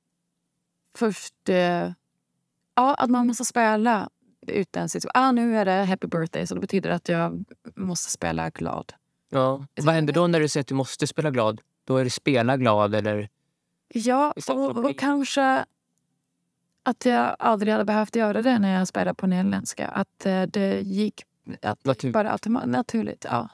först... 0.96 1.50
Eh, 1.50 1.92
ja, 2.76 2.94
att 2.94 3.10
man 3.10 3.28
måste 3.28 3.46
spela 3.46 4.10
ut 4.48 4.74
den 4.74 4.90
situationen. 4.90 5.28
Ah, 5.28 5.32
nu 5.32 5.58
är 5.58 5.66
det 5.66 5.86
happy 5.86 6.08
birthday, 6.08 6.48
så 6.48 6.56
det 6.56 6.62
betyder 6.62 6.90
att 6.90 7.10
jag 7.10 7.44
måste 7.76 8.12
spela 8.12 8.50
glad. 8.50 8.94
Ja. 9.30 9.66
Vad 9.82 9.96
händer 9.96 10.14
då 10.14 10.28
när 10.28 10.40
du 10.40 10.48
säger 10.50 10.62
att 10.62 10.68
du 10.68 10.76
måste 10.76 11.08
spela 11.08 11.32
glad? 11.32 11.62
Då 11.86 11.98
är 11.98 12.04
det 12.04 12.10
spela 12.10 12.58
glad 12.58 12.96
eller? 12.96 13.30
Ja, 13.94 14.34
och, 14.50 14.78
och 14.78 15.00
kanske 15.00 15.66
att 16.84 17.06
jag 17.06 17.36
aldrig 17.40 17.72
hade 17.72 17.86
behövt 17.86 18.16
göra 18.16 18.42
det 18.42 18.60
när 18.60 18.78
jag 18.80 18.88
spelade 18.88 19.14
på 19.16 19.28
nederländska. 19.28 19.88
Att 19.88 20.26
eh, 20.26 20.42
det 20.44 20.82
gick 20.82 21.24
att 21.62 21.84
Natur- 21.84 22.12
bara 22.12 22.38
naturligt. 22.66 23.26
Ja. 23.30 23.50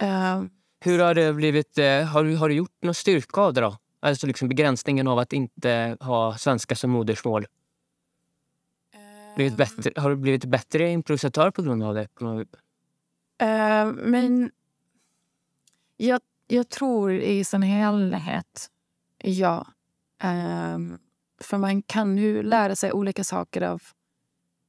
Eh, 0.00 0.42
Hur 0.80 0.98
har 0.98 1.14
det 1.14 1.32
blivit? 1.32 1.78
Eh, 1.78 2.02
har, 2.04 2.24
du, 2.24 2.36
har 2.36 2.48
du 2.48 2.54
gjort 2.54 2.82
någon 2.82 2.94
styrka 2.94 3.40
av 3.40 3.54
det 3.54 3.60
då? 3.60 3.76
Alltså 4.06 4.26
liksom 4.26 4.48
begränsningen 4.48 5.08
av 5.08 5.18
att 5.18 5.32
inte 5.32 5.96
ha 6.00 6.38
svenska 6.38 6.74
som 6.74 6.90
modersmål. 6.90 7.46
Blivit 9.36 9.56
bättre, 9.56 10.00
har 10.00 10.10
du 10.10 10.16
blivit 10.16 10.44
bättre 10.44 10.90
improvisatör 10.90 11.50
på 11.50 11.62
grund 11.62 11.82
av 11.82 11.94
det? 11.94 12.08
Eh, 13.38 13.86
men 13.92 14.50
jag, 15.96 16.20
jag 16.46 16.68
tror 16.68 17.12
i 17.12 17.44
sin 17.44 17.62
helhet, 17.62 18.70
ja. 19.18 19.66
Ehm, 20.22 20.98
för 21.40 21.58
man 21.58 21.82
kan 21.82 22.18
ju 22.18 22.42
lära 22.42 22.76
sig 22.76 22.92
olika 22.92 23.24
saker 23.24 23.62
av 23.62 23.82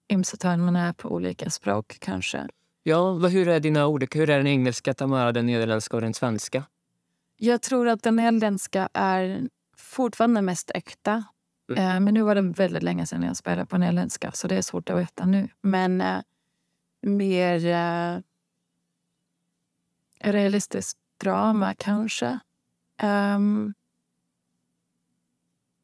improvisatören 0.07 0.65
man 0.65 0.75
är 0.75 0.93
på 0.93 1.09
olika 1.09 1.49
språk 1.49 1.97
kanske. 1.99 2.47
Ja, 2.83 3.13
vad, 3.13 3.31
hur 3.31 3.47
är 3.47 3.59
dina 3.59 3.87
ord? 3.87 4.15
Hur 4.15 4.29
är 4.29 4.37
den 4.37 4.47
engelska, 4.47 4.93
Tamara, 4.93 5.31
den 5.31 5.45
nederländska 5.45 5.97
och 5.97 6.01
den 6.01 6.13
svenska? 6.13 6.63
Jag 7.37 7.61
tror 7.61 7.87
att 7.87 8.03
den 8.03 8.15
nederländska 8.15 8.89
är 8.93 9.49
fortfarande 9.77 10.41
mest 10.41 10.71
äkta. 10.73 11.23
Mm. 11.69 11.83
Eh, 11.83 11.99
men 11.99 12.13
nu 12.13 12.21
var 12.21 12.35
det 12.35 12.41
väldigt 12.41 12.83
länge 12.83 13.05
sedan 13.05 13.23
jag 13.23 13.37
spelade 13.37 13.65
på 13.65 13.77
nederländska 13.77 14.31
så 14.31 14.47
det 14.47 14.55
är 14.55 14.61
svårt 14.61 14.89
att 14.89 14.99
veta 14.99 15.25
nu. 15.25 15.49
Men 15.61 16.01
eh, 16.01 16.21
mer 17.01 17.65
eh, 17.65 18.19
realistiskt 20.31 20.99
drama 21.17 21.73
kanske. 21.73 22.39
Ehm, 22.97 23.73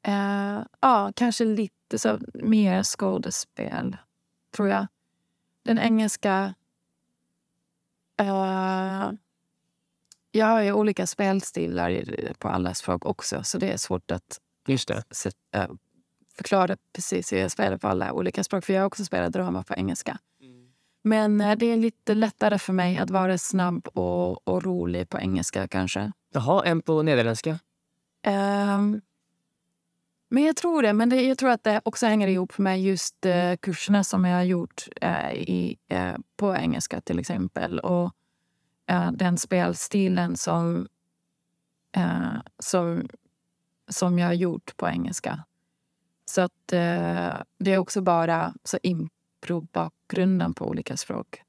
eh, 0.04 0.62
ja, 0.80 1.12
kanske 1.16 1.46
lite 1.46 2.00
så 2.00 2.20
mer 2.34 2.84
skådespel, 2.84 3.98
tror 4.56 4.68
jag. 4.70 4.88
Den 5.64 5.80
engelska... 5.80 6.54
eh, 8.18 9.12
jag 10.36 10.46
har 10.46 10.62
ju 10.62 10.72
olika 10.74 11.08
spelstilar 11.08 11.90
i- 11.90 12.34
på 12.40 12.48
alla 12.48 12.74
språk 12.74 13.06
också 13.06 13.44
så 13.44 13.58
det 13.58 13.72
är 13.74 13.78
svårt 13.78 14.12
att 14.12 14.40
Just 14.68 14.88
det. 14.88 15.04
äh, 15.56 15.68
förklara 16.38 16.78
precis 16.94 17.34
hur 17.34 17.38
jag 17.38 17.52
spelar 17.52 17.78
på 17.78 17.88
alla 17.88 18.14
olika 18.14 18.44
språk. 18.44 18.66
För 18.66 18.74
jag 18.74 18.82
har 18.82 18.88
också 18.88 19.06
spelat 19.06 19.34
drama 19.34 19.64
på 19.64 19.74
engelska. 19.74 20.18
Men 21.04 21.42
eh, 21.42 21.56
det 21.58 21.66
är 21.66 21.78
lite 21.78 22.14
lättare 22.16 22.60
för 22.60 22.74
mig 22.74 22.98
att 22.98 23.10
vara 23.10 23.38
snabb 23.38 23.88
och, 23.88 24.48
och 24.48 24.64
rolig 24.64 25.10
på 25.10 25.20
engelska 25.20 25.68
kanske. 25.68 26.12
Jaha, 26.34 26.66
en 26.66 26.82
på 26.82 27.02
nederländska? 27.02 27.60
Ehm, 28.26 29.02
men 30.30 30.44
jag 30.44 30.56
tror 30.56 30.82
det. 30.82 30.94
Men 30.94 31.10
det, 31.10 31.22
jag 31.22 31.38
tror 31.38 31.50
att 31.50 31.64
det 31.64 31.82
också 31.86 32.06
hänger 32.06 32.28
ihop 32.28 32.58
med 32.58 32.82
just 32.82 33.26
eh, 33.26 33.56
kurserna 33.62 34.04
som 34.04 34.26
jag 34.26 34.36
har 34.38 34.44
gjort 34.44 34.88
eh, 35.02 35.34
i, 35.34 35.78
eh, 35.90 36.14
på 36.38 36.56
engelska 36.56 37.02
till 37.02 37.20
exempel. 37.20 37.80
Och 37.80 38.12
eh, 38.88 39.12
den 39.12 39.38
spelstilen 39.38 40.38
som, 40.38 40.88
eh, 41.92 42.36
som, 42.60 43.08
som 43.88 44.20
jag 44.20 44.28
har 44.28 44.34
gjort 44.34 44.78
på 44.78 44.88
engelska. 44.88 45.44
Så 46.26 46.42
att 46.42 46.74
eh, 46.74 47.42
det 47.58 47.74
är 47.74 47.78
också 47.78 48.02
bara 48.02 48.54
så 48.64 48.78
impro-bakgrunden 48.84 50.54
på 50.54 50.68
olika 50.68 50.98
språk. 50.98 51.42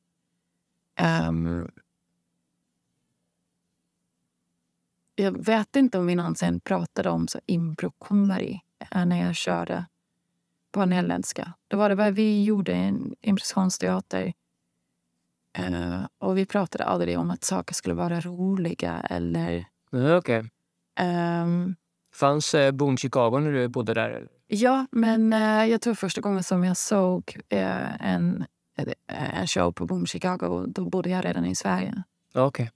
Um, 1.29 1.71
jag 5.15 5.45
vet 5.45 5.77
inte 5.77 5.99
om 5.99 6.07
vi 6.07 6.15
någonsin 6.15 6.61
pratade 6.61 7.11
om 7.11 7.29
så 7.29 7.41
impro-comedy 7.47 8.61
eh, 8.79 9.07
när 9.07 9.27
jag 9.27 9.35
körde 9.35 9.87
på 10.73 10.85
nederländska. 10.85 11.53
Då 11.69 11.77
var 11.77 11.89
det 11.89 11.95
vad 11.95 12.15
vi 12.15 12.45
gjorde 12.45 12.73
i 12.73 12.79
en 12.79 13.15
improvisationsteater. 13.21 14.33
Eh, 15.59 16.07
och 16.19 16.39
vi 16.39 16.47
pratade 16.47 16.85
aldrig 16.85 17.19
om 17.19 17.31
att 17.31 17.45
saker 17.45 17.75
skulle 17.75 17.95
vara 17.95 18.21
roliga 18.21 19.01
eller... 19.11 19.65
Ja, 19.91 20.17
Okej. 20.17 20.51
ehm, 20.99 21.75
Fanns 22.13 22.55
eh, 22.55 22.73
Boom 22.73 22.97
Chicago 22.97 23.39
när 23.39 23.53
du 23.53 23.69
bodde 23.69 23.95
där? 23.95 24.11
eller? 24.11 24.29
ja, 24.47 24.87
men 24.91 25.33
eh, 25.33 25.65
jag 25.65 25.81
tror 25.81 25.95
första 25.95 26.21
gången 26.21 26.43
som 26.43 26.65
jag 26.65 26.77
såg 26.77 27.41
eh, 27.49 28.07
en, 28.07 28.45
eh, 28.77 29.41
en 29.41 29.47
show 29.47 29.73
på 29.73 29.87
Boom 29.87 30.07
Chicago, 30.07 30.67
då 30.69 30.85
bodde 30.85 31.11
jag 31.11 31.25
redan 31.25 31.47
i 31.47 31.55
Sverige. 31.55 32.03
Okej. 32.35 32.71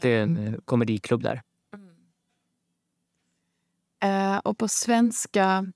Det 0.00 0.08
är 0.08 0.22
en 0.22 0.46
eh, 0.46 0.54
komediklubb 0.64 1.22
där. 1.22 1.42
Eh, 4.02 4.36
och 4.36 4.58
på 4.58 4.68
svenska... 4.68 5.72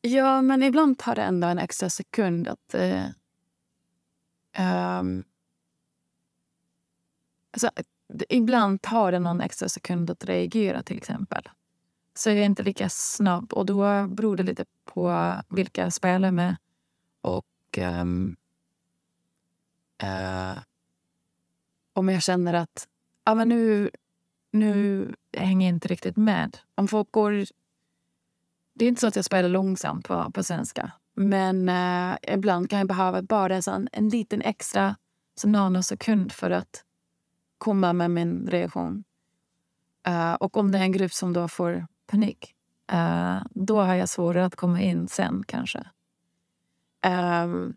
Ja, 0.00 0.42
men 0.42 0.62
ibland 0.62 0.98
tar 0.98 1.14
det 1.14 1.22
ändå 1.22 1.48
en 1.48 1.58
extra 1.58 1.90
sekund 1.90 2.48
att... 2.48 2.74
Ehm, 4.58 5.24
alltså, 7.50 7.70
ibland 8.28 8.82
tar 8.82 9.12
det 9.12 9.18
någon 9.18 9.40
extra 9.40 9.68
sekund 9.68 10.10
att 10.10 10.24
reagera, 10.24 10.82
till 10.82 10.96
exempel. 10.96 11.48
Så 12.14 12.30
jag 12.30 12.38
är 12.38 12.42
inte 12.44 12.62
lika 12.62 12.88
snabb. 12.88 13.52
Och 13.52 13.66
då 13.66 14.06
beror 14.06 14.36
det 14.36 14.42
lite 14.42 14.64
på 14.84 15.34
vilka 15.48 15.82
jag 15.82 15.92
spelar 15.92 16.30
med. 16.30 16.56
Och... 17.20 17.46
ehm, 17.76 18.36
eh, 20.02 20.58
om 21.92 22.08
jag 22.08 22.22
känner 22.22 22.54
att 22.54 22.88
ja, 23.24 23.34
men 23.34 23.48
nu, 23.48 23.90
nu 24.50 25.14
hänger 25.32 25.66
jag 25.66 25.74
inte 25.74 25.88
riktigt 25.88 26.16
med. 26.16 26.58
Om 26.74 26.88
folk 26.88 27.12
går... 27.12 27.44
Det 28.74 28.84
är 28.84 28.88
inte 28.88 29.00
så 29.00 29.06
att 29.06 29.16
jag 29.16 29.24
spelar 29.24 29.48
långsamt 29.48 30.06
på, 30.08 30.30
på 30.30 30.42
svenska. 30.42 30.92
Men 31.20 31.68
eh, 31.68 32.34
ibland 32.34 32.70
kan 32.70 32.78
jag 32.78 32.88
behöva 32.88 33.22
bara 33.22 33.62
så 33.62 33.70
en, 33.70 33.88
en 33.92 34.08
liten 34.08 34.42
extra 34.42 34.96
så 35.34 35.48
nanosekund 35.48 36.32
för 36.32 36.50
att 36.50 36.84
komma 37.58 37.92
med 37.92 38.10
min 38.10 38.46
reaktion. 38.46 39.04
Uh, 40.08 40.34
och 40.34 40.56
om 40.56 40.72
det 40.72 40.78
är 40.78 40.82
en 40.82 40.92
grupp 40.92 41.12
som 41.12 41.32
då 41.32 41.48
får 41.48 41.86
panik 42.06 42.54
uh, 42.92 43.42
då 43.50 43.80
har 43.80 43.94
jag 43.94 44.08
svårare 44.08 44.44
att 44.44 44.56
komma 44.56 44.80
in 44.80 45.08
sen, 45.08 45.44
kanske. 45.46 45.86
Um, 47.06 47.76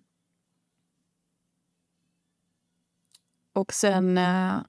och 3.54 3.74
sen... 3.74 4.18
uh, 4.18 4.62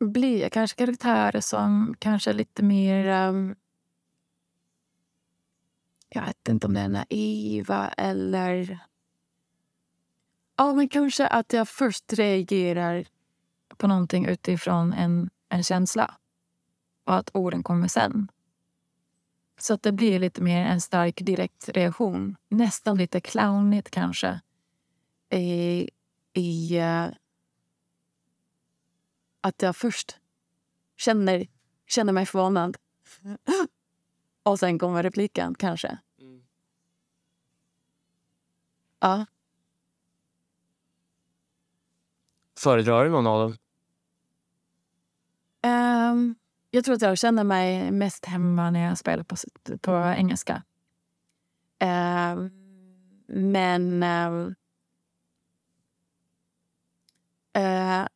blir 0.00 0.42
jag 0.42 0.52
kanske 0.52 0.78
karaktärer 0.78 1.40
som 1.40 1.96
kanske 1.98 2.30
är 2.30 2.34
lite 2.34 2.62
mer... 2.62 3.28
um, 3.28 3.54
jag 6.08 6.26
vet 6.26 6.48
inte 6.48 6.66
om 6.66 6.74
det 6.74 6.80
är 6.80 6.88
naiva 6.88 7.88
eller... 7.88 8.78
Ja, 10.56 10.74
men 10.74 10.88
kanske 10.88 11.26
att 11.26 11.52
jag 11.52 11.68
först 11.68 12.12
reagerar 12.12 13.06
på 13.76 13.86
någonting 13.86 14.26
utifrån 14.26 14.92
en, 14.92 15.30
en 15.48 15.62
känsla 15.62 16.14
och 17.04 17.16
att 17.16 17.30
orden 17.34 17.62
kommer 17.62 17.88
sen. 17.88 18.28
Så 19.58 19.74
att 19.74 19.82
det 19.82 19.92
blir 19.92 20.18
lite 20.18 20.42
mer 20.42 20.66
en 20.66 20.80
stark 20.80 21.18
direkt 21.20 21.68
reaktion. 21.68 22.36
Nästan 22.48 22.96
lite 22.98 23.20
clownigt 23.20 23.90
kanske. 23.90 24.40
I, 25.30 25.90
i 26.32 26.80
uh, 26.80 27.08
att 29.40 29.62
jag 29.62 29.76
först 29.76 30.16
känner 30.96 31.46
känner 31.86 32.12
mig 32.12 32.26
förvånad. 32.26 32.76
Och 34.48 34.58
sen 34.58 34.78
kommer 34.78 35.02
repliken, 35.02 35.54
kanske. 35.54 35.98
Mm. 36.20 36.42
Ja. 39.00 39.26
Föredrar 42.58 43.04
du 43.04 43.10
någon 43.10 43.26
av 43.26 43.40
dem? 43.40 43.56
Ehm, 45.62 46.34
jag 46.70 46.84
tror 46.84 46.94
att 46.94 47.02
jag 47.02 47.18
känner 47.18 47.44
mig 47.44 47.90
mest 47.90 48.24
hemma 48.24 48.70
när 48.70 48.88
jag 48.88 48.98
spelar 48.98 49.24
på, 49.24 49.36
på 49.80 50.14
engelska. 50.16 50.62
Ehm, 51.78 52.50
men... 53.26 54.02
ehm, 54.02 54.54
eh, 57.52 58.06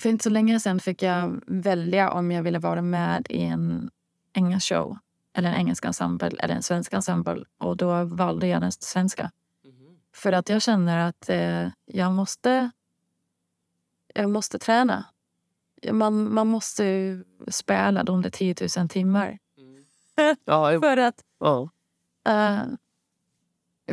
för 0.00 0.08
inte 0.08 0.22
så 0.22 0.30
länge 0.30 0.60
sedan 0.60 0.80
fick 0.80 1.02
jag 1.02 1.40
välja 1.46 2.10
om 2.10 2.30
jag 2.30 2.42
ville 2.42 2.58
vara 2.58 2.82
med 2.82 3.26
i 3.30 3.42
en 3.42 3.90
engelsk 4.36 4.68
show 4.68 4.98
eller 5.32 5.48
en 5.48 5.56
engelsk 5.56 5.84
ensemble 5.84 6.28
eller 6.38 6.54
en 6.54 6.62
svensk 6.62 6.92
ensemble. 6.92 7.44
Och 7.58 7.76
då 7.76 8.04
valde 8.04 8.46
jag 8.46 8.60
den 8.60 8.72
svenska. 8.72 9.30
För 10.14 10.32
att 10.32 10.48
jag 10.48 10.62
känner 10.62 11.08
att 11.08 11.28
eh, 11.28 11.68
jag 11.84 12.12
måste 12.12 12.70
jag 14.14 14.30
måste 14.30 14.58
träna. 14.58 15.04
Man, 15.92 16.34
man 16.34 16.46
måste 16.46 16.84
ju 16.84 17.24
spela 17.48 18.04
de 18.04 18.22
där 18.22 18.30
10 18.30 18.54
000 18.78 18.88
timmar. 18.88 19.38
Ja, 20.44 20.72
jo. 20.72 20.80
För 20.82 20.96
att... 20.96 21.24
ja. 21.38 21.70
eh, 22.28 22.62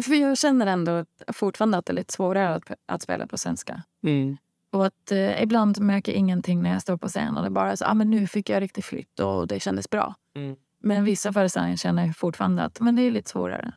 för 0.01 0.13
jag 0.13 0.37
känner 0.37 0.67
ändå 0.67 1.05
fortfarande 1.27 1.77
att 1.77 1.85
det 1.85 1.91
är 1.91 1.95
lite 1.95 2.13
svårare 2.13 2.55
att, 2.55 2.71
att 2.85 3.01
spela 3.01 3.27
på 3.27 3.37
svenska. 3.37 3.83
Mm. 4.03 4.37
Och 4.71 4.85
att 4.85 5.11
eh, 5.11 5.43
ibland 5.43 5.79
märker 5.79 6.11
jag 6.11 6.19
ingenting 6.19 6.61
när 6.63 6.73
jag 6.73 6.81
står 6.81 6.97
på 6.97 7.07
scen. 7.07 7.37
Och 7.37 7.43
det 7.43 7.49
bara 7.49 7.77
så, 7.77 7.85
ah, 7.85 7.93
men 7.93 8.09
nu 8.09 8.27
fick 8.27 8.49
jag 8.49 8.61
riktigt 8.61 8.85
flytt 8.85 9.19
och 9.19 9.47
det 9.47 9.59
kändes 9.59 9.89
bra. 9.89 10.15
Mm. 10.35 10.55
Men 10.79 11.03
vissa 11.03 11.33
föreställningar 11.33 11.77
känner 11.77 12.05
jag 12.05 12.15
fortfarande 12.17 12.63
att 12.63 12.79
men 12.79 12.95
det 12.95 13.01
är 13.01 13.11
lite 13.11 13.29
svårare. 13.29 13.73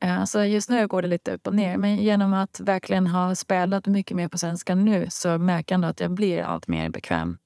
Eh, 0.00 0.24
Så 0.24 0.44
just 0.44 0.70
nu 0.70 0.86
går 0.86 1.02
det 1.02 1.08
lite 1.08 1.34
upp 1.34 1.46
och 1.46 1.54
ner. 1.54 1.76
Men 1.76 1.96
genom 1.96 2.34
att 2.34 2.60
verkligen 2.60 3.06
ha 3.06 3.34
spelat 3.34 3.86
mycket 3.86 4.16
mer 4.16 4.28
på 4.28 4.38
svenska 4.38 4.74
nu 4.74 5.06
så 5.10 5.38
märker 5.38 5.74
jag 5.74 5.84
att 5.84 6.00
jag 6.00 6.10
blir 6.10 6.42
allt 6.42 6.68
mer 6.68 6.90
bekväm. 6.90 7.38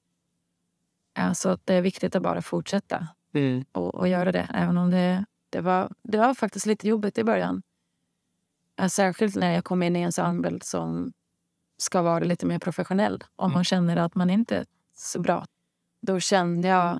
Så 1.33 1.49
att 1.49 1.65
det 1.65 1.73
är 1.73 1.81
viktigt 1.81 2.15
att 2.15 2.23
bara 2.23 2.41
fortsätta 2.41 3.07
Mm. 3.33 3.65
och, 3.71 3.95
och 3.95 4.07
göra 4.07 4.31
det. 4.31 4.47
Även 4.53 4.77
om 4.77 4.91
det, 4.91 5.25
det, 5.49 5.61
var, 5.61 5.91
det 6.03 6.17
var 6.17 6.33
faktiskt 6.33 6.65
lite 6.65 6.87
jobbigt 6.87 7.17
i 7.17 7.23
början. 7.23 7.61
Eh, 8.79 8.87
Särskilt 8.87 9.35
när 9.35 9.53
jag 9.53 9.63
kom 9.63 9.83
in 9.83 9.95
i 9.95 9.99
en 9.99 10.05
ensemble 10.05 10.59
som 10.61 11.13
ska 11.77 12.01
vara 12.01 12.23
lite 12.23 12.45
mer 12.45 12.59
professionell. 12.59 13.23
Om 13.35 13.51
man 13.51 13.63
känner 13.63 13.97
att 13.97 14.15
man 14.15 14.29
inte 14.29 14.57
är 14.57 14.65
så 14.95 15.19
bra. 15.19 15.45
Då 16.01 16.19
kände 16.19 16.67
jag 16.67 16.99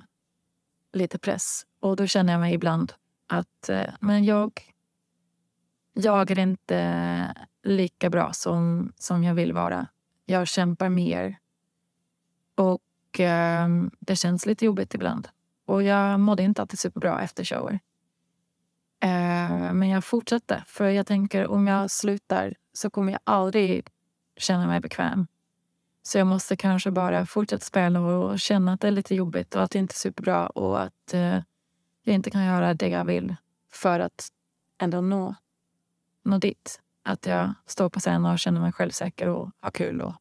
lite 0.92 1.18
press. 1.18 1.66
Och 1.80 1.96
då 1.96 2.06
känner 2.06 2.32
jag 2.32 2.40
mig 2.40 2.54
ibland 2.54 2.92
att 3.26 3.68
eh, 3.68 3.90
men 4.00 4.24
jag, 4.24 4.60
jag 5.92 6.30
är 6.30 6.38
inte 6.38 7.34
lika 7.62 8.10
bra 8.10 8.32
som, 8.32 8.92
som 8.96 9.24
jag 9.24 9.34
vill 9.34 9.52
vara. 9.52 9.86
Jag 10.26 10.48
kämpar 10.48 10.88
mer. 10.88 11.38
Och 12.54 13.20
eh, 13.20 13.68
det 14.00 14.16
känns 14.16 14.46
lite 14.46 14.64
jobbigt 14.64 14.94
ibland. 14.94 15.28
Och 15.66 15.82
jag 15.82 16.20
mådde 16.20 16.42
inte 16.42 16.62
alltid 16.62 16.78
superbra 16.78 17.20
efter 17.22 17.44
shower. 17.44 17.80
Eh, 19.02 19.72
men 19.72 19.88
jag 19.88 20.04
fortsatte. 20.04 20.64
För 20.66 20.88
jag 20.88 21.06
tänker 21.06 21.46
om 21.46 21.66
jag 21.66 21.90
slutar 21.90 22.54
så 22.72 22.90
kommer 22.90 23.12
jag 23.12 23.20
aldrig 23.24 23.88
känna 24.36 24.66
mig 24.66 24.80
bekväm. 24.80 25.26
Så 26.02 26.18
jag 26.18 26.26
måste 26.26 26.56
kanske 26.56 26.90
bara 26.90 27.26
fortsätta 27.26 27.64
spela 27.64 28.00
och 28.00 28.40
känna 28.40 28.72
att 28.72 28.80
det 28.80 28.86
är 28.86 28.92
lite 28.92 29.14
jobbigt 29.14 29.54
och 29.54 29.62
att 29.62 29.70
det 29.70 29.78
inte 29.78 29.92
är 29.92 29.96
superbra 29.96 30.46
och 30.46 30.82
att 30.82 31.14
eh, 31.14 31.38
jag 32.02 32.14
inte 32.14 32.30
kan 32.30 32.44
göra 32.44 32.74
det 32.74 32.88
jag 32.88 33.04
vill 33.04 33.36
för 33.72 34.00
att 34.00 34.28
ändå 34.78 35.00
nå, 35.00 35.34
nå 36.24 36.38
dit. 36.38 36.80
Att 37.02 37.26
jag 37.26 37.54
står 37.66 37.88
på 37.88 38.00
scen 38.00 38.26
och 38.26 38.38
känner 38.38 38.60
mig 38.60 38.72
självsäker 38.72 39.28
och 39.28 39.50
har 39.60 39.70
kul. 39.70 40.00
Och, 40.00 40.14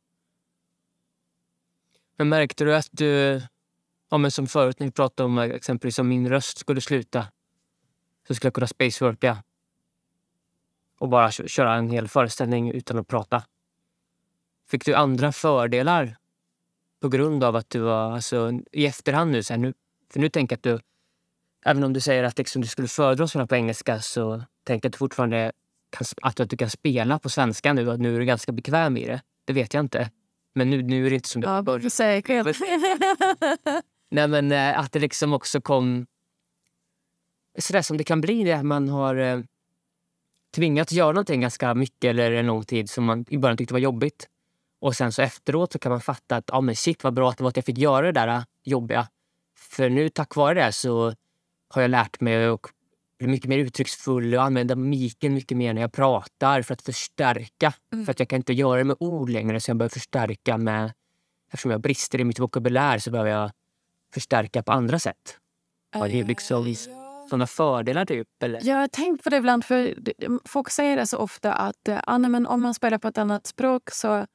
Men 2.17 2.29
märkte 2.29 2.63
du 2.63 2.75
att 2.75 2.89
du, 2.91 3.41
ja, 4.09 4.17
men 4.17 4.31
som 4.31 4.47
förut 4.47 4.79
när 4.79 4.87
vi 4.87 4.91
pratade 4.91 5.25
om 5.25 5.37
exempelvis 5.37 5.99
om 5.99 6.07
min 6.07 6.29
röst 6.29 6.57
skulle 6.57 6.81
sluta, 6.81 7.27
så 8.27 8.35
skulle 8.35 8.47
jag 8.47 8.53
kunna 8.53 8.67
spaceworka 8.67 9.43
och 10.99 11.09
bara 11.09 11.31
köra 11.31 11.75
en 11.75 11.89
hel 11.89 12.07
föreställning 12.07 12.71
utan 12.71 12.97
att 12.97 13.07
prata. 13.07 13.43
Fick 14.71 14.85
du 14.85 14.95
andra 14.95 15.31
fördelar 15.31 16.17
på 17.01 17.09
grund 17.09 17.43
av 17.43 17.55
att 17.55 17.69
du 17.69 17.79
var, 17.79 18.13
alltså, 18.13 18.51
i 18.71 18.85
efterhand 18.85 19.31
nu, 19.31 19.43
så 19.43 19.53
här, 19.53 19.57
nu, 19.57 19.73
för 20.13 20.19
nu 20.19 20.29
tänker 20.29 20.53
jag 20.53 20.57
att 20.57 20.63
du, 20.63 20.85
även 21.65 21.83
om 21.83 21.93
du 21.93 21.99
säger 21.99 22.23
att 22.23 22.37
liksom, 22.37 22.61
du 22.61 22.67
skulle 22.67 22.87
föredra 22.87 23.23
att 23.23 23.29
spela 23.29 23.47
på 23.47 23.55
engelska 23.55 23.99
så 23.99 24.43
tänker 24.63 24.85
jag 24.85 24.89
att 24.89 24.93
du 24.93 24.97
fortfarande 24.97 25.51
kan, 25.89 26.05
att, 26.21 26.39
att 26.39 26.49
du 26.49 26.57
kan 26.57 26.69
spela 26.69 27.19
på 27.19 27.29
svenska 27.29 27.73
nu 27.73 27.91
att 27.91 27.99
nu 27.99 28.15
är 28.15 28.19
du 28.19 28.25
ganska 28.25 28.51
bekväm 28.51 28.97
i 28.97 29.05
det. 29.05 29.21
Det 29.45 29.53
vet 29.53 29.73
jag 29.73 29.81
inte. 29.81 30.09
Men 30.55 30.69
nu, 30.69 30.81
nu 30.83 31.05
är 31.05 31.09
det 31.09 31.15
inte 31.15 31.29
som 31.29 31.41
det 31.41 31.47
ja, 31.47 31.63
för 31.63 31.89
säkerhet. 31.89 32.57
Nej, 34.11 34.27
men 34.27 34.51
eh, 34.51 34.79
att 34.79 34.91
det 34.91 34.99
liksom 34.99 35.33
också 35.33 35.61
kom... 35.61 36.05
Sådär 37.59 37.81
som 37.81 37.97
det 37.97 38.03
kan 38.03 38.21
bli 38.21 38.43
när 38.43 38.63
man 38.63 38.89
har 38.89 39.15
eh, 39.15 39.39
tvingats 40.55 40.91
göra 40.91 41.11
någonting 41.11 41.41
ganska 41.41 41.73
mycket 41.73 42.09
eller 42.09 42.31
en 42.31 42.45
lång 42.45 42.63
tid 42.63 42.89
som 42.89 43.03
man 43.03 43.25
i 43.29 43.37
början 43.37 43.57
tyckte 43.57 43.73
var 43.73 43.79
jobbigt. 43.79 44.27
Och 44.81 44.95
sen 44.95 45.11
så 45.11 45.21
efteråt 45.21 45.71
så 45.71 45.79
kan 45.79 45.91
man 45.91 46.01
fatta 46.01 46.35
att 46.35 46.53
ah, 46.53 46.61
men 46.61 46.75
shit 46.75 47.03
vad 47.03 47.13
bra 47.13 47.29
att 47.29 47.37
det 47.37 47.43
var 47.43 47.49
att 47.49 47.55
jag 47.55 47.65
fick 47.65 47.77
göra 47.77 48.05
det 48.05 48.11
där 48.11 48.27
eh, 48.27 48.43
jobbiga. 48.63 49.07
För 49.57 49.89
nu 49.89 50.09
tack 50.09 50.35
vare 50.35 50.65
det 50.65 50.71
så 50.71 51.13
har 51.73 51.81
jag 51.81 51.91
lärt 51.91 52.21
mig 52.21 52.45
att 52.45 52.59
bli 53.19 53.27
mycket 53.27 53.49
mer 53.49 53.57
uttrycksfull 53.57 54.35
och 54.35 54.43
använda 54.43 54.75
miken 54.75 55.33
mycket 55.33 55.57
mer 55.57 55.73
när 55.73 55.81
jag 55.81 55.91
pratar 55.91 56.61
för 56.61 56.73
att 56.73 56.81
förstärka. 56.81 57.73
Mm. 57.93 58.05
För 58.05 58.11
att 58.11 58.19
jag 58.19 58.29
kan 58.29 58.37
inte 58.37 58.53
göra 58.53 58.77
det 58.77 58.83
med 58.83 58.97
ord 58.99 59.29
längre 59.29 59.59
så 59.59 59.69
jag 59.69 59.77
behöver 59.77 59.93
förstärka 59.93 60.57
med... 60.57 60.93
Eftersom 61.53 61.71
jag 61.71 61.81
brister 61.81 62.19
i 62.19 62.23
mitt 62.23 62.39
vokabulär 62.39 62.97
så 62.99 63.11
behöver 63.11 63.31
jag 63.31 63.51
förstärka 64.13 64.63
på 64.63 64.71
andra 64.71 64.99
sätt. 64.99 65.37
Har 65.93 66.07
det 66.09 66.23
liksom 66.23 66.75
sådana 67.29 67.47
fördelar 67.47 68.05
typ? 68.05 68.27
Eller? 68.43 68.59
Jag 68.63 68.75
har 68.75 68.87
tänkt 68.87 69.23
på 69.23 69.29
det 69.29 69.37
ibland. 69.37 69.65
för 69.65 69.95
Folk 70.45 70.69
säger 70.69 70.97
det 70.97 71.07
så 71.07 71.17
ofta 71.17 71.53
att 71.53 71.87
eh, 71.87 71.99
ah, 72.07 72.17
nej, 72.17 72.29
men 72.29 72.47
om 72.47 72.61
man 72.61 72.73
spelar 72.73 72.97
på 72.97 73.07
ett 73.07 73.17
annat 73.17 73.47
språk 73.47 73.91
så, 73.91 74.25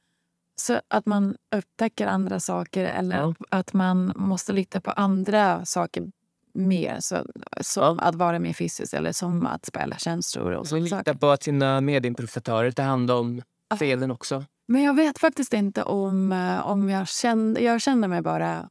så 0.61 0.81
att 0.87 1.05
man 1.05 1.37
upptäcker 1.55 2.07
andra 2.07 2.39
saker 2.39 2.85
eller 2.85 3.17
Ja. 3.17 3.33
att 3.49 3.73
man 3.73 4.13
måste 4.15 4.53
lita 4.53 4.81
på 4.81 4.91
andra 4.91 5.65
saker 5.65 6.11
mer. 6.53 6.97
Så, 6.99 7.25
som 7.61 7.99
att 7.99 8.15
vara 8.15 8.39
mer 8.39 8.53
fysisk 8.53 8.93
eller 8.93 9.11
som 9.11 9.45
att 9.45 9.65
spela 9.65 9.97
känslor 9.97 10.51
och 10.51 10.67
så 10.67 10.69
sådana 10.69 10.97
lita 10.99 11.15
på 11.15 11.29
att 11.29 11.43
sina 11.43 11.81
medimprovisatörer 11.81 12.71
tar 12.71 12.83
hand 12.83 13.11
om 13.11 13.41
felen 13.79 14.11
också. 14.11 14.45
Men 14.67 14.83
jag 14.83 14.93
vet 14.93 15.19
faktiskt 15.19 15.53
inte 15.53 15.83
om, 15.83 16.31
eh, 16.31 16.67
om 16.67 16.89
jag 16.89 17.07
kände... 17.07 17.61
Jag 17.61 17.81
kände 17.81 18.07
mig 18.07 18.21
bara 18.21 18.69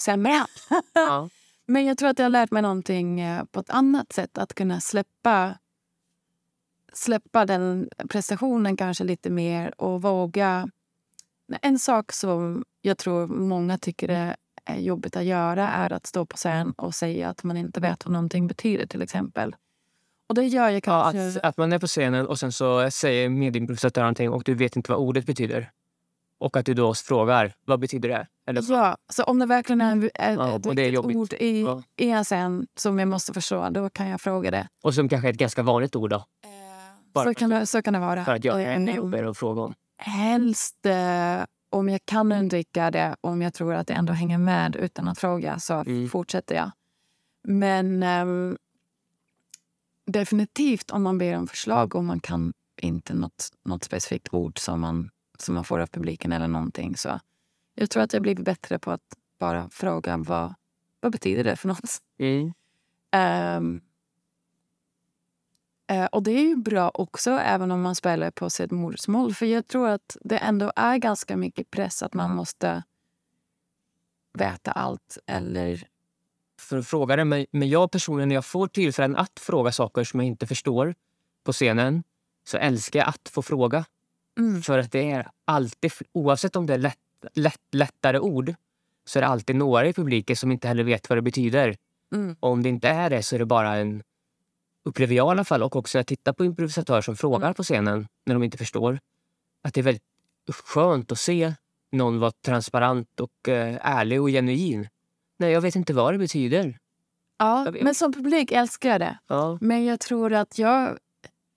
sämre. 0.00 0.46
Ja. 0.92 1.28
Men 1.66 1.84
jag 1.86 1.98
tror 1.98 2.08
att 2.08 2.18
jag 2.18 2.24
har 2.24 2.30
lärt 2.30 2.50
mig 2.50 2.62
någonting 2.62 3.20
eh, 3.20 3.44
på 3.44 3.60
ett 3.60 3.70
annat 3.70 4.12
sätt. 4.12 4.38
Att 4.38 4.54
kunna 4.54 4.80
släppa, 4.80 5.54
släppa 6.92 7.46
den 7.46 7.88
prestationen 8.08 8.76
kanske 8.76 9.04
lite 9.04 9.30
mer 9.30 9.80
och 9.80 10.02
våga... 10.02 10.68
En 11.62 11.78
sak 11.78 12.12
som 12.12 12.64
jag 12.82 12.98
tror 12.98 13.26
många 13.26 13.78
tycker 13.78 14.08
är 14.08 14.36
är 14.66 14.78
jobbigt 14.80 15.16
att 15.16 15.24
göra 15.24 15.68
är 15.68 15.92
att 15.92 16.06
stå 16.06 16.26
på 16.26 16.36
scen 16.36 16.72
och 16.76 16.94
säga 16.94 17.28
att 17.28 17.44
man 17.44 17.56
inte 17.56 17.80
vet 17.80 18.04
vad 18.04 18.12
någonting 18.12 18.46
betyder 18.46 18.86
till 18.86 19.02
exempel. 19.02 19.56
Och 20.28 20.34
det 20.34 20.44
gör 20.44 20.64
jag 20.68 20.74
Ja, 20.74 20.80
kanske... 21.12 21.38
att, 21.40 21.44
att 21.44 21.56
man 21.56 21.72
är 21.72 21.78
på 21.78 21.86
scenen 21.86 22.26
och 22.26 22.38
sen 22.38 22.52
så 22.52 22.90
säger 22.90 23.28
medimprovisatören 23.28 24.04
någonting 24.04 24.30
och 24.30 24.42
du 24.44 24.54
vet 24.54 24.76
inte 24.76 24.92
vad 24.92 25.00
ordet 25.00 25.26
betyder. 25.26 25.70
Och 26.38 26.56
att 26.56 26.66
du 26.66 26.74
då 26.74 26.94
frågar 26.94 27.54
vad 27.64 27.80
betyder 27.80 28.08
det? 28.08 28.26
Eller, 28.46 28.62
Ja, 28.68 28.96
så 29.08 29.22
om 29.24 29.38
det 29.38 29.46
verkligen 29.46 29.80
är 29.80 30.04
ett, 30.04 30.10
Ja, 30.14 30.56
ett 30.56 30.66
och 30.66 30.74
det 30.74 30.82
är 30.82 30.98
ord 30.98 31.32
i, 31.32 31.62
Ja. 31.62 31.82
i 31.96 32.10
en 32.10 32.24
scen 32.24 32.66
som 32.76 32.98
jag 32.98 33.08
måste 33.08 33.32
förstå, 33.32 33.68
då 33.70 33.90
kan 33.90 34.08
jag 34.08 34.20
fråga 34.20 34.50
det. 34.50 34.68
Och 34.82 34.94
som 34.94 35.08
kanske 35.08 35.28
är 35.28 35.32
ett 35.32 35.38
ganska 35.38 35.62
vanligt 35.62 35.96
ord 35.96 36.10
då. 36.10 36.24
Bara 37.14 37.24
Så 37.24 37.34
kan 37.34 37.50
det, 37.50 37.66
så 37.66 37.82
kan 37.82 37.92
det 37.92 37.98
vara. 38.00 38.24
För 38.24 38.34
att 38.34 38.44
jag 38.44 38.54
Och, 38.54 38.60
är 38.60 38.78
jobbigare 38.78 39.30
att 39.30 39.38
fråga 39.38 39.62
om. 39.62 39.74
Helst 39.98 40.86
eh, 40.86 41.44
om 41.70 41.88
jag 41.88 42.00
kan 42.04 42.32
undvika 42.32 42.90
det, 42.90 43.16
om 43.20 43.42
jag 43.42 43.54
tror 43.54 43.74
att 43.74 43.86
det 43.86 43.94
ändå 43.94 44.12
hänger 44.12 44.38
med 44.38 44.76
utan 44.76 45.08
att 45.08 45.18
fråga, 45.18 45.58
så 45.58 45.74
Mm. 45.74 46.08
fortsätter 46.08 46.54
jag. 46.54 46.70
Men 47.48 48.02
ehm, 48.02 48.56
definitivt 50.06 50.90
om 50.90 51.02
man 51.02 51.18
ber 51.18 51.36
om 51.36 51.46
förslag 51.46 51.94
och 51.94 52.04
man 52.04 52.20
kan 52.20 52.52
inte 52.82 53.14
något, 53.14 53.48
något 53.64 53.84
specifikt 53.84 54.28
ord 54.34 54.58
som 54.58 54.80
man, 54.80 55.10
som 55.38 55.54
man 55.54 55.64
får 55.64 55.78
av 55.80 55.86
publiken 55.86 56.32
eller 56.32 56.48
någonting. 56.48 56.96
Så 56.96 57.20
jag 57.74 57.90
tror 57.90 58.02
att 58.02 58.12
jag 58.12 58.22
blivit 58.22 58.44
bättre 58.44 58.78
på 58.78 58.90
att 58.90 59.02
bara 59.38 59.68
fråga 59.70 60.16
vad, 60.16 60.54
vad 61.00 61.12
betyder 61.12 61.44
det 61.44 61.56
för 61.56 61.68
något. 61.68 61.98
Mm. 62.18 62.52
Eh, 63.14 63.80
och 66.10 66.22
det 66.22 66.30
är 66.30 66.42
ju 66.42 66.56
bra 66.56 66.90
också, 66.94 67.30
även 67.30 67.70
om 67.70 67.82
man 67.82 67.94
spelar 67.94 68.30
på 68.30 68.50
sitt 68.50 68.70
modersmål. 68.70 69.34
För 69.34 69.46
jag 69.46 69.66
tror 69.66 69.88
att 69.88 70.16
det 70.20 70.38
ändå 70.38 70.72
är 70.76 70.96
ganska 70.96 71.36
mycket 71.36 71.70
press 71.70 72.02
att 72.02 72.14
man 72.14 72.34
måste 72.34 72.82
veta 74.38 74.72
allt 74.72 75.18
eller... 75.26 75.88
För 76.58 76.78
att 76.78 76.86
fråga 76.86 77.16
det, 77.16 77.24
men, 77.24 77.46
men 77.50 77.68
jag 77.68 77.90
personligen, 77.90 78.28
när 78.28 78.34
jag 78.34 78.44
får 78.44 78.68
tillfällen 78.68 79.16
att 79.16 79.40
fråga 79.40 79.72
saker 79.72 80.04
som 80.04 80.20
jag 80.20 80.26
inte 80.26 80.46
förstår 80.46 80.94
på 81.44 81.52
scenen 81.52 82.02
så 82.44 82.56
älskar 82.56 82.98
jag 82.98 83.08
att 83.08 83.28
få 83.28 83.42
fråga. 83.42 83.84
Mm. 84.38 84.62
För 84.62 84.78
att 84.78 84.92
det 84.92 85.10
är 85.10 85.30
alltid, 85.44 85.92
oavsett 86.12 86.56
om 86.56 86.66
det 86.66 86.74
är 86.74 86.78
lätt, 86.78 86.98
lätt, 87.34 87.60
lättare 87.72 88.18
ord, 88.18 88.54
så 89.04 89.18
är 89.18 89.20
det 89.20 89.26
alltid 89.26 89.56
några 89.56 89.86
i 89.86 89.92
publiken 89.92 90.36
som 90.36 90.52
inte 90.52 90.68
heller 90.68 90.84
vet 90.84 91.08
vad 91.08 91.18
det 91.18 91.22
betyder. 91.22 91.76
Mm. 92.12 92.36
Och 92.40 92.50
om 92.50 92.62
det 92.62 92.68
inte 92.68 92.88
är 92.88 93.10
det 93.10 93.22
så 93.22 93.34
är 93.34 93.38
det 93.38 93.46
bara 93.46 93.76
en, 93.76 94.02
upplever 94.86 95.14
jag 95.14 95.26
i 95.26 95.30
alla 95.30 95.44
fall, 95.44 95.62
och 95.62 95.76
också 95.76 95.98
jag 95.98 96.06
tittar 96.06 96.32
på 96.32 96.44
improvisatörer 96.44 97.00
som 97.00 97.16
frågar 97.16 97.46
Mm. 97.46 97.54
på 97.54 97.62
scenen 97.62 98.08
när 98.26 98.34
de 98.34 98.42
inte 98.42 98.58
förstår, 98.58 98.98
att 99.62 99.74
det 99.74 99.80
är 99.80 99.82
väldigt 99.82 100.02
skönt 100.48 101.12
att 101.12 101.18
se 101.18 101.54
någon 101.92 102.20
vara 102.20 102.30
transparent 102.30 103.20
och 103.20 103.48
eh, 103.48 103.78
ärlig 103.82 104.22
och 104.22 104.28
genuin. 104.28 104.88
Nej, 105.38 105.52
jag 105.52 105.60
vet 105.60 105.76
inte 105.76 105.94
vad 105.94 106.14
det 106.14 106.18
betyder. 106.18 106.78
Ja, 107.38 107.72
men 107.82 107.94
som 107.94 108.12
publik 108.12 108.52
älskar 108.52 108.90
jag 108.90 109.00
det. 109.00 109.18
Ja. 109.26 109.58
Men 109.60 109.84
jag 109.84 110.00
tror 110.00 110.32
att 110.32 110.58
jag, 110.58 110.98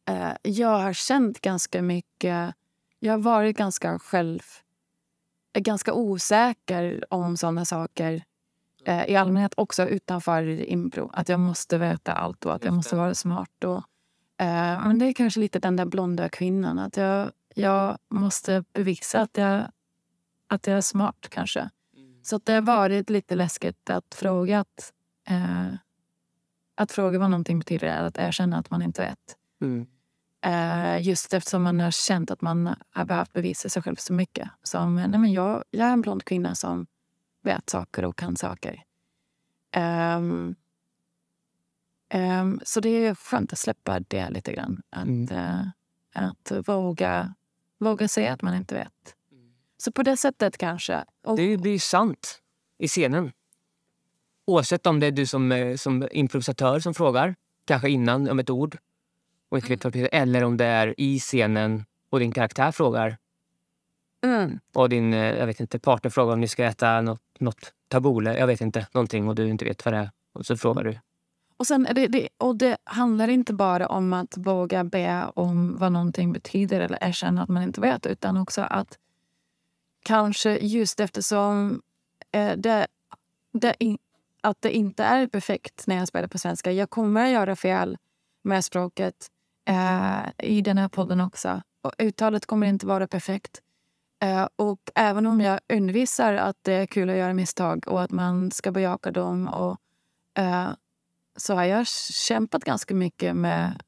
eh, 0.09 0.31
jag 0.41 0.79
har 0.79 0.93
känt 0.93 1.41
ganska 1.41 1.81
mycket... 1.81 2.53
Jag 2.99 3.13
har 3.13 3.17
varit 3.17 3.57
ganska 3.57 3.99
själv... 3.99 4.39
är 5.53 5.59
ganska 5.59 5.93
osäker 5.93 7.05
om 7.09 7.37
såna 7.37 7.65
saker 7.65 8.13
eh, 8.13 8.21
i 9.07 9.15
allmänhet, 9.15 9.53
också 9.57 9.87
utanför 9.87 10.69
impro. 10.69 11.09
Att 11.13 11.29
jag 11.29 11.39
måste 11.39 11.77
veta 11.77 12.13
allt 12.13 12.45
och 12.45 12.53
att 12.53 12.65
jag 12.65 12.73
måste 12.73 12.95
vara 12.95 13.15
smart. 13.15 13.63
Och, 13.63 13.77
eh, 14.37 14.87
men 14.87 14.99
det 14.99 15.05
är 15.05 15.13
kanske 15.13 15.39
lite 15.39 15.59
den 15.59 15.75
där 15.75 15.85
blonda 15.85 16.29
kvinnan. 16.29 16.79
Att 16.79 16.97
jag, 16.97 17.31
jag 17.55 17.97
måste 18.09 18.63
bevisa 18.73 19.21
att 19.21 19.37
jag, 19.37 19.63
att 20.47 20.67
jag 20.67 20.77
är 20.77 20.81
smart, 20.81 21.27
kanske. 21.29 21.69
Så 22.23 22.35
att 22.35 22.45
det 22.45 22.53
har 22.53 22.61
varit 22.61 23.09
lite 23.09 23.35
läskigt 23.35 23.89
att 23.89 24.15
fråga 24.15 24.59
att, 24.59 24.93
eh, 25.27 25.67
att 26.75 26.91
fråga 26.91 27.19
vad 27.19 27.29
någonting 27.29 27.59
betyder 27.59 27.87
är 27.87 28.03
att 28.03 28.17
erkänna 28.17 28.57
att 28.57 28.69
man 28.69 28.81
inte 28.81 29.01
vet. 29.01 29.37
Mm. 29.61 29.87
Eh, 30.41 31.07
just 31.07 31.33
eftersom 31.33 31.63
man 31.63 31.79
har 31.79 31.91
känt 31.91 32.31
att 32.31 32.41
man 32.41 32.75
har 32.89 33.05
behövt 33.05 33.33
bevisa 33.33 33.69
sig 33.69 33.81
själv 33.81 33.95
så 33.95 34.13
mycket. 34.13 34.49
Som, 34.63 34.95
nej 34.95 35.19
men 35.19 35.33
jag, 35.33 35.63
jag 35.71 35.87
är 35.87 35.93
en 35.93 36.01
blond 36.01 36.25
kvinna 36.25 36.55
som 36.55 36.87
vet 37.49 37.69
saker 37.69 38.05
och 38.05 38.17
kan 38.17 38.37
saker. 38.37 38.83
Ehm, 39.71 40.55
ehm, 42.09 42.59
så 42.63 42.79
det 42.79 42.89
är 42.89 43.15
skönt 43.15 43.53
att 43.53 43.59
släppa 43.59 43.99
det 43.99 44.29
lite 44.29 44.53
grann. 44.53 44.81
Att, 44.89 45.03
Mm. 45.07 45.27
eh, 45.31 45.65
att 46.13 46.51
våga, 46.67 47.33
våga 47.77 48.07
säga 48.07 48.33
att 48.33 48.41
man 48.41 48.55
inte 48.55 48.75
vet. 48.75 49.15
Så 49.77 49.91
på 49.91 50.03
det 50.03 50.17
sättet 50.17 50.57
kanske. 50.57 51.05
Och, 51.23 51.37
Det 51.37 51.57
blir 51.57 51.71
ju 51.71 51.79
sant 51.79 52.41
i 52.77 52.87
scenen. 52.87 53.31
Oavsett 54.45 54.87
om 54.87 54.99
det 54.99 55.07
är 55.07 55.11
du 55.11 55.25
som, 55.25 55.51
eh, 55.51 55.75
som 55.75 56.07
improvisatör 56.11 56.79
som 56.79 56.93
frågar, 56.93 57.35
kanske 57.65 57.89
innan 57.89 58.29
om 58.29 58.39
ett 58.39 58.49
ord 58.49 58.77
och 59.49 59.57
inte 59.57 59.69
vet 59.69 59.83
betyder, 59.83 60.09
eller 60.11 60.43
om 60.43 60.57
det 60.57 60.65
är 60.65 60.93
i 60.97 61.19
scenen 61.19 61.85
och 62.09 62.19
din 62.19 62.31
karaktär 62.31 62.71
frågar 62.71 63.17
mm, 64.23 64.59
och 64.73 64.89
din 64.89 65.13
eh, 65.13 65.37
jag 65.37 65.45
vet 65.45 65.59
inte, 65.59 65.79
partner 65.79 66.11
frågar 66.11 66.33
om 66.33 66.39
ni 66.39 66.47
ska 66.47 66.63
äta 66.63 67.01
något, 67.01 67.21
något 67.39 67.73
tabbouleh, 67.87 68.37
jag 68.37 68.47
vet 68.47 68.61
inte, 68.61 68.87
någonting 68.91 69.27
och 69.27 69.35
du 69.35 69.47
inte 69.47 69.65
vet 69.65 69.85
vad 69.85 69.93
det 69.93 69.97
är. 69.97 70.11
Och 70.33 70.45
så 70.45 70.57
frågar 70.57 70.83
du. 70.83 70.99
Och, 71.57 71.67
sen 71.67 71.87
det, 71.95 72.07
det, 72.07 72.29
och 72.37 72.55
det 72.55 72.77
handlar 72.83 73.27
inte 73.27 73.53
bara 73.53 73.87
om 73.87 74.13
att 74.13 74.37
våga 74.37 74.83
be 74.83 75.25
om 75.35 75.77
vad 75.77 75.91
någonting 75.91 76.33
betyder 76.33 76.81
eller 76.81 76.97
erkänna 77.01 77.43
att 77.43 77.49
man 77.49 77.63
inte 77.63 77.81
vet 77.81 78.05
utan 78.05 78.37
också 78.37 78.61
att 78.61 78.97
kanske 80.03 80.57
just 80.57 80.99
eftersom 80.99 81.81
eh, 82.31 82.57
det, 82.57 82.87
det 83.53 83.75
in, 83.79 83.97
att 84.41 84.61
det 84.61 84.75
inte 84.75 85.03
är 85.03 85.27
perfekt 85.27 85.87
när 85.87 85.95
jag 85.95 86.07
spelar 86.07 86.27
på 86.27 86.37
svenska. 86.37 86.71
Jag 86.71 86.89
kommer 86.89 87.25
att 87.25 87.31
göra 87.31 87.55
fel 87.55 87.97
med 88.41 88.65
språket 88.65 89.31
eh, 89.65 90.47
i 90.49 90.61
den 90.61 90.77
här 90.77 90.87
podden 90.87 91.21
också. 91.21 91.61
Och 91.81 91.91
uttalet 91.97 92.45
kommer 92.45 92.67
inte 92.67 92.85
vara 92.85 93.07
perfekt. 93.07 93.61
Eh, 94.19 94.47
och 94.55 94.79
även 94.95 95.25
om 95.25 95.41
jag 95.41 95.59
undervisar 95.69 96.33
att 96.33 96.57
det 96.61 96.73
är 96.73 96.85
kul 96.85 97.09
att 97.09 97.15
göra 97.15 97.33
misstag 97.33 97.87
och 97.87 98.01
att 98.01 98.11
man 98.11 98.51
ska 98.51 98.71
bejaka 98.71 99.11
dem 99.11 99.47
och 99.47 99.77
eh, 100.43 100.69
så 101.35 101.55
har 101.55 101.63
jag 101.63 101.87
kämpat 101.87 102.63
ganska 102.63 102.95
mycket 102.95 103.35
med 103.35 103.83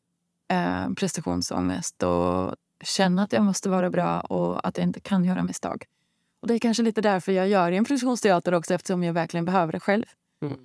eh, 0.47 0.93
prestationsångest 0.93 2.03
och 2.03 2.55
känna 2.83 3.23
att 3.23 3.33
jag 3.33 3.43
måste 3.43 3.69
vara 3.69 3.89
bra 3.89 4.19
och 4.19 4.67
att 4.67 4.77
jag 4.77 4.83
inte 4.87 4.99
kan 4.99 5.25
göra 5.25 5.43
misstag. 5.43 5.85
Och 6.39 6.47
Det 6.47 6.53
är 6.53 6.59
kanske 6.59 6.83
lite 6.83 7.01
därför 7.01 7.31
jag 7.31 7.47
gör 7.47 7.71
improvisationsteater 7.71 8.53
också 8.53 8.73
eftersom 8.73 9.03
jag 9.03 9.13
verkligen 9.13 9.45
behöver 9.45 9.71
det 9.71 9.79
själv. 9.79 10.05
Mm. 10.41 10.57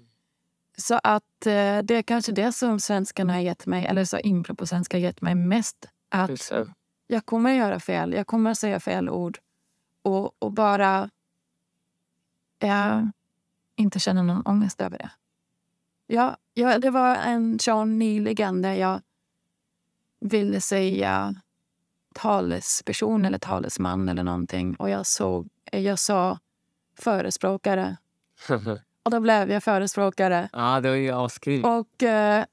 Så 0.79 1.01
att 1.03 1.47
eh, 1.47 1.79
det 1.83 1.95
är 1.95 2.03
kanske 2.03 2.33
det 2.33 2.53
som 2.53 2.81
svenskarna 2.81 3.33
har 3.33 3.41
gett 3.41 3.67
mig, 3.67 3.87
eller 3.87 4.05
så 4.05 4.19
impro 4.19 4.55
på 4.55 4.67
svenska 4.67 4.97
har 4.97 5.03
gett 5.03 5.21
mig 5.21 5.35
mest. 5.35 5.89
Att 6.09 6.53
jag 7.07 7.27
kommer 7.27 7.51
att 7.51 7.57
göra 7.57 7.81
fel, 7.81 8.13
jag 8.13 8.27
kommer 8.27 8.51
att 8.51 8.59
säga 8.59 8.81
fel 8.81 9.11
ord 9.11 9.39
och, 10.07 10.33
och 10.39 10.53
bara 10.53 11.11
eh, 12.59 13.03
inte 13.77 14.01
känna 14.01 14.23
någon 14.23 14.43
ångest 14.47 14.81
över 14.81 14.99
det. 14.99 15.11
Ja, 16.07 16.37
ja, 16.55 16.79
det 16.79 16.91
var 16.91 17.17
en 17.17 17.59
show 17.59 17.89
nyligen 17.89 18.63
där 18.63 18.73
jag 18.75 19.01
ville 20.21 20.61
säga 20.61 21.35
talesperson 22.15 23.25
eller 23.25 23.39
talesman 23.39 24.09
eller 24.09 24.23
någonting 24.23 24.77
och 24.77 24.91
jag, 24.91 25.07
såg, 25.07 25.49
jag 25.73 25.99
sa 25.99 26.39
förespråkare 26.99 27.97
och 29.03 29.11
då 29.11 29.21
blev 29.21 29.51
jag 29.51 29.63
förespråkare. 29.63 30.49
ja, 30.53 30.81
det 30.81 30.89
var 30.89 30.97
ju 30.97 31.11
askul. 31.11 31.65
Och 31.65 32.03
eh, 32.03 32.45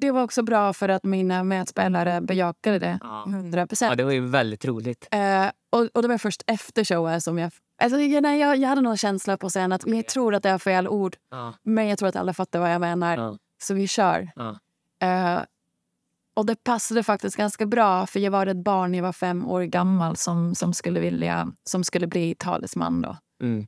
det 0.00 0.10
var 0.10 0.22
också 0.22 0.42
bra 0.42 0.72
för 0.72 0.88
att 0.88 1.04
mina 1.04 1.44
medspelare 1.44 2.20
bejakade 2.20 2.78
det 2.78 2.98
Ja. 3.02 3.24
100 3.28 3.60
Ja, 3.60 3.66
procent. 3.66 3.96
det 3.96 4.04
var 4.04 4.12
ju 4.12 4.20
väldigt 4.26 4.64
roligt. 4.64 5.08
Eh, 5.10 5.46
och, 5.70 5.88
och 5.94 6.02
det 6.02 6.08
var 6.08 6.18
först 6.18 6.42
efter 6.46 6.84
showen 6.84 7.20
som 7.20 7.38
jag... 7.38 7.52
Alltså, 7.82 7.98
jag, 8.00 8.22
nej, 8.22 8.40
jag, 8.40 8.56
jag 8.56 8.68
hade 8.68 8.80
någon 8.80 8.96
känsla 8.96 9.36
på 9.36 9.48
scenen 9.48 9.72
att 9.72 9.86
jag 9.86 10.08
tror 10.08 10.34
att 10.34 10.42
det 10.42 10.48
är 10.50 10.58
fel 10.58 10.88
ord. 10.88 11.16
Ja, 11.30 11.54
Men 11.62 11.86
jag 11.88 11.98
tror 11.98 12.08
att 12.08 12.16
alla 12.16 12.34
fattar 12.34 12.60
vad 12.60 12.72
jag 12.72 12.80
menar. 12.80 13.16
ja, 13.16 13.38
Så 13.62 13.74
vi 13.74 13.86
kör. 13.88 14.30
ja. 14.36 14.58
Eh, 15.06 15.40
och 16.36 16.46
det 16.46 16.64
passade 16.64 17.02
faktiskt 17.02 17.36
ganska 17.36 17.66
bra 17.66 18.06
för 18.06 18.20
jag 18.20 18.30
var 18.30 18.46
ett 18.46 18.64
barn, 18.64 18.94
jag 18.94 19.02
var 19.02 19.12
fem 19.12 19.46
år 19.48 19.62
gammal 19.62 20.16
som, 20.16 20.54
som, 20.54 20.74
skulle, 20.74 21.00
vilja, 21.00 21.52
som 21.64 21.84
skulle 21.84 22.06
bli 22.06 22.34
talesman. 22.38 23.02
Då. 23.02 23.16
Mm. 23.42 23.66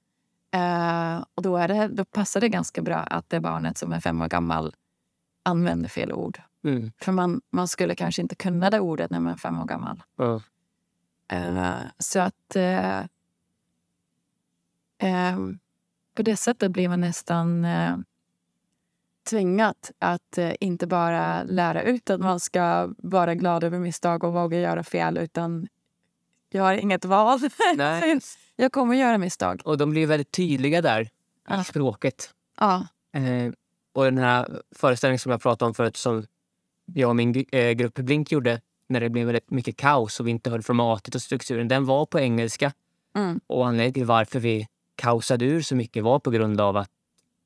Eh, 0.55 1.25
och 1.35 1.43
då, 1.43 1.57
är 1.57 1.69
det, 1.69 1.89
då 1.89 2.05
passar 2.05 2.41
det 2.41 2.49
ganska 2.49 2.83
bra 2.83 2.97
att 2.97 3.31
det 3.31 3.41
barnet 3.41 3.79
som 3.79 3.93
är 3.93 4.01
fem 4.01 4.23
år 4.23 4.29
gammal 4.29 4.75
använder 5.47 5.89
fel 5.89 6.13
ord. 6.13 6.41
Mm. 6.65 6.93
För 7.01 7.13
man, 7.13 7.41
man 7.51 7.69
skulle 7.69 7.95
kanske 7.95 8.23
inte 8.23 8.35
kunna 8.35 8.71
det 8.71 8.81
ordet 8.81 9.11
när 9.11 9.21
man 9.21 9.33
är 9.33 9.37
fem 9.37 9.61
år 9.61 9.65
gammal. 9.65 10.03
Ja. 10.17 10.41
Eh, 11.29 11.79
så 11.99 12.21
att... 12.21 12.57
eh, 12.57 12.99
eh, 14.99 15.39
på 16.15 16.23
det 16.23 16.37
sättet 16.37 16.71
blir 16.71 16.89
man 16.89 17.01
nästan 17.01 17.65
uh, 17.65 17.97
tvingat 19.31 19.91
att 19.99 20.39
eh, 20.39 20.53
inte 20.61 20.87
bara 20.87 21.43
lära 21.43 21.83
ut 21.83 22.11
att 22.11 22.21
man 22.21 22.41
ska 22.41 22.95
vara 22.99 23.35
glad 23.35 23.65
över 23.65 23.79
misstag 23.79 24.25
och 24.25 24.33
våga 24.33 24.61
göra 24.61 24.85
fel 24.85 25.19
utan 25.19 25.69
jag 26.51 26.63
har 26.63 26.75
inget 26.75 27.05
val. 27.05 27.39
Nej. 27.77 28.21
jag 28.57 28.73
kommer 28.73 28.95
göra 28.95 29.19
misstag. 29.19 29.61
Och 29.65 29.79
de 29.79 29.91
blir 29.91 30.07
väldigt 30.07 30.31
tydliga 30.31 30.83
där 30.83 31.03
i 31.03 31.09
Ja. 31.49 31.65
språket. 31.65 32.35
Ja. 32.61 32.87
Eh, 33.13 33.53
och 33.97 34.05
den 34.05 34.19
här 34.19 34.63
föreställningen 34.71 35.19
som 35.19 35.33
jag 35.33 35.43
pratade 35.43 35.69
om 35.69 35.75
förut 35.75 35.97
som 35.97 36.27
jag 36.95 37.09
och 37.09 37.17
min 37.17 37.45
eh, 37.53 37.71
grupp 37.71 37.95
Blink 37.95 38.33
gjorde 38.33 38.61
när 38.89 39.01
det 39.01 39.11
blev 39.11 39.27
väldigt 39.27 39.51
mycket 39.51 39.77
kaos 39.77 40.21
och 40.21 40.27
vi 40.27 40.31
inte 40.31 40.51
höll 40.51 40.63
formatet 40.63 41.15
och 41.15 41.23
strukturen. 41.23 41.69
Den 41.69 41.85
var 41.85 42.07
på 42.07 42.21
engelska. 42.21 42.73
Mm. 43.15 43.41
Och 43.47 43.67
anledningen 43.67 43.95
till 43.95 44.05
varför 44.05 44.41
vi 44.41 44.69
kaosade 44.97 45.45
ur 45.45 45.63
så 45.63 45.77
mycket 45.77 46.05
var 46.05 46.19
på 46.19 46.31
grund 46.31 46.61
av 46.61 46.77
att 46.77 46.91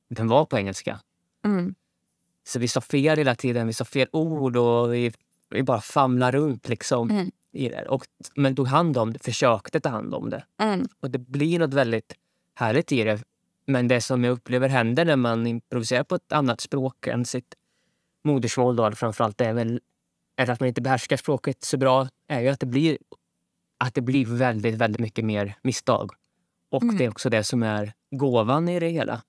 den 0.09 0.27
var 0.27 0.45
på 0.45 0.57
engelska. 0.57 0.99
Mm. 1.45 1.75
Så 2.43 2.59
vi 2.59 2.67
sa 2.67 2.81
fel 2.81 3.17
hela 3.17 3.35
tiden, 3.35 3.67
vi 3.67 3.73
sa 3.73 3.85
fel 3.85 4.07
ord 4.11 4.57
och 4.57 4.93
vi, 4.93 5.11
vi 5.49 5.63
bara 5.63 5.81
famlade 5.81 6.37
runt 6.37 6.69
liksom. 6.69 7.09
Mm. 7.09 7.31
I 7.51 7.69
det. 7.69 7.85
Och, 7.87 8.05
men 8.35 8.55
tog 8.55 8.67
hand 8.67 8.97
om 8.97 9.13
det, 9.13 9.23
försökte 9.23 9.79
ta 9.79 9.89
hand 9.89 10.13
om 10.13 10.29
det. 10.29 10.45
Mm. 10.57 10.87
Och 10.99 11.11
det 11.11 11.19
blir 11.19 11.59
något 11.59 11.73
väldigt 11.73 12.15
härligt 12.53 12.91
i 12.91 13.03
det. 13.03 13.23
Men 13.71 13.87
det 13.87 14.01
som 14.01 14.23
jag 14.23 14.31
upplever 14.31 14.69
händer 14.69 15.05
när 15.05 15.15
man 15.15 15.47
improviserar 15.47 16.03
på 16.03 16.15
ett 16.15 16.31
annat 16.31 16.61
språk 16.61 17.07
än 17.07 17.25
sitt 17.25 17.55
modersmål 18.23 18.75
då, 18.75 18.91
framförallt 18.91 19.41
är 19.41 19.53
väl 19.53 19.81
eller 20.37 20.53
att 20.53 20.59
man 20.59 20.69
inte 20.69 20.81
behärskar 20.81 21.17
språket 21.17 21.63
så 21.63 21.77
bra, 21.77 22.07
är 22.27 22.41
ju 22.41 22.47
att 22.47 22.59
det 22.59 22.65
blir, 22.65 22.97
att 23.77 23.93
det 23.93 24.01
blir 24.01 24.25
väldigt, 24.25 24.75
väldigt 24.75 25.01
mycket 25.01 25.25
mer 25.25 25.55
misstag. 25.61 26.11
Och 26.69 26.83
Mm. 26.83 26.97
det 26.97 27.05
är 27.05 27.09
också 27.09 27.29
det 27.29 27.43
som 27.43 27.63
är 27.63 27.93
gåvan 28.11 28.69
i 28.69 28.79
det 28.79 28.89
hela. 28.89 29.21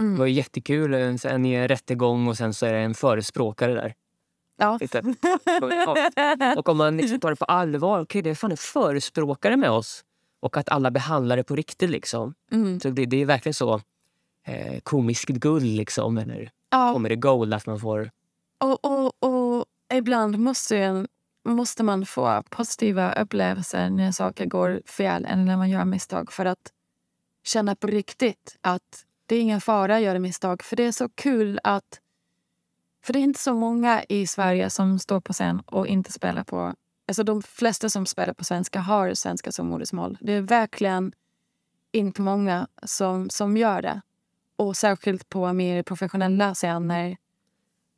Mm. 0.00 0.12
Det 0.12 0.18
var 0.18 0.26
jättekul, 0.26 0.94
en, 0.94 1.18
en 1.24 1.68
rättegång 1.68 2.28
och 2.28 2.36
sen 2.36 2.54
så 2.54 2.66
är 2.66 2.72
det 2.72 2.78
en 2.78 2.94
förespråkare 2.94 3.74
där. 3.74 3.94
Ja. 4.56 4.78
Och 6.56 6.68
om 6.68 6.76
man 6.76 6.96
liksom 6.96 7.20
tar 7.20 7.30
det 7.30 7.36
på 7.36 7.44
allvar, 7.44 8.00
okej 8.00 8.22
det 8.22 8.30
är 8.30 8.34
fan 8.34 8.50
en 8.50 8.56
förespråkare 8.56 9.56
med 9.56 9.70
oss. 9.70 10.04
Och 10.40 10.56
att 10.56 10.68
alla 10.68 10.90
behandlar 10.90 11.36
det 11.36 11.44
på 11.44 11.56
riktigt. 11.56 11.90
liksom. 11.90 12.34
Mm. 12.52 12.80
Så 12.80 12.90
det, 12.90 13.06
det 13.06 13.22
är 13.22 13.26
verkligen 13.26 13.54
så 13.54 13.80
eh, 14.44 14.80
komiskt 14.82 15.28
guld, 15.28 15.64
liksom. 15.64 16.18
Eller 16.18 16.50
Ja, 16.70 16.92
comedy 16.92 17.16
gold, 17.16 17.54
att 17.54 17.66
man 17.66 17.80
får... 17.80 18.10
och, 18.58 18.84
och, 18.84 19.22
och 19.22 19.64
ibland 19.94 20.38
måste, 20.38 20.78
en, 20.78 21.08
måste 21.44 21.82
man 21.82 22.06
få 22.06 22.42
positiva 22.50 23.12
upplevelser 23.12 23.90
när 23.90 24.12
saker 24.12 24.46
går 24.46 24.82
fel 24.86 25.24
eller 25.24 25.44
när 25.44 25.56
man 25.56 25.70
gör 25.70 25.84
misstag 25.84 26.32
för 26.32 26.44
att 26.44 26.72
känna 27.44 27.76
på 27.76 27.86
riktigt 27.86 28.56
att 28.60 29.04
det 29.26 29.36
är 29.36 29.40
ingen 29.40 29.60
fara 29.60 29.96
att 29.96 30.02
göra 30.02 30.18
misstag. 30.18 30.62
För 30.62 30.76
det 30.76 30.84
är 30.84 30.92
så 30.92 31.08
kul 31.08 31.60
att... 31.62 32.00
För 33.04 33.12
det 33.12 33.18
är 33.18 33.22
inte 33.22 33.40
så 33.40 33.54
många 33.54 34.04
i 34.08 34.26
Sverige 34.26 34.70
som 34.70 34.98
står 34.98 35.20
på 35.20 35.32
scen 35.32 35.60
och 35.66 35.86
inte 35.86 36.12
spelar 36.12 36.44
på... 36.44 36.74
Alltså 37.08 37.22
de 37.22 37.42
flesta 37.42 37.90
som 37.90 38.06
spelar 38.06 38.34
på 38.34 38.44
svenska 38.44 38.80
har 38.80 39.14
svenska 39.14 39.52
som 39.52 39.66
modersmål. 39.66 40.18
Det 40.20 40.32
är 40.32 40.40
verkligen 40.40 41.12
inte 41.92 42.22
många 42.22 42.68
som, 42.82 43.30
som 43.30 43.56
gör 43.56 43.82
det. 43.82 44.00
Och 44.56 44.76
särskilt 44.76 45.28
på 45.28 45.52
mer 45.52 45.82
professionella 45.82 46.54
scener. 46.54 47.16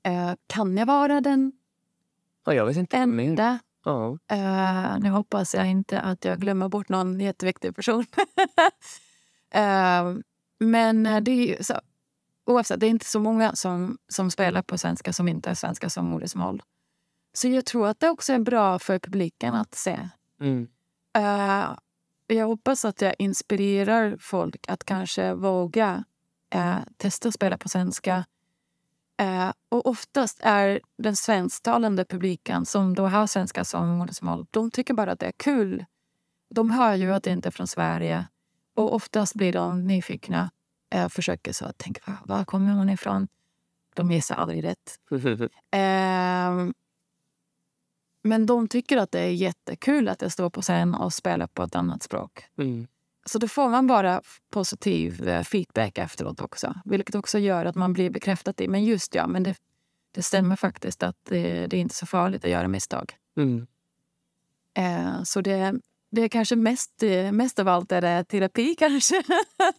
Eh, 0.03 0.33
kan 0.47 0.77
jag 0.77 0.87
vara 0.87 1.21
den 1.21 1.53
Ja, 2.45 2.55
jag 2.55 2.67
vet 2.67 2.77
inte. 2.77 2.97
enda? 2.97 3.59
Ja. 3.85 4.19
Eh, 4.31 4.99
nu 4.99 5.11
hoppas 5.11 5.55
jag 5.55 5.67
inte 5.71 6.01
att 6.01 6.25
jag 6.25 6.41
glömmer 6.41 6.69
bort 6.69 6.89
någon 6.89 7.21
jätteviktig 7.21 7.77
person. 7.77 8.05
Eh, 9.51 10.15
men 10.59 11.25
det 11.25 11.31
är 11.31 11.63
så, 11.63 11.81
oavsett, 12.47 12.81
det 12.81 12.87
är 12.87 12.91
inte 12.91 13.07
så 13.07 13.21
många 13.21 13.55
som, 13.55 13.99
som 14.09 14.31
spelar 14.31 14.63
på 14.63 14.79
svenska 14.79 15.13
som 15.13 15.29
inte 15.29 15.51
har 15.51 15.55
svenska 15.55 15.91
som 15.91 16.07
modersmål. 16.07 16.63
Så 17.33 17.49
jag 17.49 17.67
tror 17.67 17.87
att 17.87 18.01
det 18.01 18.11
också 18.11 18.33
är 18.33 18.39
bra 18.39 18.79
för 18.79 18.99
publiken 18.99 19.55
att 19.55 19.75
se. 19.75 20.09
Mm. 20.41 20.69
Eh, 21.17 21.77
jag 22.27 22.47
hoppas 22.47 22.85
att 22.85 23.01
jag 23.01 23.15
inspirerar 23.19 24.17
folk 24.21 24.65
att 24.69 24.85
kanske 24.85 25.35
våga 25.35 26.05
eh, 26.51 26.79
testa 26.97 27.29
att 27.29 27.35
spela 27.35 27.59
på 27.59 27.69
svenska. 27.69 28.25
Eh, 29.21 29.53
och 29.69 29.87
oftast 29.87 30.41
är 30.43 30.81
den 30.99 31.17
svensktalande 31.17 32.05
publiken 32.05 32.67
som 32.67 32.95
då 32.95 33.07
har 33.07 33.27
svenska 33.27 33.65
som 33.65 33.89
modersmål, 33.89 34.47
de 34.51 34.71
tycker 34.71 34.95
bara 34.95 35.13
att 35.13 35.21
det 35.21 35.27
är 35.27 35.33
kul. 35.33 35.85
De 36.51 36.71
hör 36.71 36.95
ju 36.95 37.13
att 37.15 37.23
det 37.23 37.31
inte 37.31 37.49
är 37.49 37.51
från 37.51 37.67
Sverige. 37.67 38.27
Och 38.75 38.95
oftast 38.95 39.35
blir 39.35 39.53
de 39.53 39.87
nyfikna. 39.87 40.51
Eh, 40.91 41.09
försöker 41.09 41.53
så 41.53 41.65
att 41.65 41.79
tänka, 41.79 42.03
var, 42.07 42.37
var 42.37 42.45
kommer 42.45 42.73
hon 42.73 42.91
ifrån? 42.91 43.29
De 43.95 44.11
gissar 44.11 44.35
aldrig 44.35 44.65
rätt. 44.65 44.99
Men 48.29 48.47
de 48.47 48.69
tycker 48.69 48.97
att 48.97 49.13
det 49.13 49.21
är 49.21 49.31
jättekul 49.31 50.09
att 50.09 50.23
jag 50.23 50.33
står 50.33 50.51
på 50.51 50.63
scen 50.63 50.95
och 50.95 51.13
spelar 51.13 51.47
på 51.47 51.63
ett 51.63 51.75
annat 51.75 52.03
språk. 52.03 52.45
Mm. 52.59 52.87
Så 53.27 53.39
då 53.39 53.49
får 53.49 53.69
man 53.69 53.87
bara 53.87 54.23
positiv 54.51 55.29
eh, 55.29 55.43
feedback 55.43 55.99
efteråt 55.99 56.41
också. 56.41 56.75
Vilket 56.85 57.15
också 57.15 57.39
gör 57.39 57.65
att 57.65 57.75
man 57.75 57.93
blir 57.93 58.11
bekräftad 58.11 58.55
i, 58.59 58.69
men 58.69 58.85
just 58.85 59.15
ja, 59.15 59.27
men 59.27 59.43
det, 59.43 59.55
det 60.15 60.23
stämmer 60.23 60.57
faktiskt 60.57 61.03
att 61.03 61.17
det, 61.25 61.67
det 61.67 61.77
är 61.77 61.81
inte 61.81 61.95
så 61.95 62.07
farligt 62.07 62.45
att 62.45 62.51
göra 62.51 62.69
misstag. 62.69 63.17
Mm. 63.37 63.67
Eh, 64.75 65.23
så 65.23 65.41
det, 65.41 65.75
det 66.11 66.23
är 66.23 66.29
kanske 66.29 66.57
mest, 66.57 67.03
eh, 67.03 67.33
mest 67.33 67.59
av 67.59 67.69
allt 67.69 67.93
är 67.93 68.01
det 68.01 68.25
terapi 68.25 68.75
kanske. 68.79 69.23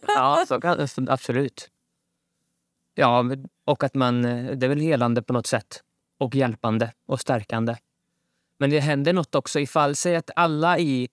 Ja, 0.06 0.44
så 0.48 0.60
kan, 0.60 0.88
absolut. 1.08 1.70
Ja, 2.94 3.24
och 3.64 3.84
att 3.84 3.94
man... 3.94 4.24
eh, 4.24 4.56
Det 4.56 4.66
är 4.66 4.68
väl 4.68 4.80
helande 4.80 5.22
på 5.22 5.32
något 5.32 5.46
sätt. 5.46 5.82
Och 6.18 6.34
hjälpande 6.34 6.92
och 7.06 7.20
stärkande. 7.20 7.76
Men 8.60 8.70
det 8.70 8.80
händer 8.80 9.12
något 9.12 9.34
också 9.34 9.60
ifall, 9.60 9.96
säg 9.96 10.16
att 10.16 10.30
alla 10.36 10.78
i... 10.78 11.08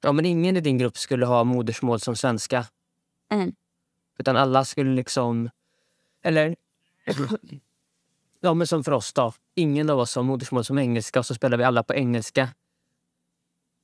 Ja, 0.00 0.12
men 0.12 0.26
ingen 0.26 0.56
i 0.56 0.60
din 0.60 0.78
grupp 0.78 0.98
skulle 0.98 1.26
ha 1.26 1.44
modersmål 1.44 2.00
som 2.00 2.16
svenska. 2.16 2.66
Mm. 3.30 3.54
Utan 4.18 4.36
alla 4.36 4.64
skulle 4.64 4.94
liksom... 4.94 5.50
Eller... 6.22 6.56
Ja, 8.40 8.54
men 8.54 8.66
som 8.66 8.84
för 8.84 8.92
oss 8.92 9.12
då. 9.12 9.32
Ingen 9.54 9.90
av 9.90 9.98
oss 9.98 10.16
har 10.16 10.22
modersmål 10.22 10.64
som 10.64 10.78
engelska 10.78 11.18
och 11.18 11.26
så 11.26 11.34
spelar 11.34 11.58
vi 11.58 11.64
alla 11.64 11.82
på 11.82 11.94
engelska. 11.94 12.48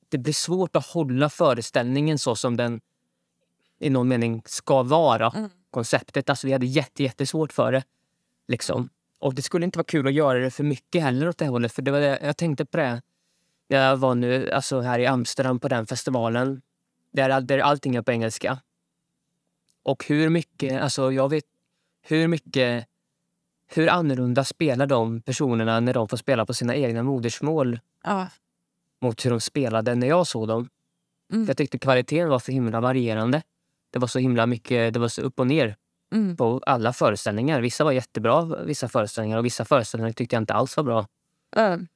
Det 0.08 0.18
blir 0.18 0.32
svårt 0.32 0.76
att 0.76 0.86
hålla 0.86 1.30
föreställningen 1.30 2.18
så 2.18 2.36
som 2.36 2.56
den 2.56 2.80
i 3.78 3.90
någon 3.90 4.08
mening 4.08 4.42
ska 4.46 4.82
vara. 4.82 5.30
Mm. 5.30 5.50
Konceptet. 5.70 6.30
Alltså 6.30 6.46
vi 6.46 6.52
hade 6.52 6.66
jätte, 6.66 7.02
jättesvårt 7.02 7.52
för 7.52 7.72
det. 7.72 7.84
Liksom. 8.48 8.88
Och 9.22 9.34
det 9.34 9.42
skulle 9.42 9.64
inte 9.64 9.78
vara 9.78 9.84
kul 9.84 10.06
att 10.06 10.12
göra 10.12 10.38
det 10.38 10.50
för 10.50 10.64
mycket 10.64 11.02
heller 11.02 11.28
åt 11.28 11.38
det 11.38 11.46
hållet. 11.46 11.72
För 11.72 11.82
det 11.82 11.90
var 11.90 12.00
det, 12.00 12.18
jag 12.22 12.36
tänkte 12.36 12.64
på 12.66 12.76
det. 12.76 13.02
Jag 13.68 13.96
var 13.96 14.14
nu 14.14 14.50
alltså 14.50 14.80
här 14.80 14.98
i 14.98 15.06
Amsterdam 15.06 15.60
på 15.60 15.68
den 15.68 15.86
festivalen. 15.86 16.62
Där, 17.12 17.40
där 17.40 17.58
allting 17.58 17.96
är 17.96 18.02
på 18.02 18.12
engelska. 18.12 18.58
Och 19.82 20.04
hur 20.04 20.28
mycket, 20.28 20.82
alltså 20.82 21.12
jag 21.12 21.28
vet 21.28 21.44
hur 22.02 22.28
mycket, 22.28 22.86
hur 23.66 23.88
annorlunda 23.88 24.44
spelar 24.44 24.86
de 24.86 25.20
personerna 25.20 25.80
när 25.80 25.94
de 25.94 26.08
får 26.08 26.16
spela 26.16 26.46
på 26.46 26.54
sina 26.54 26.76
egna 26.76 27.02
modersmål 27.02 27.80
Ja. 28.04 28.28
mot 29.00 29.24
hur 29.24 29.30
de 29.30 29.40
spelade 29.40 29.94
när 29.94 30.06
jag 30.06 30.26
såg 30.26 30.48
dem. 30.48 30.68
Mm. 31.32 31.46
Jag 31.46 31.56
tyckte 31.56 31.78
kvaliteten 31.78 32.28
var 32.28 32.38
så 32.38 32.52
himla 32.52 32.80
varierande. 32.80 33.42
Det 33.90 33.98
var 33.98 34.08
så 34.08 34.18
himla 34.18 34.46
mycket, 34.46 34.94
det 34.94 35.00
var 35.00 35.08
så 35.08 35.22
upp 35.22 35.40
och 35.40 35.46
ner 35.46 35.76
Mm. 36.12 36.36
på 36.36 36.60
alla 36.66 36.92
föreställningar. 36.92 37.60
Vissa 37.60 37.84
var 37.84 37.92
jättebra, 37.92 38.44
vissa 38.64 38.88
föreställningar 38.88 39.38
och 39.38 39.44
vissa 39.44 39.64
föreställningar 39.64 40.12
tyckte 40.12 40.36
jag 40.36 40.42
inte 40.42 40.54
alls 40.54 40.76
var 40.76 40.84
bra. 40.84 41.06
Mm. 41.56 41.86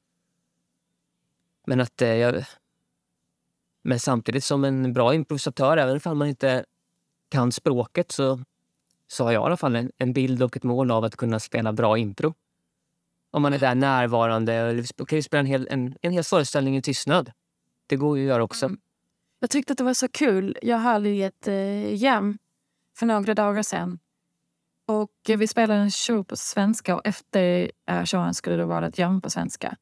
Men 1.67 1.81
att 1.81 2.03
eh, 2.03 2.09
jag... 2.09 2.45
Men 3.83 4.01
samtidigt 4.01 4.45
som 4.45 4.65
en 4.65 4.93
bra 4.93 5.15
improvisatör, 5.15 5.77
även 5.77 6.01
om 6.05 6.19
man 6.19 6.29
inte 6.29 6.65
kan 7.29 7.53
språket 7.53 8.13
så, 8.13 8.41
så 9.09 9.25
har 9.25 9.33
jag 9.33 9.43
i 9.43 9.47
alla 9.47 9.57
fall 9.57 9.77
en, 9.77 9.93
en 9.99 10.13
bild 10.13 10.43
och 10.43 10.57
ett 10.57 10.63
mål 10.63 10.91
av 10.91 11.05
att 11.05 11.17
kunna 11.17 11.41
spela 11.41 11.73
bra 11.73 11.99
impro. 11.99 12.35
Om 13.31 13.43
man 13.43 13.55
är 13.55 13.59
där 13.59 13.75
närvarande. 13.75 14.73
vi 14.73 15.05
kan 15.07 15.23
spela 15.23 15.41
en 15.41 15.47
hel, 15.47 15.69
en, 15.71 15.97
en 16.03 16.13
hel 16.13 16.25
föreställning 16.25 16.77
i 16.77 16.83
tystnad. 16.83 17.33
Det 17.87 17.97
går 17.97 18.19
ju 18.19 18.25
att 18.25 18.29
göra 18.29 18.43
också. 18.45 18.67
Mm. 18.67 18.79
Jag 19.41 19.51
tyckte 19.51 19.73
att 19.73 19.79
det 19.79 19.85
var 19.85 19.95
så 19.95 20.09
kul. 20.09 20.59
Jag 20.63 20.79
hade 20.79 21.09
i 21.09 21.23
ett 21.23 21.49
eh, 21.49 21.95
jam 21.95 22.39
för 22.99 23.07
några 23.07 23.35
dagar 23.35 23.63
sedan. 23.63 23.99
Och 24.87 25.11
vi 25.27 25.47
spelade 25.47 25.81
en 25.81 25.91
show 25.91 26.23
på 26.23 26.37
svenska 26.37 26.95
och 26.97 27.07
efter 27.07 27.71
eh, 27.91 28.05
showen 28.05 28.35
skulle 28.35 28.57
det 28.57 28.65
vara 28.65 28.87
ett 28.87 28.99
jam 28.99 29.21
på 29.21 29.31
svenska. 29.31 29.77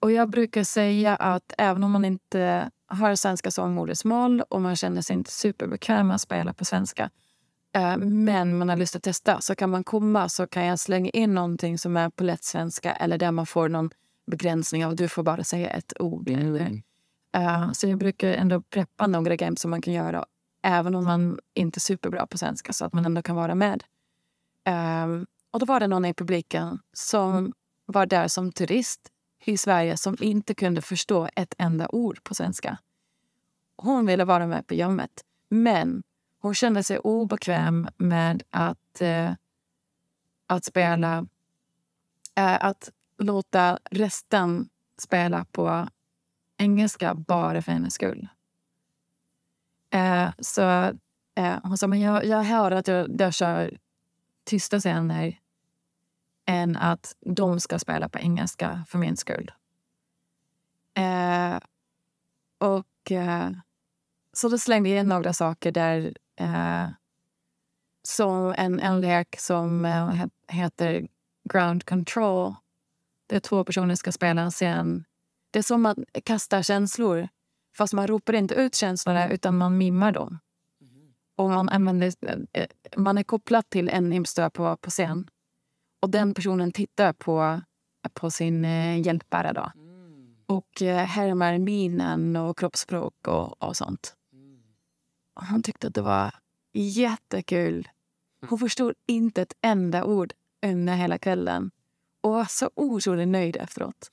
Och 0.00 0.12
jag 0.12 0.30
brukar 0.30 0.64
säga 0.64 1.16
att 1.16 1.52
även 1.58 1.84
om 1.84 1.90
man 1.90 2.04
inte 2.04 2.70
har 2.86 3.14
svenska 3.14 3.50
som 3.50 3.72
modersmål 3.72 4.40
och 4.40 4.60
man 4.60 4.76
känner 4.76 5.02
sig 5.02 5.16
inte 5.16 5.30
superbekväm 5.30 6.06
med 6.06 6.14
att 6.14 6.20
spela 6.20 6.52
på 6.52 6.64
svenska 6.64 7.10
eh, 7.74 7.96
men 7.96 8.58
man 8.58 8.68
har 8.68 8.76
lust 8.76 8.96
att 8.96 9.02
testa 9.02 9.40
så 9.40 9.54
kan 9.54 9.70
man 9.70 9.84
komma 9.84 10.28
så 10.28 10.46
kan 10.46 10.64
jag 10.64 10.78
slänga 10.78 11.10
in 11.10 11.34
någonting 11.34 11.78
som 11.78 11.96
är 11.96 12.10
på 12.10 12.24
lätt 12.24 12.44
svenska 12.44 12.92
eller 12.92 13.18
där 13.18 13.32
man 13.32 13.46
får 13.46 13.68
någon 13.68 13.90
begränsning 14.26 14.86
av 14.86 14.96
du 14.96 15.08
får 15.08 15.22
bara 15.22 15.44
säga 15.44 15.70
ett 15.70 16.00
ord. 16.00 16.28
Mm. 16.28 16.82
Eh, 17.36 17.72
så 17.72 17.88
jag 17.88 17.98
brukar 17.98 18.28
ändå 18.28 18.60
preppa 18.60 19.06
några 19.06 19.36
games 19.36 19.60
som 19.60 19.70
man 19.70 19.82
kan 19.82 19.94
göra 19.94 20.24
även 20.62 20.94
om 20.94 21.04
man 21.04 21.38
inte 21.54 21.78
är 21.78 21.80
superbra 21.80 22.26
på 22.26 22.38
svenska 22.38 22.72
så 22.72 22.84
att 22.84 22.92
man 22.92 23.06
ändå 23.06 23.22
kan 23.22 23.36
vara 23.36 23.54
med. 23.54 23.84
Ehm, 24.68 25.26
och 25.50 25.60
då 25.60 25.66
var 25.66 25.80
det 25.80 25.86
någon 25.86 26.04
i 26.04 26.14
publiken 26.14 26.78
som 26.92 27.52
var 27.86 28.06
där 28.06 28.28
som 28.28 28.52
turist 28.52 29.12
i 29.44 29.58
Sverige 29.58 29.96
som 29.96 30.16
inte 30.20 30.54
kunde 30.54 30.82
förstå 30.82 31.28
ett 31.36 31.54
enda 31.58 31.88
ord 31.88 32.24
på 32.24 32.34
svenska. 32.34 32.78
Hon 33.76 34.06
ville 34.06 34.24
vara 34.24 34.46
med 34.46 34.66
på 34.66 34.74
jammet, 34.74 35.24
men 35.48 36.02
hon 36.40 36.54
kände 36.54 36.82
sig 36.82 36.98
obekväm 36.98 37.88
med 37.96 38.42
att, 38.50 39.00
eh, 39.00 39.32
att 40.46 40.64
spela... 40.64 41.26
eh, 42.34 42.64
att 42.64 42.90
låta 43.18 43.78
resten 43.90 44.68
spela 44.98 45.44
på 45.44 45.88
engelska 46.56 47.14
bara 47.14 47.62
för 47.62 47.72
hennes 47.72 47.94
skull. 47.94 48.28
Eh, 49.90 50.28
så 50.38 50.62
eh, 51.34 51.58
hon 51.62 51.78
sa, 51.78 51.86
men 51.86 52.00
jag, 52.00 52.24
jag 52.24 52.42
hör 52.42 52.70
att 52.70 52.88
jag, 52.88 53.20
jag 53.20 53.34
kör 53.34 53.78
tysta 54.48 54.80
scener 54.80 55.38
än 56.46 56.76
att 56.76 57.16
de 57.20 57.60
ska 57.60 57.78
spela 57.78 58.08
på 58.08 58.18
engelska 58.18 58.84
för 58.88 58.98
min 58.98 59.16
skull. 59.16 59.52
Eh, 60.94 61.58
och 62.58 63.12
eh, 63.12 63.50
så 64.32 64.48
då 64.48 64.58
slängde 64.58 64.88
jag 64.88 65.00
in 65.00 65.08
några 65.08 65.32
saker 65.32 65.72
där 65.72 66.16
eh, 66.40 66.88
som 68.02 68.54
en, 68.56 68.80
en 68.80 69.00
lek 69.00 69.40
som 69.40 69.84
eh, 69.84 69.90
he- 69.90 70.30
heter 70.48 71.08
Ground 71.52 71.84
Control. 71.84 72.54
Där 73.26 73.40
två 73.40 73.64
personer 73.64 73.94
ska 73.94 74.12
spela 74.12 74.42
en 74.42 74.50
scen. 74.50 75.04
Det 75.50 75.58
är 75.58 75.62
som 75.62 75.86
att 75.86 75.98
kasta 76.24 76.62
känslor 76.62 77.28
fast 77.76 77.92
man 77.92 78.06
ropar 78.06 78.32
inte 78.32 78.54
ut 78.54 78.74
känslorna 78.74 79.28
utan 79.28 79.58
man 79.58 79.78
mimar 79.78 80.12
dem. 80.12 80.38
Och 81.38 81.48
man, 81.48 81.68
använder, 81.68 82.12
eh, 82.52 82.66
man 82.96 83.18
är 83.18 83.22
kopplad 83.22 83.70
till 83.70 83.88
en 83.88 84.12
imstö 84.12 84.50
på, 84.50 84.76
på 84.76 84.90
scen. 84.90 85.30
Och 86.00 86.10
den 86.10 86.34
personen 86.34 86.72
tittar 86.72 87.12
på, 87.12 87.60
på 88.12 88.30
sin 88.30 88.64
eh, 88.64 89.00
hjälpare. 89.00 89.52
Då. 89.52 89.72
och 90.46 90.82
eh, 90.82 91.04
härmar 91.04 91.58
minen 91.58 92.36
och 92.36 92.58
kroppsspråk 92.58 93.28
och, 93.28 93.62
och 93.62 93.76
sånt. 93.76 94.16
Och 95.34 95.46
hon 95.46 95.62
tyckte 95.62 95.86
att 95.86 95.94
det 95.94 96.02
var 96.02 96.34
jättekul. 96.72 97.88
Hon 98.48 98.58
förstod 98.58 98.94
inte 99.06 99.42
ett 99.42 99.54
enda 99.62 100.04
ord 100.04 100.32
under 100.66 100.94
hela 100.94 101.18
kvällen 101.18 101.70
och 102.20 102.30
var 102.30 102.44
så 102.44 102.70
otroligt 102.74 103.28
nöjd 103.28 103.56
efteråt. 103.56 104.10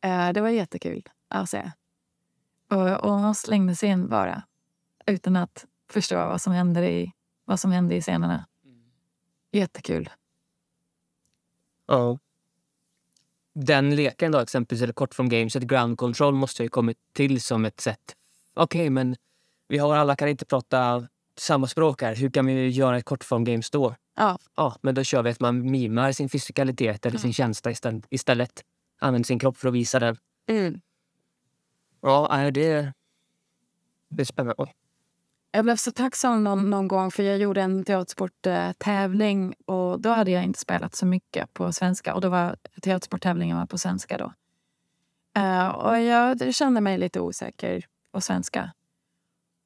Eh, 0.00 0.32
det 0.32 0.40
var 0.40 0.48
jättekul 0.48 1.08
att 1.28 1.50
se. 1.50 1.70
Och, 2.70 3.04
och 3.04 3.12
hon 3.12 3.34
slängde 3.34 3.76
sig 3.76 3.88
in 3.88 4.08
bara 4.08 4.42
utan 5.06 5.36
att 5.36 5.66
förstå 5.90 6.14
vad 6.16 6.40
som 6.40 6.52
hände 6.52 6.90
i, 6.90 7.12
vad 7.44 7.60
som 7.60 7.72
hände 7.72 7.94
i 7.96 8.00
scenerna. 8.00 8.46
Jättekul. 9.52 10.10
Ja. 11.86 12.18
Den 13.54 13.96
leken 13.96 14.32
då 14.32 14.38
exempelvis, 14.38 14.82
eller 14.82 14.92
kortform 14.92 15.28
games, 15.28 15.56
ett 15.56 15.62
ground 15.62 15.98
control 15.98 16.34
måste 16.34 16.62
ju 16.62 16.68
kommit 16.68 16.98
till 17.12 17.40
som 17.40 17.64
ett 17.64 17.80
sätt. 17.80 18.16
Okej, 18.54 18.90
men 18.90 19.16
vi 19.68 19.78
har 19.78 19.96
alla 19.96 20.16
kan 20.16 20.28
inte 20.28 20.44
prata 20.44 21.08
samma 21.38 21.66
språk 21.66 22.02
här. 22.02 22.14
Hur 22.16 22.30
kan 22.30 22.46
vi 22.46 22.68
göra 22.68 22.98
ett 22.98 23.04
kortform 23.04 23.44
games 23.44 23.70
då? 23.70 23.94
Ja, 24.16 24.38
Ja, 24.56 24.76
men 24.82 24.94
då 24.94 25.04
kör 25.04 25.22
vi 25.22 25.30
att 25.30 25.40
man 25.40 25.70
mimar 25.70 26.12
sin 26.12 26.28
fysikalitet 26.28 27.06
eller 27.06 27.18
sin 27.18 27.32
känsla 27.32 27.70
istället- 27.70 28.06
istället. 28.10 28.64
Använder 28.98 29.26
sin 29.26 29.38
kropp 29.38 29.56
för 29.56 29.68
att 29.68 29.74
visa 29.74 29.98
den. 29.98 30.16
Ja, 32.00 32.28
nej, 32.30 32.52
det, 32.52 32.92
det 34.08 34.22
är 34.22 34.24
spännande. 34.24 34.54
Oj. 34.58 34.74
Jag 35.50 35.64
blev 35.64 35.76
så 35.76 35.92
tacksam 35.92 36.44
någon, 36.44 36.70
någon 36.70 36.88
gång 36.88 37.10
för 37.10 37.22
jag 37.22 37.38
gjorde 37.38 37.62
en 37.62 37.84
teatersporttävling 37.84 39.54
och 39.66 40.00
då 40.00 40.10
hade 40.10 40.30
jag 40.30 40.44
inte 40.44 40.58
spelat 40.58 40.94
så 40.94 41.06
mycket 41.06 41.54
på 41.54 41.72
svenska 41.72 42.14
och 42.14 42.20
då 42.20 42.28
var 42.28 42.56
teatersporttävlingen 42.82 43.56
var 43.56 43.66
på 43.66 43.78
svenska 43.78 44.18
då. 44.18 44.32
Uh, 45.38 45.68
och 45.68 46.00
jag 46.00 46.54
kände 46.54 46.80
mig 46.80 46.98
lite 46.98 47.20
osäker 47.20 47.86
på 48.12 48.20
svenska. 48.20 48.72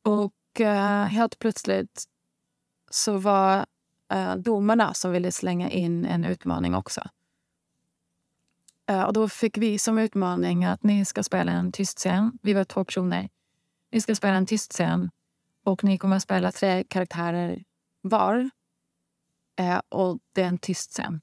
Och 0.04 0.60
uh, 0.60 1.04
helt 1.04 1.38
plötsligt 1.38 2.04
så 2.90 3.18
var 3.18 3.66
uh, 4.14 4.34
domarna 4.34 4.94
som 4.94 5.12
ville 5.12 5.32
slänga 5.32 5.70
in 5.70 6.06
en 6.06 6.24
utmaning 6.24 6.74
också. 6.74 7.00
Uh, 8.90 9.02
och 9.02 9.12
då 9.12 9.28
fick 9.28 9.58
vi 9.58 9.78
som 9.78 9.98
utmaning 9.98 10.64
att 10.64 10.82
ni 10.82 11.04
ska 11.04 11.22
spela 11.22 11.52
en 11.52 11.72
tyst 11.72 11.98
scen. 11.98 12.38
Vi 12.42 12.52
var 12.52 12.64
två 12.64 12.84
personer. 12.84 13.28
Ni 13.92 14.00
ska 14.00 14.14
spela 14.14 14.36
en 14.36 14.46
tyst 14.46 14.72
scen 14.72 15.10
och 15.64 15.84
ni 15.84 15.98
kommer 15.98 16.16
att 16.16 16.22
spela 16.22 16.52
tre 16.52 16.84
karaktärer 16.84 17.64
var. 18.00 18.50
Eh, 19.56 19.80
och 19.88 20.18
det 20.32 20.42
är 20.42 20.46
en 20.48 20.58
tyst 20.58 20.90
scen. 20.92 21.20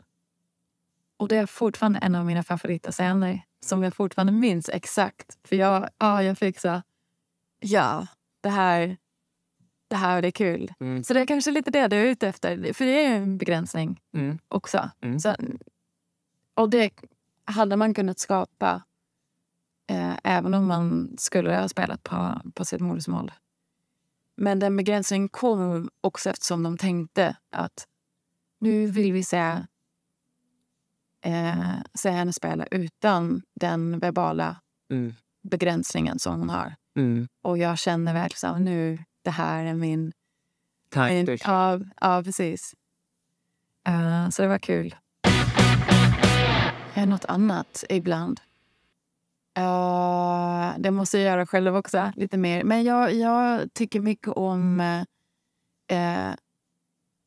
Och 1.17 1.27
det 1.27 1.37
är 1.37 1.45
fortfarande 1.45 1.99
en 1.99 2.15
av 2.15 2.25
mina 2.25 2.43
favoritscener 2.43 3.41
som 3.65 3.83
jag 3.83 3.93
fortfarande 3.93 4.33
minns 4.33 4.69
exakt. 4.69 5.37
För 5.47 5.55
jag, 5.55 5.89
ja, 5.97 6.23
jag 6.23 6.37
fick 6.37 6.59
så... 6.59 6.81
Ja, 7.59 8.07
det 8.41 8.49
här, 8.49 8.97
det 9.87 9.95
här 9.95 10.23
är 10.23 10.31
kul. 10.31 10.73
Mm. 10.79 11.03
Så 11.03 11.13
det 11.13 11.21
är 11.21 11.25
kanske 11.25 11.51
lite 11.51 11.71
det 11.71 11.87
du 11.87 11.95
är 11.95 12.05
ute 12.05 12.27
efter. 12.27 12.73
För 12.73 12.85
det 12.85 13.05
är 13.05 13.09
ju 13.09 13.15
en 13.15 13.37
begränsning 13.37 14.01
Mm. 14.13 14.39
också. 14.47 14.89
Mm. 15.01 15.19
Så, 15.19 15.35
och 16.53 16.69
det 16.69 16.91
hade 17.45 17.75
man 17.75 17.93
kunnat 17.93 18.19
skapa 18.19 18.83
eh, 19.87 20.13
även 20.23 20.53
om 20.53 20.67
man 20.67 21.15
skulle 21.17 21.55
ha 21.55 21.69
spelat 21.69 22.03
på, 22.03 22.41
på 22.53 22.65
sitt 22.65 22.81
modersmål. 22.81 23.31
Men 24.41 24.59
den 24.59 24.77
begränsningen 24.77 25.29
kom 25.29 25.89
också 26.01 26.29
eftersom 26.29 26.63
de 26.63 26.77
tänkte 26.77 27.37
att 27.51 27.87
nu 28.59 28.85
vill 28.87 29.13
vi 29.13 29.23
se, 29.23 29.65
eh, 31.25 31.73
se 31.93 32.09
henne 32.09 32.33
spela 32.33 32.65
utan 32.71 33.41
den 33.55 33.99
verbala 33.99 34.55
Mm. 34.91 35.13
begränsningen 35.41 36.19
som 36.19 36.39
hon 36.39 36.49
har. 36.49 36.75
Mm. 36.97 37.27
Och 37.41 37.57
jag 37.57 37.79
känner 37.79 38.13
verkligen 38.13 38.55
att 38.55 38.61
nu, 38.61 38.99
det 39.21 39.29
här 39.31 39.65
är 39.65 39.73
min... 39.73 40.11
Min 40.95 41.37
ja, 41.43 41.79
ja, 42.01 42.21
precis. 42.23 42.73
Eh, 43.87 44.29
så 44.29 44.41
det 44.41 44.47
var 44.47 44.57
kul. 44.57 44.95
Något 47.07 47.25
annat 47.25 47.83
ibland. 47.89 48.41
Uh, 49.59 50.79
det 50.79 50.91
måste 50.91 51.17
jag 51.17 51.25
göra 51.31 51.47
själv 51.47 51.75
också, 51.75 52.11
lite 52.15 52.37
mer. 52.37 52.63
Men 52.63 52.83
jag, 52.83 53.13
jag 53.13 53.73
tycker 53.73 53.99
mycket 53.99 54.27
om... 54.27 54.79
eh, 55.87 56.35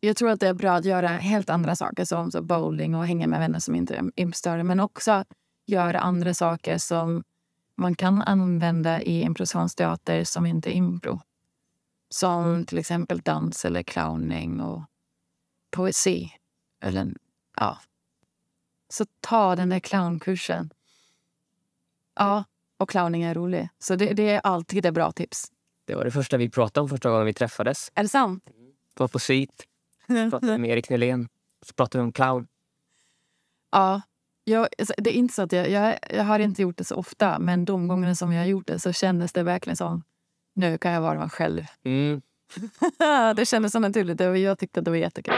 jag 0.01 0.17
tror 0.17 0.31
att 0.31 0.41
det 0.41 0.49
är 0.49 0.55
bra 0.55 0.73
att 0.73 0.85
göra 0.85 1.09
helt 1.09 1.51
andra 1.51 1.77
saker 1.77 2.05
som 2.05 2.31
så 2.31 2.43
bowling 2.43 2.95
och 2.95 3.07
hänga 3.07 3.27
med 3.27 3.41
vänner 3.41 3.59
som 3.59 3.75
inte 3.75 3.97
är 3.97 4.11
impstörre. 4.17 4.65
Men 4.65 4.81
också 4.81 5.25
göra 5.67 6.01
andra 6.01 6.35
saker 6.35 6.79
som 6.79 7.25
man 7.77 7.95
kan 7.95 8.23
använda 8.23 9.03
i 9.03 9.23
improvisationsteater 9.23 10.25
som 10.25 10.47
inte 10.47 10.71
är 10.71 10.73
impro. 10.73 11.21
Som 12.09 12.67
till 12.67 12.79
exempel 12.79 13.21
dans 13.21 13.65
eller 13.65 13.83
clowning 13.83 14.61
och 14.61 14.83
poesi. 15.71 16.33
Eller, 16.81 17.15
ja. 17.57 17.79
Så 18.89 19.07
ta 19.21 19.57
den 19.57 19.69
där 19.69 19.81
clownkursen. 19.81 20.71
Ja, 22.15 22.45
och 22.79 22.91
clowning 22.91 23.23
är 23.23 23.35
rolig. 23.35 23.69
Så 23.79 23.97
det, 23.97 24.13
det 24.13 24.31
är 24.31 24.41
alltid 24.45 24.87
ett 24.87 24.95
bra 24.95 25.13
tips. 25.13 25.53
Det 25.85 25.95
var 25.95 26.05
det 26.05 26.11
första 26.11 26.37
vi 26.37 26.51
pratade 26.51 26.83
om 26.83 26.89
första 26.89 27.11
gången 27.11 27.27
vi 27.27 27.35
träffades. 27.35 27.93
Är 27.95 28.03
det 28.03 28.09
sant? 28.09 28.45
Det 28.95 29.01
var 29.01 29.09
på 29.09 29.19
SIT. 29.19 29.67
Pratade 30.07 30.59
med 30.59 30.71
Erik 30.71 30.91
Nylén. 30.91 31.29
Så 31.67 31.75
pratade 31.75 32.03
vi 32.03 32.07
om 32.07 32.13
clown. 32.13 32.47
Ja. 33.71 34.03
Jag, 34.45 34.69
alltså, 34.79 34.95
det 34.99 35.11
är 35.11 35.15
inte 35.15 35.35
så 35.35 35.43
att 35.43 35.53
jag, 35.53 35.71
jag, 35.71 35.99
jag 36.11 36.25
har 36.25 36.39
inte 36.39 36.63
gjort 36.63 36.79
det 36.79 36.85
så 36.85 36.97
ofta 36.97 37.39
men 37.39 37.65
de 37.65 37.89
gångerna 37.89 38.15
som 38.15 38.33
jag 38.33 38.41
har 38.41 38.47
gjort 38.47 38.67
det 38.67 38.79
så 38.79 38.93
kändes 38.93 39.33
det 39.33 39.43
verkligen 39.43 39.77
som 39.77 40.03
nu 40.55 40.79
kan 40.79 40.93
jag 40.93 41.01
vara 41.01 41.19
mig 41.19 41.31
själv. 41.31 41.65
Mm. 41.85 42.23
det 43.37 43.49
kändes 43.49 43.73
så 43.73 43.79
naturligt 43.79 44.21
och 44.21 44.39
jag 44.39 44.59
tyckte 44.59 44.81
att 44.81 44.85
det 44.85 44.91
var 44.91 44.99
jättekul. 44.99 45.35